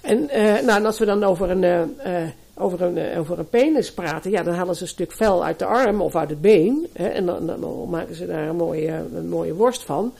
En, 0.00 0.28
eh, 0.28 0.42
nou, 0.44 0.78
en 0.78 0.86
als 0.86 0.98
we 0.98 1.04
dan 1.04 1.24
over 1.24 1.50
een, 1.50 1.64
eh, 1.64 1.82
eh, 2.22 2.28
over, 2.54 2.82
een, 2.82 2.98
eh, 2.98 3.18
over 3.18 3.38
een 3.38 3.48
penis 3.48 3.92
praten, 3.92 4.30
ja, 4.30 4.42
dan 4.42 4.54
halen 4.54 4.76
ze 4.76 4.82
een 4.82 4.88
stuk 4.88 5.12
vel 5.12 5.44
uit 5.44 5.58
de 5.58 5.64
arm 5.64 6.00
of 6.00 6.16
uit 6.16 6.30
het 6.30 6.40
been. 6.40 6.86
Hè, 6.92 7.06
en 7.08 7.26
dan, 7.26 7.46
dan 7.46 7.86
maken 7.90 8.14
ze 8.14 8.26
daar 8.26 8.48
een 8.48 8.56
mooie, 8.56 9.02
een 9.14 9.28
mooie 9.28 9.54
worst 9.54 9.82
van. 9.82 10.12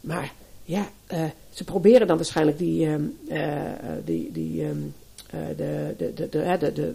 Maar 0.00 0.32
ja, 0.68 0.88
eh, 1.06 1.24
ze 1.50 1.64
proberen 1.64 2.06
dan 2.06 2.16
waarschijnlijk 2.16 2.58
die, 2.58 2.86
ehm, 2.86 3.02
eh, 3.28 3.62
die, 4.04 4.32
die 4.32 4.62
ehm, 4.62 4.76
eh, 5.30 5.40
de, 5.56 5.94
de, 5.98 6.14
de, 6.14 6.28
de, 6.28 6.56
de, 6.58 6.72
de, 6.72 6.94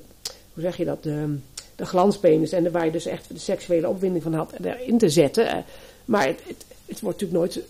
hoe 0.53 0.63
zeg 0.63 0.77
je 0.77 0.85
dat, 0.85 1.03
de, 1.03 1.35
de 1.75 1.85
glanspenis 1.85 2.51
en 2.51 2.63
de, 2.63 2.71
waar 2.71 2.85
je 2.85 2.91
dus 2.91 3.05
echt 3.05 3.25
de 3.27 3.39
seksuele 3.39 3.89
opwinding 3.89 4.23
van 4.23 4.33
had, 4.33 4.51
erin 4.63 4.97
te 4.97 5.09
zetten. 5.09 5.63
Maar 6.05 6.27
het, 6.27 6.39
het, 6.47 6.65
het 6.85 6.99
wordt 7.01 7.21
natuurlijk 7.21 7.53
nooit 7.53 7.65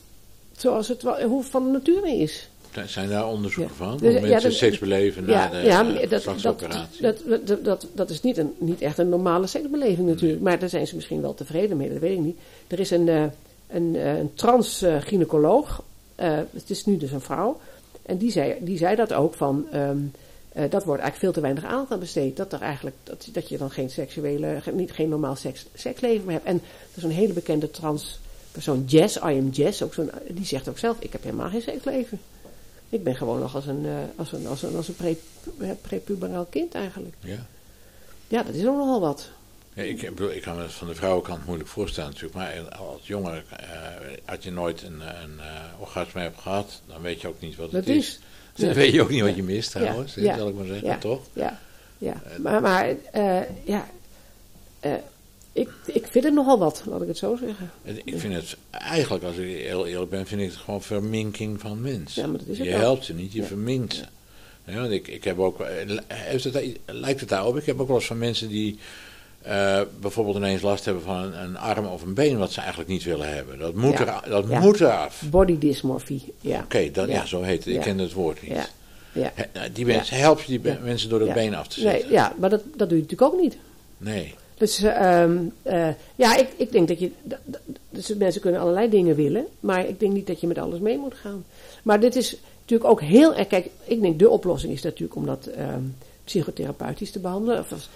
zoals 0.58 0.88
het 0.88 1.02
wel, 1.04 1.22
hoe 1.22 1.44
van 1.44 1.72
nature 1.72 2.10
is. 2.18 2.50
Zijn 2.86 3.10
daar 3.10 3.28
onderzoeken 3.28 3.76
Ja. 3.80 3.86
van? 3.86 3.98
Dus, 3.98 4.14
Hoe 4.14 4.22
ja, 4.22 4.28
mensen 4.28 4.50
dat- 4.50 4.58
seks 4.60 4.80
beleven 4.80 5.26
na 5.26 5.32
Ja, 5.32 5.48
de 5.50 5.58
ja 5.58 5.84
dat, 5.84 6.24
dat, 6.42 6.60
dat, 7.02 7.48
dat, 7.48 7.64
dat, 7.64 7.88
dat 7.94 8.10
is 8.10 8.22
niet, 8.22 8.38
een, 8.38 8.54
niet 8.58 8.82
echt 8.82 8.98
een 8.98 9.10
normale 9.10 9.48
seksbeleving 9.48 10.08
natuurlijk. 10.08 10.42
Maar 10.42 10.60
daar 10.60 10.70
zijn 10.70 10.88
ze 10.88 10.96
misschien 10.96 11.22
wel 11.22 11.34
tevreden 11.34 11.78
mee, 11.78 11.90
dat 11.90 12.00
weet 12.00 12.18
ik 12.18 12.24
niet. 12.24 12.38
Er 12.68 12.80
is 12.80 12.92
een, 12.92 13.08
een, 13.08 13.96
een 13.96 14.32
trans-gynaecoloog, 14.34 15.84
eh, 16.16 16.40
het 16.54 16.70
is 16.70 16.86
nu 16.86 16.98
dus 16.98 17.12
een 17.12 17.22
vrouw, 17.22 17.60
en 18.02 18.18
die 18.18 18.32
zei, 18.32 18.56
die 18.60 18.78
zei 18.78 18.96
dat 18.96 19.14
ook 19.14 19.34
van... 19.34 19.66
ehm, 19.72 19.98
eh, 20.54 20.70
dat 20.70 20.84
wordt 20.84 21.02
eigenlijk 21.02 21.16
veel 21.16 21.32
te 21.32 21.42
weinig 21.42 21.64
aandacht 21.64 21.92
aan 21.92 22.00
besteed. 22.00 22.38
Dat, 22.38 22.54
er 22.54 22.62
eigenlijk, 22.62 22.96
dat, 23.04 23.28
dat 23.32 23.50
je 23.50 23.58
dan 23.58 23.72
geen 23.72 23.90
seksuele, 23.90 24.62
niet, 24.74 24.92
geen 24.92 25.10
normaal 25.10 25.36
seks, 25.36 25.66
seksleven 25.74 26.26
meer 26.26 26.34
hebt. 26.34 26.48
En 26.48 26.56
er 26.92 26.98
is 26.98 27.04
een 27.04 27.12
hele 27.12 27.34
bekende 27.34 27.72
trans 27.72 28.20
persoon, 28.52 28.84
Jess, 28.86 29.16
I 29.16 29.20
am 29.20 29.50
Jess, 29.50 29.82
ook 29.82 29.94
zo'n, 29.94 30.12
die 30.28 30.46
zegt 30.46 30.70
ook 30.70 30.78
zelf, 30.78 30.98
ik 31.00 31.12
heb 31.12 31.24
helemaal 31.24 31.50
geen 31.50 31.62
seksleven. 31.62 32.20
Ik 32.90 33.04
ben 33.04 33.16
gewoon 33.16 33.40
nog 33.40 33.56
als 33.56 33.66
een, 33.66 33.86
eh, 33.86 33.92
als 34.16 34.32
een, 34.32 34.48
als 34.48 34.64
een, 34.64 34.76
als 34.76 34.88
een 34.88 34.96
pre, 34.96 35.18
prepuberaal 35.82 36.46
kind 36.50 36.76
eigenlijk. 36.76 37.16
Ja. 37.20 37.46
Ja, 38.28 38.44
dat 38.44 38.56
is 38.56 38.66
ook 38.66 38.78
nogal 38.78 39.00
wat. 39.00 39.30
Ja, 39.76 39.84
ik, 39.84 40.02
bedoel, 40.02 40.32
ik 40.32 40.42
kan 40.42 40.58
me 40.58 40.70
van 40.70 40.88
de 40.88 40.96
vrouwenkant 40.96 41.46
moeilijk 41.46 41.70
voorstellen 41.70 42.10
natuurlijk, 42.10 42.36
maar 42.36 42.76
als 42.78 43.02
jongen, 43.04 43.44
eh, 43.50 43.68
als 44.26 44.38
je 44.42 44.52
nooit 44.52 44.82
een, 44.84 45.02
een 45.02 45.40
eh, 45.40 45.46
orgasme 45.80 46.22
hebt 46.22 46.40
gehad, 46.42 46.82
dan 46.88 47.02
weet 47.02 47.22
je 47.22 47.28
ook 47.28 47.42
niet 47.42 47.56
wat 47.56 47.72
het 47.72 47.86
Dat 47.86 47.96
is. 47.96 48.08
is. 48.08 48.20
Dan 48.66 48.74
weet 48.74 48.94
je 48.94 49.02
ook 49.02 49.10
niet 49.10 49.22
wat 49.22 49.36
je 49.36 49.44
mist 49.44 49.72
trouwens, 49.72 50.14
ja, 50.14 50.38
zal 50.38 50.48
ik 50.48 50.56
maar 50.56 50.66
zeggen, 50.66 50.88
ja. 50.88 50.98
toch? 50.98 51.22
Ja, 51.34 51.60
ja. 51.98 52.22
Maar, 52.42 52.62
maar 52.62 52.96
eh, 53.12 53.40
ja, 53.64 53.88
eh, 54.80 54.94
ik, 55.54 55.70
ik 55.86 56.08
vind 56.08 56.24
het 56.24 56.34
nogal 56.34 56.60
wat, 56.60 56.84
laat 56.86 57.02
ik 57.02 57.08
het 57.08 57.18
zo 57.18 57.36
zeggen. 57.36 57.72
En 57.84 58.00
Ik 58.04 58.20
vind 58.20 58.34
het 58.34 58.56
eigenlijk, 58.72 59.24
als 59.24 59.36
ik 59.36 59.58
heel 59.58 59.88
eerlijk 59.88 60.10
ben, 60.10 60.26
vind 60.28 60.42
ik 60.42 60.48
het 60.50 60.58
gewoon 60.58 60.82
verminking 60.82 61.60
van 61.60 61.82
mensen. 61.82 62.22
Ja, 62.22 62.28
maar 62.28 62.38
dat 62.40 62.48
is 62.48 62.58
het 62.58 62.68
je 62.68 62.74
helpt 62.74 63.06
ze 63.06 63.14
niet, 63.14 63.34
je 63.34 63.44
verminkt 63.44 63.94
ze. 63.94 64.04
Ja, 64.66 64.80
want 64.80 64.92
ik, 64.92 65.08
ik 65.08 65.24
heb 65.24 65.40
ook, 65.40 65.60
eh, 65.62 65.98
heeft 66.08 66.44
het, 66.44 66.54
daar- 66.54 66.64
lijkt 66.86 67.20
het 67.20 67.30
daarop? 67.30 67.58
Ik 67.58 67.66
heb 67.66 67.80
ook 67.80 67.88
wel 67.88 67.96
eens 67.98 68.06
van 68.06 68.18
mensen 68.18 68.48
die 68.50 68.80
eh, 69.44 69.82
bijvoorbeeld 70.00 70.36
ineens 70.36 70.62
last 70.62 70.86
hebben 70.86 71.04
van 71.04 71.16
een, 71.24 71.44
een 71.44 71.58
arm 71.58 71.86
of 71.86 72.02
een 72.02 72.14
been 72.14 72.38
wat 72.38 72.52
ze 72.52 72.60
eigenlijk 72.60 72.90
niet 72.90 73.04
willen 73.04 73.34
hebben. 73.34 73.60
Dat 73.60 73.74
moet, 73.74 73.98
Ja. 73.98 74.24
er, 74.24 74.30
dat 74.30 74.46
Ja. 74.50 74.60
moet 74.60 74.80
eraf. 74.82 75.24
Body 75.30 75.58
dysmorphie, 75.58 76.34
ja. 76.42 76.60
Oké, 76.64 76.92
dan 76.92 77.08
ja. 77.08 77.14
Ja. 77.14 77.26
zo 77.26 77.42
heet 77.42 77.66
het. 77.66 77.74
Ik 77.74 77.82
ken 77.82 77.98
het 77.98 78.14
woord 78.14 78.42
niet. 78.42 78.72
Ja, 79.14 79.32
nou, 79.54 79.72
Die 79.72 79.86
mensen, 79.86 80.18
help 80.18 80.42
je 80.42 80.60
die 80.60 80.74
mensen 80.84 81.10
door 81.10 81.20
dat 81.20 81.34
been 81.34 81.56
af 81.56 81.68
te 81.68 81.84
Nee, 81.84 81.92
zetten? 81.94 82.12
ja, 82.12 82.34
maar 82.38 82.50
dat, 82.50 82.62
dat 82.76 82.90
doe 82.90 82.98
je 82.98 83.04
natuurlijk 83.04 83.34
ook 83.34 83.42
niet. 83.42 83.58
Nee. 83.98 84.34
Dus 84.58 84.82
eh, 84.82 85.22
ehm, 85.22 85.38
eh, 85.62 85.88
ja, 86.16 86.36
ik, 86.38 86.48
ik 86.58 86.72
denk 86.72 86.88
dat 86.88 87.00
je. 87.00 87.12
dat- 87.24 87.40
Dus 87.90 88.14
mensen 88.16 88.42
kunnen 88.42 88.62
allerlei 88.62 88.90
dingen 88.90 89.16
willen, 89.16 89.46
maar 89.60 89.88
ik 89.88 90.00
denk 90.00 90.14
niet 90.14 90.28
dat 90.28 90.40
je 90.42 90.48
met 90.48 90.58
alles 90.58 90.80
mee 90.80 90.98
moet 90.98 91.14
gaan. 91.16 91.46
Maar 91.84 92.00
dit 92.00 92.16
is 92.16 92.36
natuurlijk 92.62 92.90
ook 92.90 93.02
heel 93.02 93.36
erg. 93.36 93.48
Kijk, 93.48 93.68
ik 93.84 94.02
denk 94.02 94.20
de 94.20 94.30
oplossing 94.30 94.74
is 94.74 94.82
natuurlijk 94.82 95.16
om 95.16 95.26
dat 95.26 95.46
ehm, 95.46 95.82
psychotherapeutisch 96.24 97.12
te 97.12 97.20
behandelen. 97.20 97.60
Of, 97.60 97.90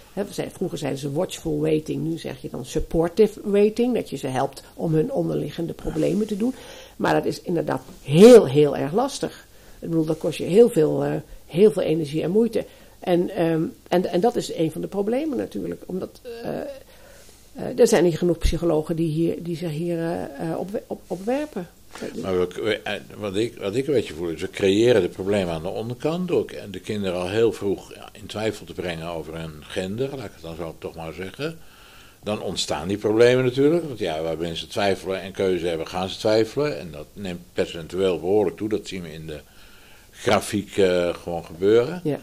vroeger 0.51 0.77
zeiden 0.77 0.99
ze 0.99 1.11
watchful 1.11 1.59
waiting, 1.59 2.03
nu 2.03 2.17
zeg 2.17 2.41
je 2.41 2.49
dan 2.49 2.65
supportive 2.65 3.39
waiting, 3.43 3.93
dat 3.93 4.09
je 4.09 4.17
ze 4.17 4.27
helpt 4.27 4.63
om 4.73 4.93
hun 4.93 5.11
onderliggende 5.11 5.73
problemen 5.73 6.27
te 6.27 6.37
doen. 6.37 6.53
Maar 6.95 7.13
dat 7.13 7.25
is 7.25 7.41
inderdaad 7.41 7.81
heel, 8.01 8.45
heel 8.45 8.77
erg 8.77 8.93
lastig. 8.93 9.47
Ik 9.79 9.89
bedoel, 9.89 10.05
dat 10.05 10.17
kost 10.17 10.37
je 10.37 10.43
heel 10.43 10.69
veel, 10.69 11.03
eh, 11.03 11.11
heel 11.45 11.71
veel 11.71 11.81
energie 11.81 12.23
en 12.23 12.31
moeite. 12.31 12.65
En, 12.99 13.29
ehm, 13.29 13.63
en, 13.87 14.05
en 14.05 14.19
dat 14.19 14.35
is 14.35 14.53
een 14.53 14.71
van 14.71 14.81
de 14.81 14.87
problemen 14.87 15.37
natuurlijk. 15.37 15.83
Omdat, 15.85 16.21
eh, 16.43 16.59
eh, 16.59 17.79
er 17.79 17.87
zijn 17.87 18.03
niet 18.03 18.17
genoeg 18.17 18.37
psychologen 18.37 18.95
die, 18.95 19.09
hier, 19.09 19.43
die 19.43 19.57
zich 19.57 19.71
hier 19.71 20.29
op, 20.57 20.81
op, 20.87 21.01
op 21.07 21.25
werpen. 21.25 21.67
Maar 22.21 22.39
we, 22.39 22.47
we- 22.61 22.79
eh, 22.83 22.93
wat, 23.17 23.35
ik, 23.35 23.57
wat 23.57 23.75
ik 23.75 23.87
een 23.87 23.93
beetje 23.93 24.13
voel 24.13 24.29
is, 24.29 24.41
we 24.41 24.49
creëren 24.49 25.01
de 25.01 25.07
problemen 25.09 25.53
aan 25.53 25.61
de 25.61 25.67
onderkant 25.67 26.27
door 26.27 26.45
de 26.71 26.79
kinderen 26.79 27.19
al 27.19 27.29
heel 27.29 27.51
vroeg 27.51 27.93
in 28.11 28.25
twijfel 28.25 28.65
te 28.65 28.73
brengen 28.73 29.07
over 29.07 29.35
hun 29.39 29.53
gender, 29.61 30.09
laat 30.15 30.25
ik 30.25 30.31
het 30.33 30.41
dan 30.41 30.55
zo 30.55 30.75
toch 30.79 30.95
maar 30.95 31.13
zeggen. 31.13 31.57
Dan 32.23 32.41
ontstaan 32.41 32.87
die 32.87 32.97
problemen 32.97 33.45
natuurlijk, 33.45 33.83
want 33.87 33.99
ja, 33.99 34.21
waar 34.21 34.37
mensen 34.37 34.69
twijfelen 34.69 35.21
en 35.21 35.31
keuze 35.31 35.67
hebben, 35.67 35.87
gaan 35.87 36.09
ze 36.09 36.17
twijfelen. 36.17 36.79
En 36.79 36.91
dat 36.91 37.05
neemt 37.13 37.41
percentueel 37.53 38.19
behoorlijk 38.19 38.57
toe, 38.57 38.69
dat 38.69 38.87
zien 38.87 39.01
we 39.01 39.13
in 39.13 39.27
de 39.27 39.39
grafiek 40.11 40.77
eh, 40.77 41.13
gewoon 41.13 41.45
gebeuren. 41.45 42.01
Ja. 42.03 42.19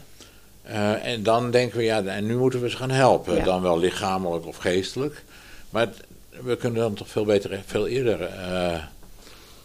Eh, 0.62 1.06
en 1.12 1.22
dan 1.22 1.50
denken 1.50 1.78
we, 1.78 1.84
ja, 1.84 2.02
en 2.04 2.26
nu 2.26 2.36
moeten 2.36 2.60
we 2.60 2.70
ze 2.70 2.76
gaan 2.76 2.90
helpen. 2.90 3.34
Ja. 3.36 3.44
Dan 3.44 3.62
wel 3.62 3.78
lichamelijk 3.78 4.46
of 4.46 4.56
geestelijk. 4.56 5.22
Maar 5.70 5.86
het- 5.86 6.00
we 6.44 6.56
kunnen 6.56 6.80
dan 6.80 6.94
toch 6.94 7.08
veel 7.08 7.24
beter, 7.24 7.62
veel 7.66 7.86
eerder, 7.86 8.20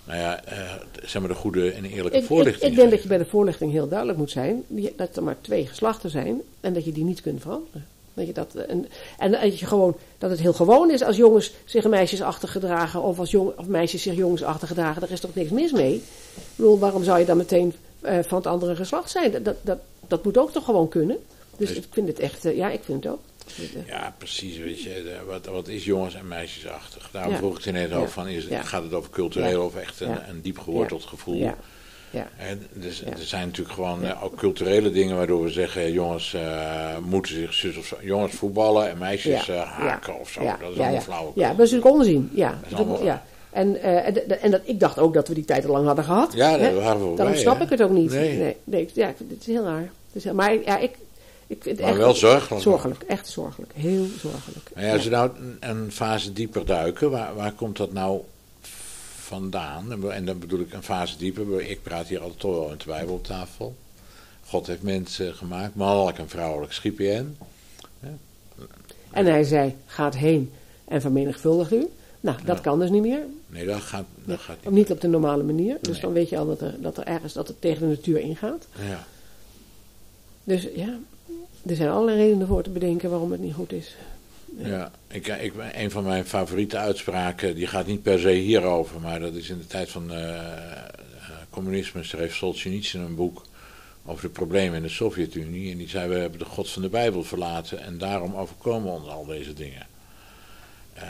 nou 0.09 0.21
ja, 0.21 0.43
eh, 0.43 0.57
zeg 1.03 1.21
maar 1.21 1.31
de 1.31 1.37
goede 1.37 1.71
en 1.71 1.85
eerlijke 1.85 2.17
Ik, 2.17 2.21
ik, 2.23 2.27
voorlichting 2.27 2.71
ik 2.71 2.77
denk 2.77 2.91
dat 2.91 3.01
je 3.01 3.07
bij 3.07 3.17
de 3.17 3.25
voorlichting 3.25 3.71
heel 3.71 3.87
duidelijk 3.87 4.17
moet 4.17 4.31
zijn 4.31 4.63
dat 4.95 5.15
er 5.15 5.23
maar 5.23 5.35
twee 5.41 5.67
geslachten 5.67 6.09
zijn 6.09 6.41
en 6.61 6.73
dat 6.73 6.85
je 6.85 6.91
die 6.91 7.03
niet 7.03 7.21
kunt 7.21 7.41
veranderen. 7.41 7.85
Dat 8.13 8.27
je 8.27 8.33
dat, 8.33 8.55
en, 8.55 8.85
en 9.17 9.31
dat, 9.31 9.59
je 9.59 9.65
gewoon, 9.65 9.95
dat 10.17 10.29
het 10.29 10.39
heel 10.39 10.53
gewoon 10.53 10.91
is 10.91 11.01
als 11.01 11.15
jongens 11.15 11.53
zich 11.65 11.87
meisjesachtig 11.87 12.51
gedragen 12.51 13.01
of 13.01 13.19
als 13.19 13.31
jong, 13.31 13.51
of 13.57 13.67
meisjes 13.67 14.01
zich 14.01 14.15
jongensachtig 14.15 14.67
gedragen. 14.67 15.01
Daar 15.01 15.11
is 15.11 15.19
toch 15.19 15.35
niks 15.35 15.49
mis 15.49 15.71
mee? 15.71 15.95
Ik 15.95 16.03
bedoel, 16.55 16.79
waarom 16.79 17.03
zou 17.03 17.19
je 17.19 17.25
dan 17.25 17.37
meteen 17.37 17.73
eh, 18.01 18.17
van 18.21 18.37
het 18.37 18.47
andere 18.47 18.75
geslacht 18.75 19.09
zijn? 19.09 19.31
Dat, 19.31 19.45
dat, 19.45 19.55
dat, 19.61 19.79
dat 20.07 20.23
moet 20.23 20.37
ook 20.37 20.51
toch 20.51 20.65
gewoon 20.65 20.89
kunnen? 20.89 21.17
Dus 21.57 21.67
Dus- 21.67 21.77
ik 21.77 21.85
vind 21.89 22.07
het 22.07 22.19
echt, 22.19 22.45
eh, 22.45 22.55
ja, 22.55 22.69
ik 22.69 22.81
vind 22.83 23.03
het 23.03 23.13
ook. 23.13 23.19
Ja, 23.87 24.13
precies. 24.17 24.57
Weet 24.57 24.81
je, 24.83 25.15
wat, 25.27 25.45
wat 25.45 25.67
is 25.67 25.85
jongens- 25.85 26.15
en 26.15 26.27
meisjesachtig? 26.27 27.09
Daarom 27.11 27.35
vroeg 27.35 27.57
ik 27.57 27.63
je 27.63 27.71
net 27.71 27.93
ook 27.93 28.09
van, 28.09 28.27
is, 28.27 28.45
gaat 28.63 28.83
het 28.83 28.93
over 28.93 29.09
cultureel 29.09 29.63
of 29.65 29.75
echt 29.75 29.99
een, 29.99 30.29
een 30.29 30.41
diep 30.41 30.59
geworteld 30.59 31.03
gevoel? 31.03 31.35
Ja, 31.35 31.55
ja, 32.11 32.27
En 32.37 32.67
dus, 32.73 32.99
Ja. 32.99 33.11
er 33.11 33.17
zijn 33.17 33.45
natuurlijk 33.47 33.75
gewoon 33.75 34.03
eh, 34.05 34.23
ook 34.23 34.35
culturele 34.35 34.91
dingen 34.91 35.15
waardoor 35.17 35.43
we 35.43 35.49
zeggen, 35.49 35.91
jongens 35.91 36.33
eh, 36.33 36.97
moeten 36.97 37.35
zich 37.35 37.53
zus 37.53 37.77
of 37.77 37.85
zo, 37.85 37.95
jongens 38.01 38.33
voetballen 38.33 38.89
en 38.89 38.97
meisjes 38.97 39.49
eh, 39.49 39.61
haken 39.61 40.19
of 40.19 40.29
zo. 40.29 40.39
Dat 40.43 40.55
is 40.59 40.65
allemaal 40.77 40.93
ja. 40.93 41.01
flauw. 41.01 41.31
Ja, 41.35 41.49
dat 41.53 41.65
is 41.65 41.71
natuurlijk 41.71 41.95
onzin. 42.01 42.29
Ja, 42.33 42.59
is 42.63 42.69
dat- 42.69 42.79
allemaal- 42.79 43.03
ja. 43.03 43.23
En, 43.51 43.81
en, 44.41 44.51
dat, 44.51 44.61
ik 44.63 44.79
dacht 44.79 44.97
ook 44.99 45.13
dat 45.13 45.27
we 45.27 45.33
die 45.33 45.45
tijd 45.45 45.65
al 45.65 45.71
lang 45.71 45.85
hadden 45.85 46.03
gehad. 46.05 46.33
Ja, 46.33 46.57
hè. 46.57 46.73
waren 46.73 47.09
we 47.11 47.15
Daarom 47.15 47.35
snap 47.35 47.61
ik 47.61 47.69
het 47.69 47.81
ook 47.81 47.89
niet. 47.91 48.11
Nee. 48.11 48.37
Nee, 48.37 48.55
nee, 48.63 48.89
ja, 48.93 49.07
het 49.07 49.39
is 49.39 49.45
heel 49.45 49.63
raar. 49.63 49.81
Het 49.81 50.15
is 50.15 50.23
heel- 50.23 50.33
maar 50.33 50.53
ja, 50.53 50.77
ik, 50.77 50.91
ik 51.49 51.63
vind 51.63 51.79
Maar 51.79 51.89
echt 51.89 51.97
wel 51.97 52.13
zorgelijk. 52.13 52.61
zorgelijk. 52.63 53.01
Echt 53.03 53.27
zorgelijk. 53.27 53.71
Heel 53.75 54.05
zorgelijk. 54.19 54.69
Maar 54.75 54.83
ja, 54.85 54.93
als 54.93 55.03
we 55.03 55.09
nou 55.09 55.31
een, 55.59 55.91
fase 55.91 56.33
dieper 56.33 56.65
duiken, 56.65 57.11
waar, 57.11 57.35
waar 57.35 57.51
komt 57.53 57.77
dat 57.77 57.93
nou 57.93 58.21
vandaan? 59.19 60.11
En, 60.11 60.25
dan 60.25 60.39
bedoel 60.39 60.59
ik 60.59 60.73
een 60.73 60.83
fase 60.83 61.17
dieper. 61.17 61.61
Ik 61.61 61.83
praat 61.83 62.07
hier 62.07 62.19
altijd 62.21 62.39
toch 62.39 62.51
wel 62.55 62.71
in 62.71 62.77
de 62.77 62.85
Bijbel 62.85 63.13
op 63.13 63.23
tafel. 63.23 63.75
God 64.45 64.67
heeft 64.67 64.81
mensen 64.81 65.33
gemaakt, 65.35 65.75
mannelijk 65.75 66.17
en 66.17 66.29
vrouwelijk 66.29 66.73
schiep 66.73 66.97
hen. 66.97 67.37
En 69.11 69.25
hij 69.25 69.43
zei, 69.43 69.75
gaat 69.85 70.15
heen 70.15 70.51
en 70.85 71.01
vermenigvuldigt 71.01 71.71
u. 71.73 71.87
Nou, 72.19 72.37
dat 72.45 72.55
Ja. 72.55 72.61
kan 72.63 72.79
dus 72.79 72.89
niet 72.89 73.01
meer. 73.01 73.21
Nee, 73.47 73.65
dat 73.65 73.81
gaat, 73.81 74.05
dat 74.25 74.39
gaat 74.39 74.55
Of 74.57 74.63
niet. 74.63 74.73
niet 74.73 74.91
op 74.91 75.01
de 75.01 75.07
normale 75.07 75.43
manier. 75.43 75.77
Dus 75.81 75.91
Nee. 75.91 76.01
dan 76.01 76.13
weet 76.13 76.29
je 76.29 76.37
al 76.37 76.45
dat 76.47 76.61
er, 76.61 76.75
dat 76.81 76.97
er 76.97 77.03
ergens 77.03 77.33
dat 77.33 77.47
het 77.47 77.61
tegen 77.61 77.79
de 77.81 77.87
natuur 77.95 78.19
ingaat. 78.19 78.67
Ja. 78.87 79.05
Dus 80.43 80.67
ja, 80.75 80.99
er 81.65 81.75
zijn 81.75 81.89
allerlei 81.89 82.17
redenen 82.17 82.47
voor 82.47 82.63
te 82.63 82.69
bedenken 82.69 83.09
waarom 83.09 83.31
het 83.31 83.41
niet 83.41 83.53
goed 83.53 83.71
is. 83.71 83.95
Ja, 84.57 84.91
ik, 85.07 85.27
ik, 85.27 85.53
een 85.73 85.91
van 85.91 86.03
mijn 86.03 86.25
favoriete 86.25 86.77
uitspraken, 86.77 87.55
die 87.55 87.67
gaat 87.67 87.85
niet 87.85 88.03
per 88.03 88.19
se 88.19 88.29
hierover, 88.29 89.01
maar 89.01 89.19
dat 89.19 89.33
is 89.33 89.49
in 89.49 89.57
de 89.57 89.67
tijd 89.67 89.89
van 89.89 90.13
eh, 90.13 90.41
communisme 91.49 92.03
schreef 92.03 92.35
Solzhenitsyn 92.35 93.01
een 93.01 93.15
boek 93.15 93.41
over 94.05 94.21
de 94.23 94.29
problemen 94.29 94.77
in 94.77 94.83
de 94.83 94.89
Sovjet-Unie. 94.89 95.71
En 95.71 95.77
die 95.77 95.89
zei, 95.89 96.09
we 96.09 96.15
hebben 96.15 96.39
de 96.39 96.45
God 96.45 96.69
van 96.69 96.81
de 96.81 96.89
Bijbel 96.89 97.23
verlaten 97.23 97.79
en 97.81 97.97
daarom 97.97 98.35
overkomen 98.35 98.91
ons 98.91 99.07
al 99.07 99.25
deze 99.25 99.53
dingen. 99.53 99.87
Eh, 100.93 101.03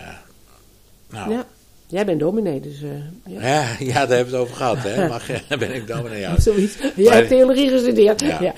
nou, 1.10 1.32
ja. 1.32 1.48
Jij 1.92 2.06
bent 2.06 2.20
dominee, 2.20 2.60
dus 2.60 2.82
eh, 2.82 2.90
ja. 3.34 3.66
Ja, 3.80 3.94
daar 3.94 4.18
hebben 4.18 4.18
we 4.18 4.32
het 4.32 4.36
over 4.36 4.56
gehad, 4.56 4.78
hè? 4.78 5.08
Mag, 5.08 5.28
ben 5.60 5.76
ik 5.76 5.88
dominee? 5.88 6.20
Ja. 6.20 6.40
Zoiets. 6.50 6.78
Jij 6.96 7.16
hebt 7.16 7.28
theologie 7.28 7.70
gestudeerd. 7.70 8.22
Ja. 8.22 8.42
Ja. 8.42 8.54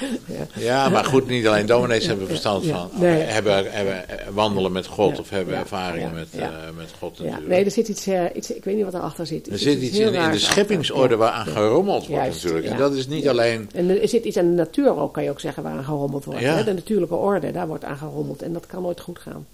Ja. 0.55 0.89
maar 0.89 1.05
goed, 1.05 1.27
niet 1.27 1.47
alleen 1.47 1.65
dominees 1.65 2.07
hebben 2.07 2.27
verstand 2.27 2.65
van, 2.65 2.89
nee. 2.93 3.21
hebben, 3.21 3.71
hebben, 3.71 4.09
eh, 4.09 4.27
wandelen 4.33 4.71
met 4.71 4.85
God 4.85 5.19
of 5.19 5.29
hebben 5.29 5.55
ervaringen 5.55 6.13
met, 6.13 6.27
eh, 6.31 6.47
met 6.77 6.89
God 6.99 7.17
Ja, 7.17 7.23
natuurlijk. 7.23 7.49
nee, 7.49 7.65
er 7.65 7.71
zit 7.71 7.87
iets, 7.87 8.07
eh, 8.07 8.23
iets, 8.33 8.53
ik 8.53 8.63
weet 8.63 8.75
niet 8.75 8.85
wat 8.85 8.93
erachter 8.93 9.25
zit. 9.25 9.51
Er 9.51 9.59
zit 9.59 9.81
iets 9.81 9.97
in, 9.97 10.13
in 10.13 10.31
de 10.31 10.39
scheppingsorde 10.39 11.01
achter. 11.01 11.17
waaraan 11.17 11.47
gerommeld 11.47 12.07
wordt 12.07 12.23
Juist, 12.23 12.43
natuurlijk. 12.43 12.71
En 12.73 12.77
dat 12.77 12.93
is 12.93 13.07
niet 13.07 13.27
alleen... 13.27 13.69
En 13.73 14.01
er 14.01 14.07
zit 14.07 14.25
iets 14.25 14.37
aan 14.37 14.49
de 14.49 14.55
natuur 14.55 14.97
ook, 14.97 15.13
kan 15.13 15.23
je 15.23 15.29
ook 15.29 15.39
zeggen, 15.39 15.63
waaraan 15.63 15.83
gerommeld 15.83 16.25
wordt. 16.25 16.39
Ja. 16.39 16.55
Hè? 16.55 16.63
De 16.63 16.73
natuurlijke 16.73 17.15
orde, 17.15 17.51
daar 17.51 17.67
wordt 17.67 17.83
aan 17.83 17.97
gerommeld. 17.97 18.41
En 18.41 18.53
dat 18.53 18.65
kan 18.65 18.81
nooit 18.81 19.01
goed 19.01 19.19
gaan. 19.19 19.45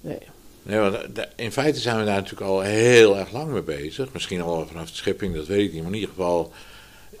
Nee. 0.00 0.18
Nee, 0.66 0.78
want 0.78 1.14
de- 1.14 1.28
in 1.36 1.52
feite 1.52 1.80
zijn 1.80 1.98
we 1.98 2.04
daar 2.04 2.14
natuurlijk 2.14 2.50
al 2.50 2.60
heel 2.60 3.18
erg 3.18 3.32
lang 3.32 3.50
mee 3.52 3.62
bezig. 3.62 4.12
Misschien 4.12 4.40
al 4.40 4.66
vanaf 4.66 4.90
de 4.90 4.96
schepping, 4.96 5.34
dat 5.34 5.46
weet 5.46 5.66
ik 5.66 5.72
niet. 5.72 5.82
Maar 5.82 5.90
in 5.92 5.98
ieder 5.98 6.14
geval, 6.14 6.52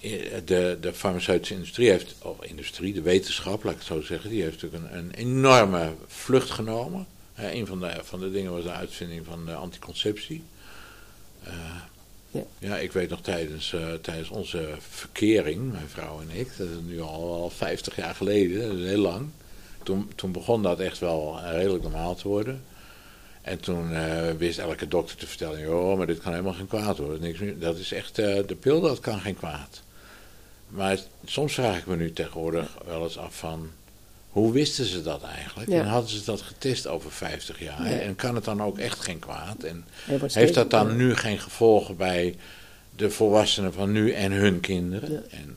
eh, 0.00 0.10
de, 0.44 0.78
de 0.80 0.92
farmaceutische 0.94 1.54
industrie 1.54 1.90
heeft... 1.90 2.14
Of 2.22 2.44
industrie, 2.44 2.92
de 2.92 3.02
wetenschap, 3.02 3.62
laat 3.64 3.72
ik 3.72 3.78
het 3.78 3.86
zo 3.88 4.00
zeggen... 4.00 4.30
Die 4.30 4.42
heeft 4.42 4.62
natuurlijk 4.62 4.92
een, 4.92 4.98
een 4.98 5.10
enorme 5.14 5.92
vlucht 6.06 6.50
genomen. 6.50 7.06
Eh, 7.34 7.54
een 7.54 7.66
van 7.66 7.80
de, 7.80 7.90
van 8.02 8.20
de 8.20 8.30
dingen 8.30 8.52
was 8.52 8.62
de 8.64 8.70
uitvinding 8.72 9.24
van 9.26 9.44
de 9.46 9.54
anticonceptie. 9.54 10.42
Eh, 11.42 11.52
Ja. 12.30 12.42
ja, 12.58 12.76
ik 12.78 12.92
weet 12.92 13.10
nog 13.10 13.20
tijdens, 13.20 13.72
eh, 13.72 13.92
tijdens 14.02 14.28
onze 14.28 14.68
verkering, 14.90 15.72
mijn 15.72 15.88
vrouw 15.88 16.20
en 16.20 16.38
ik... 16.40 16.48
Dat 16.56 16.66
is 16.68 16.74
nu 16.86 17.00
al, 17.00 17.32
al 17.42 17.50
50 17.50 17.96
jaar 17.96 18.14
geleden, 18.14 18.68
dat 18.68 18.78
is 18.78 18.84
heel 18.88 18.98
lang... 19.00 19.28
Toen, 19.82 20.10
toen 20.14 20.32
begon 20.32 20.62
dat 20.62 20.80
echt 20.80 20.98
wel 20.98 21.38
eh, 21.44 21.52
redelijk 21.52 21.82
normaal 21.82 22.14
te 22.14 22.28
worden. 22.28 22.62
En 23.46 23.60
toen 23.60 23.92
eh, 23.92 24.30
wist 24.38 24.58
elke 24.58 24.88
dokter 24.88 25.16
te 25.16 25.26
vertellen: 25.26 25.60
joh, 25.60 25.96
maar 25.96 26.06
dit 26.06 26.20
kan 26.20 26.32
helemaal 26.32 26.52
geen 26.52 26.66
kwaad 26.66 26.98
worden. 26.98 27.20
Niks 27.20 27.38
meer. 27.38 27.58
Dat 27.58 27.78
is 27.78 27.92
echt, 27.92 28.18
eh, 28.18 28.38
de 28.46 28.54
pil 28.54 28.80
dat 28.80 29.00
kan 29.00 29.20
geen 29.20 29.36
kwaad. 29.36 29.82
Maar 30.68 30.98
soms 31.24 31.54
vraag 31.54 31.78
ik 31.78 31.86
me 31.86 31.96
nu 31.96 32.12
tegenwoordig 32.12 32.76
wel 32.86 33.02
eens 33.02 33.18
af 33.18 33.38
van. 33.38 33.70
Hoe 34.28 34.52
wisten 34.52 34.84
ze 34.84 35.02
dat 35.02 35.22
eigenlijk? 35.22 35.70
Ja. 35.70 35.78
En 35.78 35.86
hadden 35.86 36.10
ze 36.10 36.24
dat 36.24 36.40
getest 36.40 36.86
over 36.86 37.12
50 37.12 37.58
jaar? 37.58 37.86
En 37.86 38.16
kan 38.16 38.34
het 38.34 38.44
dan 38.44 38.62
ook 38.62 38.78
echt 38.78 39.00
geen 39.00 39.18
kwaad? 39.18 39.62
En 39.62 39.84
heeft 40.32 40.54
dat 40.54 40.70
dan 40.70 40.96
nu 40.96 41.14
geen 41.14 41.38
gevolgen 41.38 41.96
bij 41.96 42.36
de 42.96 43.10
volwassenen 43.10 43.72
van 43.72 43.92
nu 43.92 44.12
en 44.12 44.32
hun 44.32 44.60
kinderen? 44.60 45.12
Ja. 45.12 45.20
En 45.30 45.56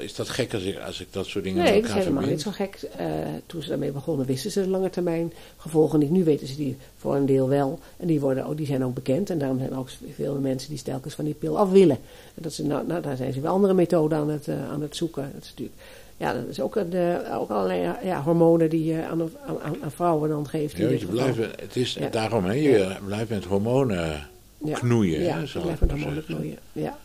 is 0.00 0.14
dat 0.14 0.28
gek 0.28 0.54
als 0.54 0.62
ik, 0.62 0.78
als 0.78 1.00
ik 1.00 1.06
dat 1.10 1.26
soort 1.26 1.44
dingen 1.44 1.62
Nee, 1.62 1.72
met 1.72 1.82
dat 1.82 1.90
is 1.90 1.96
elkaar 1.96 2.08
helemaal 2.12 2.30
niet 2.30 2.42
zo 2.42 2.50
gek. 2.50 2.88
Eh, 2.96 3.06
toen 3.46 3.62
ze 3.62 3.68
daarmee 3.68 3.90
begonnen, 3.90 4.26
wisten 4.26 4.50
ze 4.50 4.62
de 4.62 4.68
lange 4.68 4.90
termijn 4.90 5.32
gevolgen 5.56 5.98
niet. 5.98 6.10
Nu 6.10 6.24
weten 6.24 6.46
ze 6.46 6.56
die 6.56 6.76
voor 6.98 7.14
een 7.14 7.26
deel 7.26 7.48
wel. 7.48 7.78
En 7.96 8.06
die, 8.06 8.20
worden 8.20 8.44
ook, 8.46 8.56
die 8.56 8.66
zijn 8.66 8.84
ook 8.84 8.94
bekend. 8.94 9.30
En 9.30 9.38
daarom 9.38 9.58
zijn 9.58 9.70
er 9.70 9.78
ook 9.78 9.88
veel 10.14 10.34
mensen 10.34 10.68
die 10.68 10.78
stelkens 10.78 11.14
van 11.14 11.24
die 11.24 11.34
pil 11.34 11.58
af 11.58 11.70
willen. 11.70 11.98
En 12.34 12.42
dat 12.42 12.52
ze, 12.52 12.64
nou, 12.64 12.86
nou, 12.86 13.02
daar 13.02 13.16
zijn 13.16 13.32
ze 13.32 13.40
wel 13.40 13.52
andere 13.52 13.74
methoden 13.74 14.18
aan 14.18 14.30
het, 14.30 14.48
eh, 14.48 14.70
aan 14.70 14.82
het 14.82 14.96
zoeken. 14.96 15.30
Dat 15.34 15.42
is 15.42 15.48
natuurlijk, 15.48 15.78
ja, 16.16 16.32
dat 16.32 16.44
is 16.48 16.60
ook, 16.60 16.74
de, 16.90 17.20
ook 17.32 17.50
allerlei 17.50 17.92
ja, 18.04 18.22
hormonen 18.22 18.70
die 18.70 18.84
je 18.84 19.04
aan, 19.06 19.20
aan, 19.46 19.58
aan- 19.82 19.90
vrouwen 19.90 20.28
dan 20.28 20.48
geeft. 20.48 20.76
Ja, 20.76 20.88
je 20.88 21.06
blijft, 21.06 21.38
het 21.60 21.76
is 21.76 21.94
Ja. 21.94 22.08
daarom, 22.08 22.44
hè, 22.44 22.52
je 22.52 22.96
blijft 23.06 23.30
met 23.30 23.44
hormonen 23.44 24.28
knoeien. 24.72 25.20
Ja, 25.22 25.34
hè, 25.34 25.40
je 25.40 25.46
zal 25.46 25.62
blijft 25.62 25.82
ik 25.82 25.90
met 25.90 26.00
hormonen 26.00 26.24
knoeien. 26.24 26.58
Ja. 26.72 26.98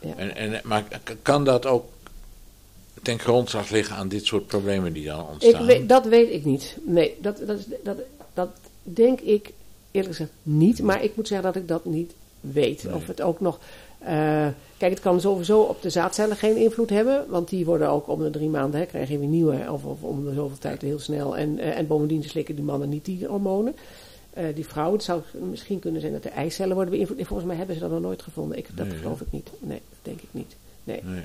Ja. 0.00 0.14
En, 0.16 0.36
en, 0.36 0.60
maar 0.64 0.84
kan 1.22 1.44
dat 1.44 1.66
ook 1.66 1.84
ten 3.08 3.18
grondslag 3.18 3.70
liggen 3.70 3.96
aan 3.96 4.08
dit 4.08 4.26
soort 4.26 4.46
problemen 4.46 4.92
die 4.92 5.04
dan 5.06 5.20
Ik 5.20 5.26
ontstaan? 5.30 5.66
weet, 5.66 5.88
dat 5.88 6.04
weet 6.06 6.32
ik 6.32 6.44
niet. 6.44 6.76
Nee, 6.84 7.14
dat, 7.20 7.40
dat, 7.46 7.58
dat, 7.82 7.96
dat 8.34 8.48
denk 8.82 9.20
ik 9.20 9.52
eerlijk 9.90 10.14
gezegd 10.14 10.32
niet. 10.42 10.82
Maar 10.82 11.02
ik 11.04 11.16
moet 11.16 11.28
zeggen 11.28 11.46
dat 11.52 11.62
ik 11.62 11.68
dat 11.68 11.84
niet 11.84 12.12
weet. 12.40 12.84
Nee. 12.84 12.94
Of 12.94 13.06
het 13.06 13.22
ook 13.22 13.40
nog. 13.40 13.58
eh, 13.98 14.46
kijk, 14.76 14.90
het 14.92 15.00
kan 15.00 15.20
sowieso 15.20 15.60
op 15.60 15.82
de 15.82 15.90
zaadcellen 15.90 16.36
geen 16.36 16.56
invloed 16.56 16.90
hebben. 16.90 17.24
Want 17.28 17.48
die 17.48 17.64
worden 17.64 17.88
ook 17.90 18.08
om 18.08 18.22
de 18.22 18.30
drie 18.30 18.48
maanden, 18.48 18.80
hè, 18.80 18.86
krijg 18.86 19.08
je 19.08 19.18
weer 19.18 19.28
nieuwe. 19.28 19.72
Of, 19.72 19.84
of 19.84 20.02
om 20.02 20.24
de 20.24 20.34
zoveel 20.34 20.58
tijd 20.58 20.82
heel 20.82 20.98
snel. 20.98 21.36
En, 21.36 21.58
eh, 21.58 21.78
en 21.78 21.86
bovendien 21.86 22.22
slikken 22.24 22.54
die 22.54 22.64
mannen 22.64 22.88
niet 22.88 23.04
die 23.04 23.26
hormonen. 23.26 23.74
Eh, 24.32 24.44
die 24.54 24.66
vrouwen, 24.66 24.94
het 24.96 25.04
zou 25.04 25.20
misschien 25.50 25.78
kunnen 25.78 26.00
zijn 26.00 26.12
dat 26.12 26.22
de 26.22 26.28
eicellen 26.28 26.74
worden 26.74 26.94
beïnvloed. 26.94 27.18
En 27.18 27.26
Volgens 27.26 27.48
mij 27.48 27.56
hebben 27.56 27.74
ze 27.74 27.80
dat 27.80 27.90
nog 27.90 28.00
nooit 28.00 28.22
gevonden. 28.22 28.58
Ik, 28.58 28.68
dat 28.74 28.86
Nee, 28.86 28.96
geloof 28.96 29.20
ik 29.20 29.26
niet. 29.30 29.50
Nee, 29.60 29.80
dat 29.88 29.98
denk 30.02 30.20
ik 30.20 30.28
niet. 30.30 30.56
Nee. 30.84 31.00
Nee. 31.04 31.22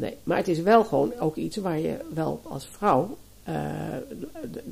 Nee, 0.00 0.16
maar 0.22 0.36
het 0.36 0.48
is 0.48 0.60
wel 0.60 0.84
gewoon 0.84 1.12
ook 1.18 1.36
iets 1.36 1.56
waar 1.56 1.78
je 1.78 1.96
wel 2.14 2.40
als 2.44 2.66
vrouw 2.66 3.16
eh, 3.42 3.54
de- 4.52 4.62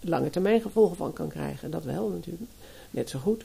lange 0.00 0.30
termijn 0.30 0.60
gevolgen 0.60 0.96
van 0.96 1.12
kan 1.12 1.28
krijgen. 1.28 1.70
Dat 1.70 1.84
wel 1.84 2.08
natuurlijk. 2.08 2.50
Net 2.90 3.10
zo 3.10 3.18
goed. 3.18 3.44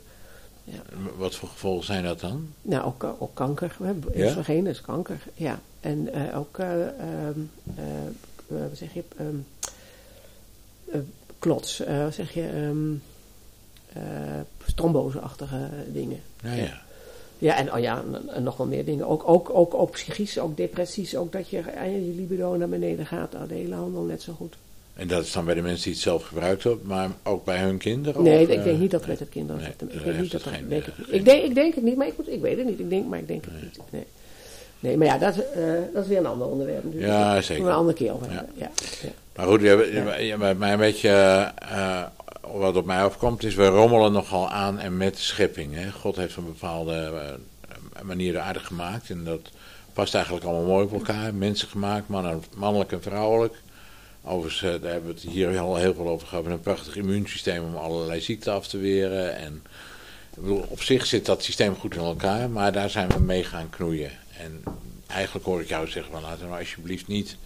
Wat 1.17 1.35
voor 1.35 1.49
gevolgen 1.49 1.85
zijn 1.85 2.03
dat 2.03 2.19
dan? 2.19 2.47
Nou, 2.61 2.85
ook, 2.85 3.03
ook 3.19 3.35
kanker. 3.35 3.75
hè. 3.83 3.93
Ja? 4.13 4.25
Oestrogeen 4.25 4.67
is 4.67 4.81
kanker. 4.81 5.23
Ja. 5.33 5.59
En 5.79 6.13
eh, 6.13 6.37
ook, 6.37 6.57
eh, 6.57 6.87
ehm, 6.87 7.39
eh, 7.75 7.83
eh, 8.47 8.67
wat 8.69 8.77
zeg 8.77 8.93
je, 8.93 9.03
ehm, 9.17 9.35
eh, 10.91 10.99
klots. 11.39 11.77
wat 11.77 12.13
zeg 12.13 12.33
je, 12.33 12.47
ehm, 12.47 12.91
uh, 13.97 14.39
tromboseachtige 14.75 15.69
dingen. 15.93 16.19
Ja, 16.43 16.53
ja. 16.53 16.81
Ja, 17.41 17.57
en, 17.57 17.73
oh 17.73 17.79
ja, 17.79 18.03
en, 18.33 18.43
nog 18.43 18.57
wel 18.57 18.67
meer 18.67 18.85
dingen. 18.85 19.07
Ook, 19.07 19.23
ook, 19.25 19.49
ook, 19.53 19.73
ook 19.73 19.91
psychisch, 19.91 20.39
ook 20.39 20.57
depressies. 20.57 21.15
Ook 21.15 21.31
dat 21.31 21.49
je, 21.49 21.57
je 21.83 22.13
libido 22.15 22.55
naar 22.57 22.69
beneden 22.69 23.05
gaat. 23.05 23.35
Oh, 23.35 23.41
de 23.47 23.53
hele 23.53 23.75
handel 23.75 24.01
net 24.01 24.21
zo 24.21 24.33
goed. 24.33 24.55
En 24.93 25.07
dat 25.07 25.23
is 25.23 25.31
dan 25.31 25.45
bij 25.45 25.53
de 25.53 25.61
mensen 25.61 25.83
die 25.83 25.93
het 25.93 26.01
zelf 26.01 26.23
gebruikt 26.23 26.83
maar 26.83 27.09
ook 27.23 27.45
bij 27.45 27.57
hun 27.57 27.77
kinderen? 27.77 28.23
Nee, 28.23 28.43
of, 28.43 28.49
ik 28.49 28.63
denk 28.63 28.79
niet 28.79 28.91
dat 28.91 29.07
met 29.07 29.19
het 29.19 29.29
kinderen 29.29 29.61
nee, 29.61 29.89
Ik 29.89 30.01
weet 30.01 30.19
niet 30.19 30.31
dat 30.31 30.43
dat, 30.43 30.53
denk 30.67 30.85
ik, 30.85 30.93
ik, 31.07 31.25
denk, 31.25 31.43
ik 31.43 31.55
denk 31.55 31.75
het 31.75 31.83
niet, 31.83 31.95
maar 31.95 32.07
ik, 32.07 32.17
moet, 32.17 32.29
ik 32.29 32.41
weet 32.41 32.57
het 32.57 32.65
niet. 32.65 32.79
Ik 32.79 32.89
denk, 32.89 33.07
maar 33.07 33.19
ik 33.19 33.27
denk 33.27 33.43
het 33.45 33.53
niet. 33.61 33.79
Nee. 33.89 34.05
Nee, 34.79 34.97
maar 34.97 35.07
ja, 35.07 35.17
dat, 35.17 35.35
uh, 35.35 35.43
dat 35.93 36.03
is 36.03 36.09
weer 36.09 36.17
een 36.17 36.25
ander 36.25 36.47
onderwerp. 36.47 36.91
Dus 36.91 37.01
ja, 37.01 37.41
zeker. 37.41 37.63
we 37.63 37.69
een 37.69 37.75
andere 37.75 37.97
keer 37.97 38.13
over 38.13 38.31
ja. 38.31 38.45
ja. 38.53 38.69
Maar 39.35 39.47
goed, 39.47 39.61
je, 39.61 40.25
je, 40.25 40.37
bij 40.37 40.55
mij 40.55 40.73
een 40.73 40.79
beetje, 40.79 41.09
uh, 41.63 42.03
wat 42.59 42.75
op 42.75 42.85
mij 42.85 43.03
afkomt, 43.03 43.43
is 43.43 43.55
we 43.55 43.65
rommelen 43.65 44.11
nogal 44.11 44.49
aan 44.49 44.79
en 44.79 44.97
met 44.97 45.15
de 45.15 45.21
schepping. 45.21 45.73
Hè. 45.73 45.91
God 45.91 46.15
heeft 46.15 46.35
een 46.35 46.45
bepaalde 46.45 47.11
uh, 47.13 48.01
manier 48.01 48.39
aardig 48.39 48.65
gemaakt 48.65 49.09
en 49.09 49.23
dat 49.23 49.51
past 49.93 50.13
eigenlijk 50.15 50.45
allemaal 50.45 50.65
mooi 50.65 50.85
op 50.85 50.93
elkaar. 50.93 51.33
Mensen 51.33 51.67
gemaakt, 51.67 52.07
man, 52.07 52.43
mannelijk 52.55 52.91
en 52.91 53.01
vrouwelijk. 53.01 53.53
Overigens, 54.23 54.61
uh, 54.61 54.81
daar 54.81 54.91
hebben 54.91 55.13
we 55.13 55.21
het 55.21 55.31
hier 55.31 55.59
al 55.59 55.75
heel 55.75 55.93
veel 55.93 56.07
over 56.07 56.27
gehad. 56.27 56.45
Een 56.45 56.59
prachtig 56.59 56.95
immuunsysteem 56.95 57.63
om 57.63 57.75
allerlei 57.75 58.21
ziekten 58.21 58.53
af 58.53 58.67
te 58.67 58.77
weren. 58.77 59.35
En 59.35 59.63
op 60.67 60.81
zich 60.81 61.05
zit 61.05 61.25
dat 61.25 61.43
systeem 61.43 61.75
goed 61.75 61.95
in 61.95 62.01
elkaar, 62.01 62.49
maar 62.49 62.71
daar 62.71 62.89
zijn 62.89 63.09
we 63.09 63.19
mee 63.19 63.43
gaan 63.43 63.69
knoeien. 63.69 64.11
En 64.37 64.63
eigenlijk 65.07 65.45
hoor 65.45 65.61
ik 65.61 65.67
jou 65.67 65.87
zeggen, 65.87 66.11
van, 66.11 66.21
laten 66.21 66.49
we 66.49 66.57
alsjeblieft 66.57 67.07
niet 67.07 67.37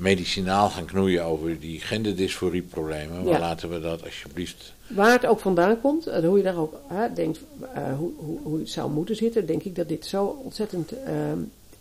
medicinaal 0.00 0.70
gaan 0.70 0.84
knoeien 0.84 1.24
over 1.24 1.60
die 1.60 1.80
genderdysforie-problemen. 1.80 3.24
Maar 3.24 3.40
laten 3.40 3.70
we 3.70 3.80
dat 3.80 4.04
alsjeblieft. 4.04 4.72
Waar 4.86 5.12
het 5.12 5.26
ook 5.26 5.40
vandaan 5.40 5.80
komt, 5.80 6.08
uh, 6.08 6.18
hoe 6.18 6.36
je 6.36 6.42
daar 6.42 6.56
ook 6.56 6.74
hè, 6.86 7.12
denkt, 7.12 7.40
uh, 7.62 7.98
hoe, 7.98 8.10
hoe, 8.16 8.38
hoe 8.42 8.58
het 8.58 8.70
zou 8.70 8.90
moeten 8.90 9.16
zitten, 9.16 9.46
denk 9.46 9.62
ik 9.62 9.76
dat 9.76 9.88
dit 9.88 10.06
zo 10.06 10.40
ontzettend 10.44 10.92
uh, 10.92 10.98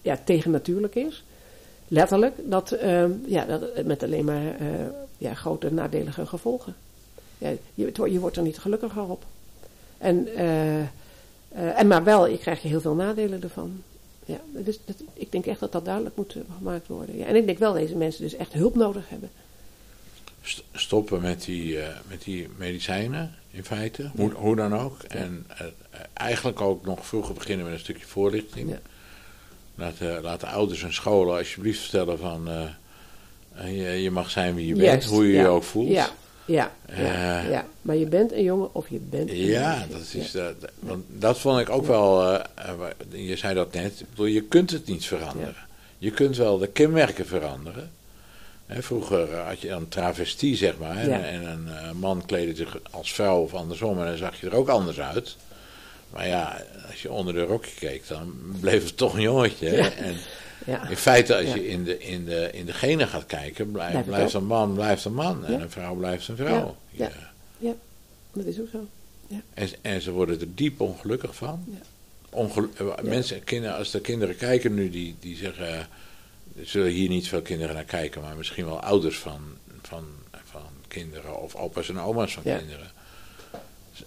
ja, 0.02 0.20
tegennatuurlijk 0.24 0.96
is. 0.96 1.24
Letterlijk, 1.88 2.36
dat, 2.46 2.72
ehm, 2.72 3.12
ja, 3.26 3.46
dat 3.46 3.86
met 3.86 4.04
alleen 4.04 4.26
maar 4.26 4.56
eh, 4.60 4.68
ja, 5.18 5.34
grote 5.34 5.74
nadelige 5.74 6.26
gevolgen. 6.26 6.76
Ja, 7.38 7.52
je, 7.74 7.92
je 8.12 8.20
wordt 8.20 8.38
er 8.38 8.44
niet 8.44 8.60
gelukkiger 8.60 9.10
op. 9.10 9.24
En, 9.98 10.28
en 11.54 11.88
maar 11.88 12.04
wel, 12.04 12.28
je 12.28 12.38
krijgt 12.38 12.62
je 12.62 12.68
heel 12.68 12.82
veel 12.82 12.96
nadelen 12.96 13.44
ervan 13.44 13.84
ja 14.30 14.62
dus 14.64 14.80
dat, 14.86 14.96
ik 15.14 15.32
denk 15.32 15.46
echt 15.46 15.60
dat 15.60 15.72
dat 15.72 15.86
duidelijk 15.86 16.16
moet 16.16 16.36
eh, 16.36 16.42
gemaakt 16.58 16.88
worden. 16.88 17.18
Ja. 17.18 17.26
En 17.26 17.36
ik 17.36 17.46
denk 17.46 17.58
wel 17.58 17.74
dat 17.74 17.82
deze 17.82 17.96
mensen 17.96 18.24
dus 18.24 18.36
echt 18.36 18.54
hulp 18.54 18.76
nodig 18.76 19.10
hebben. 19.10 19.30
Stoppen 20.74 21.22
met 21.22 21.44
die, 21.44 21.74
uh, 21.74 21.88
met 22.08 22.24
die 22.24 22.48
medicijnen, 22.58 23.36
in 23.52 23.64
feite, 23.64 24.12
hoe, 24.16 24.32
hoe 24.32 24.56
dan 24.56 24.76
ook. 24.76 25.04
En 25.04 25.46
uh, 25.52 25.68
eigenlijk 26.14 26.62
ook 26.62 26.86
nog 26.86 27.08
vroeger 27.08 27.34
beginnen 27.34 27.66
met 27.66 27.74
een 27.74 27.80
stukje 27.80 28.06
voorlichting. 28.06 28.76
Laat 29.76 30.40
de 30.40 30.48
ouders 30.48 30.84
en 30.84 30.94
scholen 30.94 31.38
alsjeblieft 31.38 31.80
vertellen 31.80 32.20
van... 32.20 32.50
je, 33.66 34.02
je, 34.02 34.12
mag 34.12 34.30
zijn 34.30 34.56
wie 34.56 34.68
je 34.68 34.76
bent, 34.76 35.04
hoe 35.04 35.28
je 35.28 35.34
je 35.34 35.48
ook 35.48 35.64
voelt. 35.64 35.90
Ja, 35.90 36.10
ja, 36.50 36.72
ja, 36.96 37.42
ja, 37.42 37.66
maar 37.82 37.96
je 37.96 38.06
bent 38.06 38.32
een 38.32 38.44
jongen 38.44 38.76
of 38.76 38.90
je 38.90 39.00
bent 39.00 39.30
een 39.30 39.36
Ja, 39.36 39.86
dat 39.90 40.00
is, 40.14 40.32
ja. 40.32 40.54
want 40.80 41.06
dat 41.08 41.40
vond 41.40 41.60
ik 41.60 41.70
ook 41.70 41.86
wel, 41.86 42.34
uh, 42.34 42.40
je 43.10 43.36
zei 43.36 43.54
dat 43.54 43.74
net, 43.74 44.04
je 44.16 44.42
kunt 44.42 44.72
het 44.72 44.86
niet 44.86 45.06
veranderen. 45.06 45.68
Je 45.98 46.12
kunt 46.12 46.38
wel 46.38 46.58
de 46.58 46.68
kenmerken 46.68 47.26
veranderen. 47.26 47.92
vroeger 48.68 49.36
had 49.36 49.62
je 49.62 49.70
een 49.70 49.88
travestie, 49.88 50.56
zeg 50.56 50.78
maar, 50.78 50.98
en, 50.98 51.52
een 51.52 51.68
uh, 51.68 51.92
man 51.92 52.26
kleedde 52.26 52.56
zich 52.56 52.80
als 52.92 53.14
vrouw 53.14 53.42
of 53.42 53.54
andersom 53.54 54.00
en 54.00 54.06
dan 54.06 54.18
zag 54.18 54.42
je 54.42 54.48
er 54.48 54.56
ook 54.56 54.70
anders 54.70 55.00
uit. 55.00 55.36
Maar 56.10 56.28
ja, 56.28 56.62
als 56.90 57.02
je 57.02 57.12
onder 57.12 57.34
de 57.34 57.44
rokje 57.44 57.76
keek, 57.80 58.08
dan 58.08 58.34
bleef 58.60 58.84
het 58.84 58.98
toch 58.98 59.14
een 59.14 59.22
jongetje. 59.22 59.78
En, 59.78 60.16
ja. 60.66 60.90
In 60.90 60.98
feite, 60.98 61.36
als 61.36 61.54
je 61.54 61.68
in 61.68 61.84
de, 61.84 62.00
in, 62.00 62.26
de, 62.26 62.50
in 62.52 62.66
de 62.66 62.74
genen 62.74 63.08
gaat 63.08 63.26
kijken, 63.26 63.72
blijft, 63.72 64.06
blijft 64.06 64.34
een 64.34 64.46
man 64.46 64.74
blijft 64.74 65.06
een 65.06 65.14
man 65.14 65.46
en 65.46 65.62
een 65.62 65.72
vrouw 65.72 65.96
blijft 65.96 66.28
een 66.28 66.36
vrouw. 66.36 66.76
Ja, 66.90 67.12
ja. 67.58 67.74
dat 68.34 68.46
is 68.46 68.60
ook 68.60 68.68
zo. 68.72 68.88
Ja. 69.28 69.42
En, 69.54 69.70
en 69.82 70.02
ze 70.02 70.12
worden 70.12 70.40
er 70.40 70.56
diep 70.56 70.82
ongelukkig 70.82 71.36
van. 71.36 71.78
Ongelu 72.30 72.70
eh, 72.78 72.88
mensen, 73.02 73.44
kinderen, 73.44 73.78
als 73.78 73.92
de 73.92 74.02
kinderen 74.02 74.36
kijken 74.36 74.74
nu, 74.74 74.90
die, 74.90 75.16
die 75.20 75.36
zeggen, 75.36 75.68
er 76.60 76.66
zullen 76.66 76.92
hier 76.92 77.10
niet 77.10 77.28
veel 77.28 77.42
kinderen 77.42 77.76
naar 77.76 77.84
kijken, 77.84 78.22
maar 78.22 78.36
misschien 78.36 78.66
wel 78.66 78.80
ouders 78.82 79.18
van, 79.18 79.42
van, 79.82 80.06
van 80.44 80.70
kinderen 80.88 81.42
of 81.42 81.56
opa's 81.56 81.90
en 81.90 82.00
oma's 82.00 82.34
van 82.34 82.44
kinderen. 82.44 82.92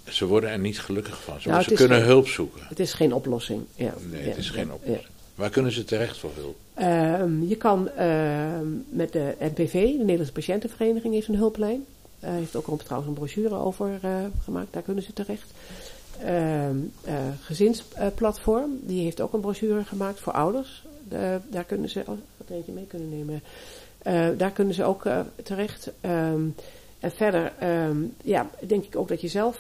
Ze 0.09 0.27
worden 0.27 0.51
er 0.51 0.59
niet 0.59 0.81
gelukkig 0.81 1.23
van. 1.23 1.41
Ze, 1.41 1.49
nou, 1.49 1.63
ze 1.63 1.75
kunnen 1.75 2.03
hulp 2.03 2.29
zoeken. 2.29 2.63
Het 2.69 2.81
is 2.81 2.93
geen 2.93 3.15
oplossing. 3.15 3.65
Ja. 3.75 3.95
Nee, 4.11 4.23
het 4.23 4.37
is 4.37 4.51
geen 4.51 4.73
oplossing. 4.73 5.11
Waar 5.35 5.51
kunnen 5.51 5.73
ze 5.73 5.85
terecht 5.85 6.19
voor 6.19 6.31
hulp? 6.35 6.57
Uh, 6.79 7.49
je 7.49 7.57
kan 7.57 7.91
uh, 7.99 8.61
met 8.89 9.13
de 9.13 9.35
NPV, 9.39 9.73
de 9.73 9.99
Nederlandse 9.99 10.33
Patiëntenvereniging, 10.33 11.15
heeft 11.15 11.29
een 11.29 11.37
hulplijn. 11.37 11.85
Uh, 12.25 12.31
heeft 12.31 12.57
ook 12.57 12.67
al 12.67 12.77
trouwens 12.77 13.09
een 13.11 13.19
brochure 13.19 13.55
over 13.55 13.99
eh, 14.03 14.11
gemaakt, 14.45 14.73
daar 14.73 14.83
kunnen 14.83 15.03
ze 15.03 15.13
terecht. 15.13 15.53
Ehm, 16.25 16.77
gezinsplatform, 17.41 18.71
die 18.83 19.03
heeft 19.03 19.21
ook 19.21 19.33
een 19.33 19.41
brochure 19.41 19.85
gemaakt 19.85 20.21
voor 20.21 20.33
ouders. 20.33 20.85
daar 21.51 21.65
kunnen 21.67 21.89
ze, 21.89 22.01
oh, 22.01 22.19
wat 22.37 22.49
eentje 22.51 22.73
mee 22.73 22.87
kunnen 22.87 23.09
nemen. 23.09 23.43
daar 24.39 24.51
kunnen 24.51 24.75
ze 24.75 24.85
ook 24.85 25.07
terecht. 25.43 25.91
Ehm, 27.03 27.11
en 27.11 27.13
verder, 27.13 27.53
ja, 28.23 28.51
denk 28.61 28.85
ik 28.85 28.97
ook 28.97 29.09
dat 29.09 29.21
je 29.21 29.29
zelf 29.29 29.59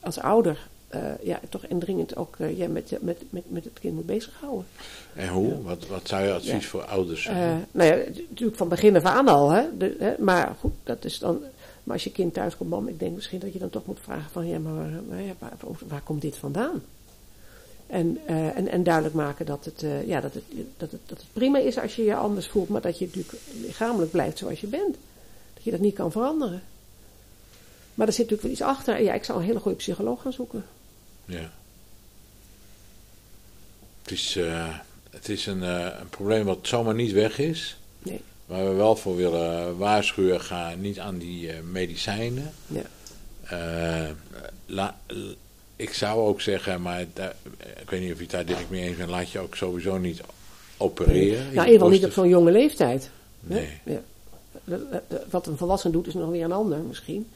als 0.00 0.18
ouder 0.18 0.58
uh, 0.94 1.00
ja, 1.22 1.40
toch 1.48 1.64
indringend 1.66 2.16
ook 2.16 2.36
uh, 2.38 2.58
ja, 2.58 2.68
met, 2.68 2.90
met, 3.00 3.22
met, 3.30 3.42
met 3.46 3.64
het 3.64 3.78
kind 3.80 3.94
moet 3.94 4.06
bezighouden. 4.06 4.66
En 5.14 5.28
hoe? 5.28 5.62
Wat, 5.62 5.86
wat 5.86 6.08
zou 6.08 6.24
je 6.24 6.32
advies 6.32 6.66
voor 6.66 6.84
ouders 6.84 7.22
zijn? 7.22 7.66
Nou 7.70 7.90
ja, 7.90 7.96
natuurlijk 8.28 8.56
van 8.56 8.68
begin 8.68 8.96
af 8.96 9.02
aan 9.02 9.28
al. 9.28 9.50
Hè, 9.50 9.62
de, 9.78 9.96
hè, 9.98 10.14
maar 10.18 10.56
goed, 10.60 10.72
dat 10.82 11.04
is 11.04 11.18
dan... 11.18 11.40
Maar 11.82 11.94
als 11.94 12.04
je 12.04 12.12
kind 12.12 12.34
thuis 12.34 12.56
komt, 12.56 12.70
mam, 12.70 12.88
ik 12.88 12.98
denk 12.98 13.14
misschien 13.14 13.38
dat 13.38 13.52
je 13.52 13.58
dan 13.58 13.70
toch 13.70 13.86
moet 13.86 13.98
vragen 14.02 14.30
van... 14.30 14.46
Ja, 14.46 14.58
maar 14.58 14.74
waar, 14.74 15.34
waar, 15.38 15.52
waar 15.88 16.00
komt 16.00 16.22
dit 16.22 16.36
vandaan? 16.36 16.82
En, 17.86 18.18
en, 18.26 18.68
en 18.68 18.82
duidelijk 18.82 19.14
maken 19.14 19.46
dat 19.46 19.64
het, 19.64 19.84
ja, 20.06 20.20
dat, 20.20 20.34
het, 20.34 20.42
dat, 20.76 20.90
het, 20.90 21.00
dat 21.06 21.18
het 21.18 21.26
prima 21.32 21.58
is 21.58 21.78
als 21.78 21.96
je 21.96 22.04
je 22.04 22.14
anders 22.14 22.48
voelt... 22.48 22.68
maar 22.68 22.80
dat 22.80 22.98
je 22.98 23.04
natuurlijk 23.04 23.34
lichamelijk 23.60 24.10
blijft 24.10 24.38
zoals 24.38 24.60
je 24.60 24.66
bent. 24.66 24.96
Je 25.66 25.72
dat 25.72 25.80
niet 25.80 25.94
kan 25.94 26.12
veranderen. 26.12 26.62
Maar 27.94 28.06
er 28.06 28.12
zit 28.12 28.30
natuurlijk 28.30 28.42
wel 28.42 28.68
iets 28.68 28.78
achter. 28.78 29.02
Ja, 29.02 29.14
ik 29.14 29.24
zou 29.24 29.38
een 29.38 29.44
hele 29.44 29.60
goede 29.60 29.76
psycholoog 29.76 30.22
gaan 30.22 30.32
zoeken. 30.32 30.64
Ja. 31.24 31.50
Het 34.02 34.10
is, 34.10 34.36
uh, 34.36 34.78
het 35.10 35.28
is 35.28 35.46
een, 35.46 35.62
uh, 35.62 35.88
een 36.00 36.08
probleem 36.08 36.44
wat 36.44 36.58
zomaar 36.62 36.94
niet 36.94 37.12
weg 37.12 37.38
is. 37.38 37.76
Nee. 37.98 38.20
Waar 38.46 38.68
we 38.68 38.74
wel 38.74 38.96
voor 38.96 39.16
willen 39.16 39.76
waarschuwen, 39.76 40.40
ga 40.40 40.74
niet 40.74 40.98
aan 40.98 41.18
die 41.18 41.46
uh, 41.46 41.60
medicijnen. 41.70 42.52
Ja. 42.66 42.84
La, 44.66 44.98
ik 45.76 45.92
zou 45.92 46.20
ook 46.20 46.40
zeggen, 46.40 46.82
maar 46.82 47.06
daar, 47.12 47.34
ik 47.80 47.90
weet 47.90 48.00
niet 48.00 48.12
of 48.12 48.16
je 48.16 48.22
het 48.22 48.32
daar 48.32 48.46
direct 48.46 48.70
mee 48.70 48.82
eens 48.82 48.96
bent, 48.96 49.10
laat 49.10 49.30
je 49.30 49.38
ook 49.38 49.56
sowieso 49.56 49.98
niet 49.98 50.20
opereren. 50.76 51.38
Nou, 51.38 51.50
in 51.50 51.56
ieder 51.56 51.72
geval 51.72 51.88
niet 51.88 52.04
op 52.04 52.12
zo'n 52.12 52.28
jonge 52.28 52.50
leeftijd. 52.50 53.10
Nee. 53.40 53.68
Ja. 53.84 54.00
Wat 55.30 55.46
een 55.46 55.56
volwassen 55.56 55.92
doet 55.92 56.06
is 56.06 56.14
nog 56.14 56.30
weer 56.30 56.44
een 56.44 56.52
ander 56.52 56.78
misschien 56.78 57.26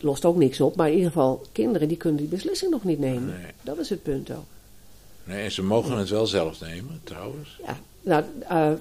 lost 0.00 0.24
ook 0.24 0.36
niks 0.36 0.60
op, 0.60 0.76
maar 0.76 0.88
in 0.88 0.94
ieder 0.94 1.10
geval, 1.10 1.42
kinderen 1.52 1.88
die 1.88 1.96
kunnen 1.96 2.20
die 2.20 2.28
beslissing 2.28 2.70
nog 2.70 2.84
niet 2.84 2.98
nemen. 2.98 3.26
Nee. 3.26 3.52
Dat 3.62 3.78
is 3.78 3.90
het 3.90 4.02
punt 4.02 4.30
ook. 4.30 4.44
Nee, 5.24 5.44
en 5.44 5.52
ze 5.52 5.62
mogen 5.62 5.98
het 5.98 6.08
wel 6.08 6.26
zelf 6.26 6.60
nemen, 6.60 7.00
trouwens. 7.04 7.60
Ja, 7.66 7.78
nou, 8.00 8.24
uh, 8.50 8.72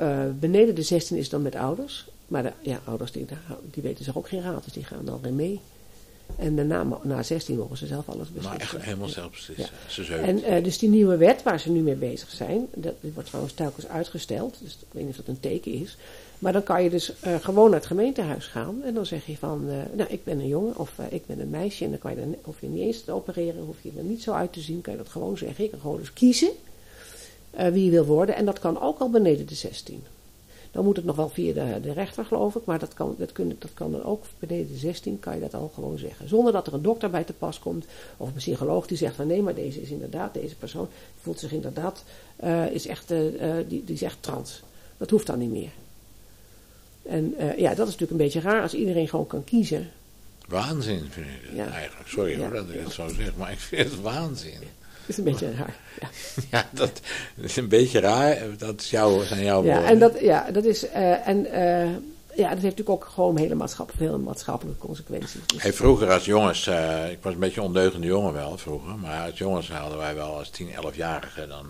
uh, 0.00 0.24
beneden 0.38 0.74
de 0.74 0.82
16 0.82 1.16
is 1.16 1.28
dan 1.28 1.42
met 1.42 1.54
ouders. 1.54 2.06
Maar 2.26 2.42
de, 2.42 2.52
ja, 2.60 2.80
ouders 2.84 3.12
die, 3.12 3.26
die 3.70 3.82
weten 3.82 4.04
zich 4.04 4.16
ook 4.16 4.28
geen 4.28 4.42
raad, 4.42 4.64
dus 4.64 4.72
die 4.72 4.84
gaan 4.84 5.04
dan 5.04 5.20
weer 5.22 5.32
mee. 5.32 5.60
En 6.36 6.56
daarna, 6.56 6.86
na 7.02 7.22
16 7.22 7.56
mogen 7.56 7.76
ze 7.76 7.86
zelf 7.86 8.08
alles 8.08 8.28
beslissen. 8.32 8.50
Maar 8.50 8.60
echt 8.60 8.84
helemaal 8.84 9.08
zelf 9.08 9.30
beslissen. 9.30 10.16
Ja. 10.16 10.16
en 10.16 10.38
uh, 10.38 10.64
dus 10.64 10.78
die 10.78 10.88
nieuwe 10.88 11.16
wet 11.16 11.42
waar 11.42 11.60
ze 11.60 11.70
nu 11.70 11.80
mee 11.80 11.94
bezig 11.94 12.30
zijn, 12.30 12.66
dat, 12.74 12.94
die 13.00 13.12
wordt 13.12 13.28
trouwens 13.28 13.54
telkens 13.54 13.88
uitgesteld, 13.88 14.56
dus 14.62 14.72
ik 14.72 14.86
weet 14.90 15.02
niet 15.02 15.18
of 15.18 15.24
dat 15.24 15.28
een 15.28 15.40
teken 15.40 15.72
is. 15.72 15.96
Maar 16.38 16.52
dan 16.52 16.62
kan 16.62 16.82
je 16.82 16.90
dus 16.90 17.12
uh, 17.26 17.34
gewoon 17.34 17.70
naar 17.70 17.78
het 17.78 17.88
gemeentehuis 17.88 18.46
gaan 18.46 18.82
en 18.82 18.94
dan 18.94 19.06
zeg 19.06 19.26
je 19.26 19.36
van, 19.36 19.64
uh, 19.68 19.74
nou 19.92 20.10
ik 20.10 20.24
ben 20.24 20.38
een 20.38 20.48
jongen 20.48 20.76
of 20.76 20.92
ik 21.10 21.26
ben 21.26 21.40
een 21.40 21.50
meisje 21.50 21.84
en 21.84 21.90
dan 21.90 21.98
kan 21.98 22.10
je 22.10 22.16
dan, 22.16 22.34
hoef 22.42 22.60
je 22.60 22.68
niet 22.68 22.82
eens 22.82 23.04
te 23.04 23.12
opereren, 23.12 23.64
hoef 23.64 23.76
je 23.82 23.90
er 23.96 24.02
niet 24.02 24.22
zo 24.22 24.32
uit 24.32 24.52
te 24.52 24.60
zien, 24.60 24.80
kan 24.80 24.92
je 24.92 24.98
dat 24.98 25.08
gewoon 25.08 25.38
zeggen. 25.38 25.64
Je 25.64 25.70
kan 25.70 25.80
gewoon 25.80 25.98
dus 25.98 26.12
kiezen 26.12 26.50
wie 27.50 27.84
je 27.84 27.90
wil 27.90 28.04
worden 28.04 28.36
en 28.36 28.44
dat 28.44 28.58
kan 28.58 28.80
ook 28.80 28.98
al 28.98 29.10
beneden 29.10 29.46
de 29.46 29.54
16. 29.54 30.02
Dan 30.72 30.84
moet 30.84 30.96
het 30.96 31.04
nog 31.04 31.16
wel 31.16 31.28
via 31.28 31.52
de, 31.52 31.80
de 31.82 31.92
rechter, 31.92 32.24
geloof 32.24 32.54
ik. 32.54 32.64
Maar 32.64 32.78
dat 32.78 32.94
kan, 32.94 33.14
dat, 33.18 33.32
kun, 33.32 33.56
dat 33.58 33.70
kan 33.74 33.92
dan 33.92 34.04
ook 34.04 34.24
beneden 34.38 34.68
de 34.72 34.76
16, 34.78 35.20
kan 35.20 35.34
je 35.34 35.40
dat 35.40 35.54
al 35.54 35.70
gewoon 35.74 35.98
zeggen. 35.98 36.28
Zonder 36.28 36.52
dat 36.52 36.66
er 36.66 36.74
een 36.74 36.82
dokter 36.82 37.10
bij 37.10 37.24
te 37.24 37.32
pas 37.32 37.58
komt. 37.58 37.86
Of 38.16 38.28
een 38.28 38.34
psycholoog 38.34 38.86
die 38.86 38.96
zegt 38.96 39.14
van 39.14 39.26
nee, 39.26 39.42
maar 39.42 39.54
deze 39.54 39.80
is 39.82 39.90
inderdaad, 39.90 40.34
deze 40.34 40.56
persoon 40.56 40.88
voelt 41.20 41.38
zich 41.40 41.52
inderdaad, 41.52 42.04
uh, 42.44 42.70
is 42.70 42.86
echt, 42.86 43.10
uh, 43.10 43.20
die, 43.68 43.84
die 43.84 43.94
is 43.94 44.02
echt 44.02 44.16
trans. 44.20 44.62
Dat 44.96 45.10
hoeft 45.10 45.26
dan 45.26 45.38
niet 45.38 45.50
meer. 45.50 45.70
En 47.02 47.34
uh, 47.40 47.58
ja, 47.58 47.68
dat 47.68 47.88
is 47.88 47.92
natuurlijk 47.92 48.10
een 48.10 48.16
beetje 48.16 48.40
raar 48.40 48.62
als 48.62 48.74
iedereen 48.74 49.08
gewoon 49.08 49.26
kan 49.26 49.44
kiezen. 49.44 49.90
Waanzin 50.48 51.06
vind 51.10 51.26
ik 51.26 51.42
het 51.48 51.56
Ja. 51.56 51.66
eigenlijk. 51.66 52.08
Sorry 52.08 52.30
Ja. 52.32 52.38
hoor 52.38 52.52
dat 52.54 52.68
ik 52.70 52.80
het 52.80 52.92
zo 52.92 53.08
zeg, 53.08 53.36
maar 53.36 53.52
ik 53.52 53.58
vind 53.58 53.90
het 53.90 54.00
waanzin. 54.00 54.58
Dat 55.08 55.18
is 55.18 55.18
een 55.18 55.24
beetje 55.24 55.52
raar. 55.56 55.74
Ja, 56.00 56.08
Ja, 56.58 56.68
dat 56.72 57.00
is 57.36 57.56
een 57.56 57.68
beetje 57.68 58.00
raar. 58.00 58.36
Dat 58.58 58.80
is 58.80 58.90
jouw, 58.90 59.22
zijn 59.24 59.44
jouw 59.44 59.64
ja 59.64 59.72
woorden. 59.72 59.90
en 59.90 59.98
dat, 59.98 60.20
ja, 60.20 60.50
dat 60.52 60.64
is. 60.64 60.88
eh, 60.88 61.28
en 61.28 61.46
eh, 61.52 61.88
ja, 62.34 62.48
dat 62.48 62.58
heeft 62.62 62.62
natuurlijk 62.62 62.88
ook 62.88 63.04
gewoon 63.14 63.36
hele 63.36 63.54
maatschappelijk, 63.54 64.04
veel 64.04 64.18
maatschappelijke 64.18 64.86
consequenties. 64.86 65.40
Dus, 65.46 65.62
Hey, 65.62 65.72
vroeger 65.72 66.10
als 66.10 66.24
jongens, 66.24 66.66
eh, 66.66 67.10
ik 67.10 67.18
was 67.22 67.32
een 67.32 67.38
beetje 67.38 67.60
een 67.60 67.66
ondeugende 67.66 68.06
jongen 68.06 68.32
wel 68.32 68.58
vroeger, 68.58 68.94
maar 68.98 69.26
als 69.30 69.38
jongens 69.38 69.70
hadden 69.70 69.98
wij 69.98 70.14
wel 70.14 70.36
als 70.38 70.50
10, 70.50 70.68
11-jarigen, 70.68 71.48
dan 71.48 71.66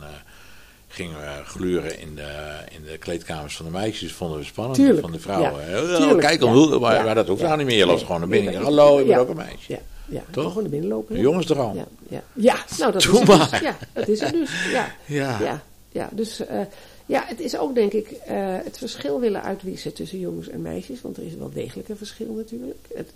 gingen 0.89 1.17
we 1.17 1.45
gluren 1.45 2.01
in 2.01 2.15
de, 2.15 2.55
in 2.71 2.83
de 2.91 2.99
kleedkamers 2.99 3.57
van 3.57 3.67
de 3.67 3.73
meisjes, 3.73 4.13
vonden 4.13 4.39
we 4.39 4.45
spannend, 4.45 4.77
Tuurlijk, 4.77 5.01
van 5.01 5.13
de 5.13 5.21
vrouwen. 5.21 5.71
ja. 5.71 5.97
Tuurlijk, 5.97 6.21
kijk, 6.21 6.43
ja, 6.43 6.53
hoe, 6.53 6.79
maar, 6.79 6.95
ja, 6.95 7.03
maar 7.03 7.15
dat 7.15 7.29
hoeft 7.29 7.43
nou 7.43 7.57
niet 7.57 7.67
meer, 7.67 7.77
je 7.77 7.87
loopt 7.87 8.03
gewoon 8.03 8.21
naar 8.21 8.29
binnen. 8.29 8.55
Hallo, 8.63 8.99
ik 8.99 9.07
ben 9.07 9.19
ook 9.19 9.29
een 9.29 9.37
meisje. 9.37 9.79
Ja, 10.09 10.23
Toch? 10.31 10.47
gewoon 10.47 10.63
naar 10.63 10.71
binnen 10.71 10.89
lopen. 10.89 11.15
Hè? 11.17 11.21
jongensdroom. 11.23 11.77
Ja, 11.77 11.87
ja. 12.09 12.23
ja, 12.35 12.65
nou 12.79 12.93
dat 12.93 13.03
Doe 13.03 13.13
is 13.13 13.19
het 13.19 13.27
dus. 13.29 13.51
maar. 13.51 13.63
Ja, 13.63 13.77
dat 13.93 14.09
is 14.09 14.21
het 14.21 14.33
dus. 14.33 14.51
Ja, 14.71 14.95
Ja. 15.07 15.41
ja, 15.41 15.63
ja. 15.93 16.09
Dus 16.13 16.47
eh, 16.47 16.61
ja, 17.07 17.25
het 17.27 17.41
is 17.41 17.57
ook 17.59 17.75
denk 17.75 17.93
ik 17.93 18.11
eh, 18.11 18.37
het 18.65 18.79
verschil 18.79 19.21
willen 19.21 19.43
uitwissen 19.43 19.93
tussen 19.95 20.19
jongens 20.19 20.49
en 20.49 20.63
meisjes. 20.63 21.01
Want 21.01 21.17
er 21.17 21.23
is 21.23 21.35
wel 21.35 21.51
degelijk 21.53 21.89
een 21.89 21.97
verschil 21.97 22.33
natuurlijk. 22.33 22.79
Het, 22.95 23.11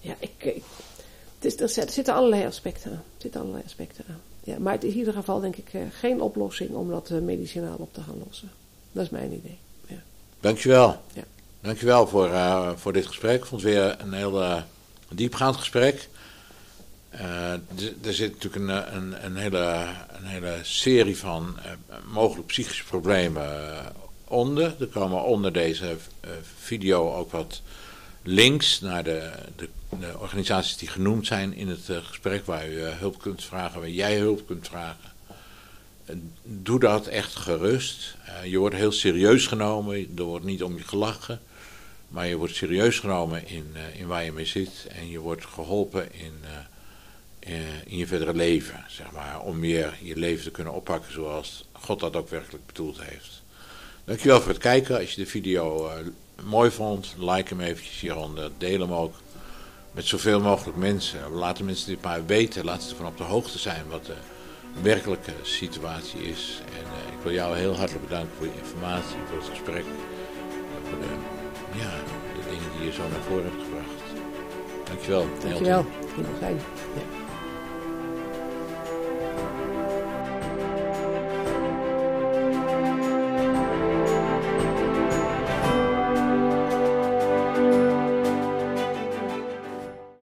ja, 0.00 0.14
ik, 0.18 0.30
ik, 0.38 0.62
het 1.38 1.52
is, 1.52 1.60
er, 1.60 1.68
zit- 1.68 1.84
er 1.86 1.90
zitten 1.92 2.14
allerlei 2.14 2.46
aspecten 2.46 2.90
aan. 2.90 2.96
Er 2.96 3.02
zitten 3.22 3.40
allerlei 3.40 3.62
aspecten 3.66 4.04
aan. 4.08 4.20
Ja, 4.44 4.58
maar 4.58 4.72
het 4.72 4.84
is 4.84 4.92
in 4.92 4.98
ieder 4.98 5.14
geval 5.14 5.40
denk 5.40 5.56
ik 5.56 5.68
eh, 5.72 5.80
geen 5.98 6.20
oplossing 6.20 6.70
om 6.70 6.90
dat 6.90 7.10
medicinaal 7.10 7.76
op 7.78 7.94
te 7.94 8.00
gaan 8.00 8.22
lossen. 8.26 8.50
Dat 8.92 9.04
is 9.04 9.10
mijn 9.10 9.32
idee. 9.32 9.58
Ja. 9.86 9.96
Dankjewel. 10.40 10.96
Ja. 11.12 11.22
Dankjewel 11.60 12.06
voor, 12.06 12.30
voor 12.76 12.92
dit 12.92 13.06
gesprek. 13.06 13.36
Ik 13.40 13.44
vond 13.44 13.62
het 13.62 13.70
weer 13.70 13.96
een 14.00 14.12
heel 14.12 14.42
eh, 15.14 15.20
diepgaand 15.20 15.56
gesprek. 15.56 16.08
Eh, 17.10 17.52
er 18.02 18.14
zit 18.14 18.32
natuurlijk 18.32 18.54
een, 18.54 18.96
een, 18.96 19.24
een, 19.24 19.36
hele, 19.36 19.86
een 20.18 20.24
hele 20.26 20.58
serie 20.62 21.18
van 21.18 21.58
eh, 21.64 21.96
mogelijk 22.12 22.46
psychische 22.46 22.84
problemen 22.84 23.70
eh, 23.76 23.86
onder. 24.24 24.74
Er 24.80 24.86
komen 24.86 25.24
onder 25.24 25.52
deze 25.52 25.96
eh, 26.20 26.30
video 26.58 27.14
ook 27.14 27.30
wat 27.30 27.62
links 28.22 28.80
naar 28.80 29.04
de, 29.04 29.30
de, 29.56 29.68
de 29.98 30.18
organisaties 30.18 30.76
die 30.76 30.88
genoemd 30.88 31.26
zijn 31.26 31.54
in 31.54 31.68
het 31.68 31.88
eh, 31.88 31.96
gesprek 32.02 32.46
waar 32.46 32.68
u 32.68 32.82
eh, 32.82 32.98
hulp 32.98 33.18
kunt 33.18 33.44
vragen, 33.44 33.80
waar 33.80 33.90
jij 33.90 34.18
hulp 34.18 34.46
kunt 34.46 34.68
vragen. 34.68 35.12
Eh, 36.06 36.16
Doe 36.42 36.80
dat 36.80 37.06
echt 37.06 37.36
gerust. 37.36 38.16
Eh, 38.24 38.50
je 38.50 38.58
wordt 38.58 38.76
heel 38.76 38.92
serieus 38.92 39.46
genomen. 39.46 40.12
Er 40.16 40.22
wordt 40.22 40.44
niet 40.44 40.62
om 40.62 40.76
je 40.76 40.84
gelachen. 40.84 41.40
Maar 42.14 42.26
je 42.26 42.36
wordt 42.36 42.54
serieus 42.54 42.98
genomen 42.98 43.48
in, 43.48 43.70
eh, 43.72 44.00
in 44.00 44.06
waar 44.06 44.24
je 44.24 44.32
mee 44.32 44.46
zit. 44.46 44.86
En 44.88 45.10
je 45.10 45.18
wordt 45.18 45.44
geholpen 45.44 46.12
in, 46.12 46.34
eh, 46.42 47.54
eh, 47.54 47.62
in 47.84 47.96
je 47.96 48.06
verdere 48.06 48.34
leven. 48.34 48.84
Zeg 48.88 49.10
maar, 49.10 49.40
om 49.40 49.60
weer 49.60 49.98
je 50.00 50.16
leven 50.16 50.44
te 50.44 50.50
kunnen 50.50 50.72
oppakken 50.72 51.12
zoals 51.12 51.68
God 51.72 52.00
dat 52.00 52.16
ook 52.16 52.28
werkelijk 52.28 52.66
bedoeld 52.66 53.00
heeft. 53.02 53.42
Dankjewel 54.04 54.40
voor 54.40 54.48
het 54.48 54.58
kijken. 54.58 54.98
Als 54.98 55.10
je 55.10 55.20
de 55.20 55.30
video 55.30 55.90
mooi 56.44 56.70
vond, 56.70 57.14
like 57.18 57.54
hem 57.54 57.60
eventjes 57.60 58.00
hieronder. 58.00 58.50
Deel 58.58 58.80
hem 58.80 58.92
ook 58.92 59.14
met 59.92 60.04
zoveel 60.04 60.40
mogelijk 60.40 60.76
mensen. 60.76 61.30
Laten 61.30 61.64
mensen 61.64 61.86
dit 61.86 62.02
maar 62.02 62.26
weten. 62.26 62.64
Laten 62.64 62.82
ze 62.82 62.90
ervan 62.90 63.06
op 63.06 63.16
de 63.16 63.22
hoogte 63.22 63.58
zijn 63.58 63.86
wat 63.88 64.06
de 64.06 64.16
werkelijke 64.82 65.32
situatie 65.42 66.20
is. 66.20 66.60
En 66.66 67.12
ik 67.12 67.22
wil 67.22 67.32
jou 67.32 67.56
heel 67.56 67.76
hartelijk 67.76 68.08
bedanken 68.08 68.36
voor 68.36 68.46
je 68.46 68.58
informatie, 68.62 69.16
voor 69.28 69.38
het 69.38 69.48
gesprek. 69.48 69.84
de, 71.00 71.33
ja, 71.82 71.90
de 72.36 72.42
dingen 72.50 72.70
die 72.76 72.86
je 72.86 72.92
zo 72.92 73.02
naar 73.02 73.24
voren 73.28 73.44
hebt 73.44 73.62
gebracht. 73.62 74.02
Dankjewel. 74.84 75.26
Dankjewel. 75.42 75.84
Heel 76.14 76.24
fijn. 76.38 76.58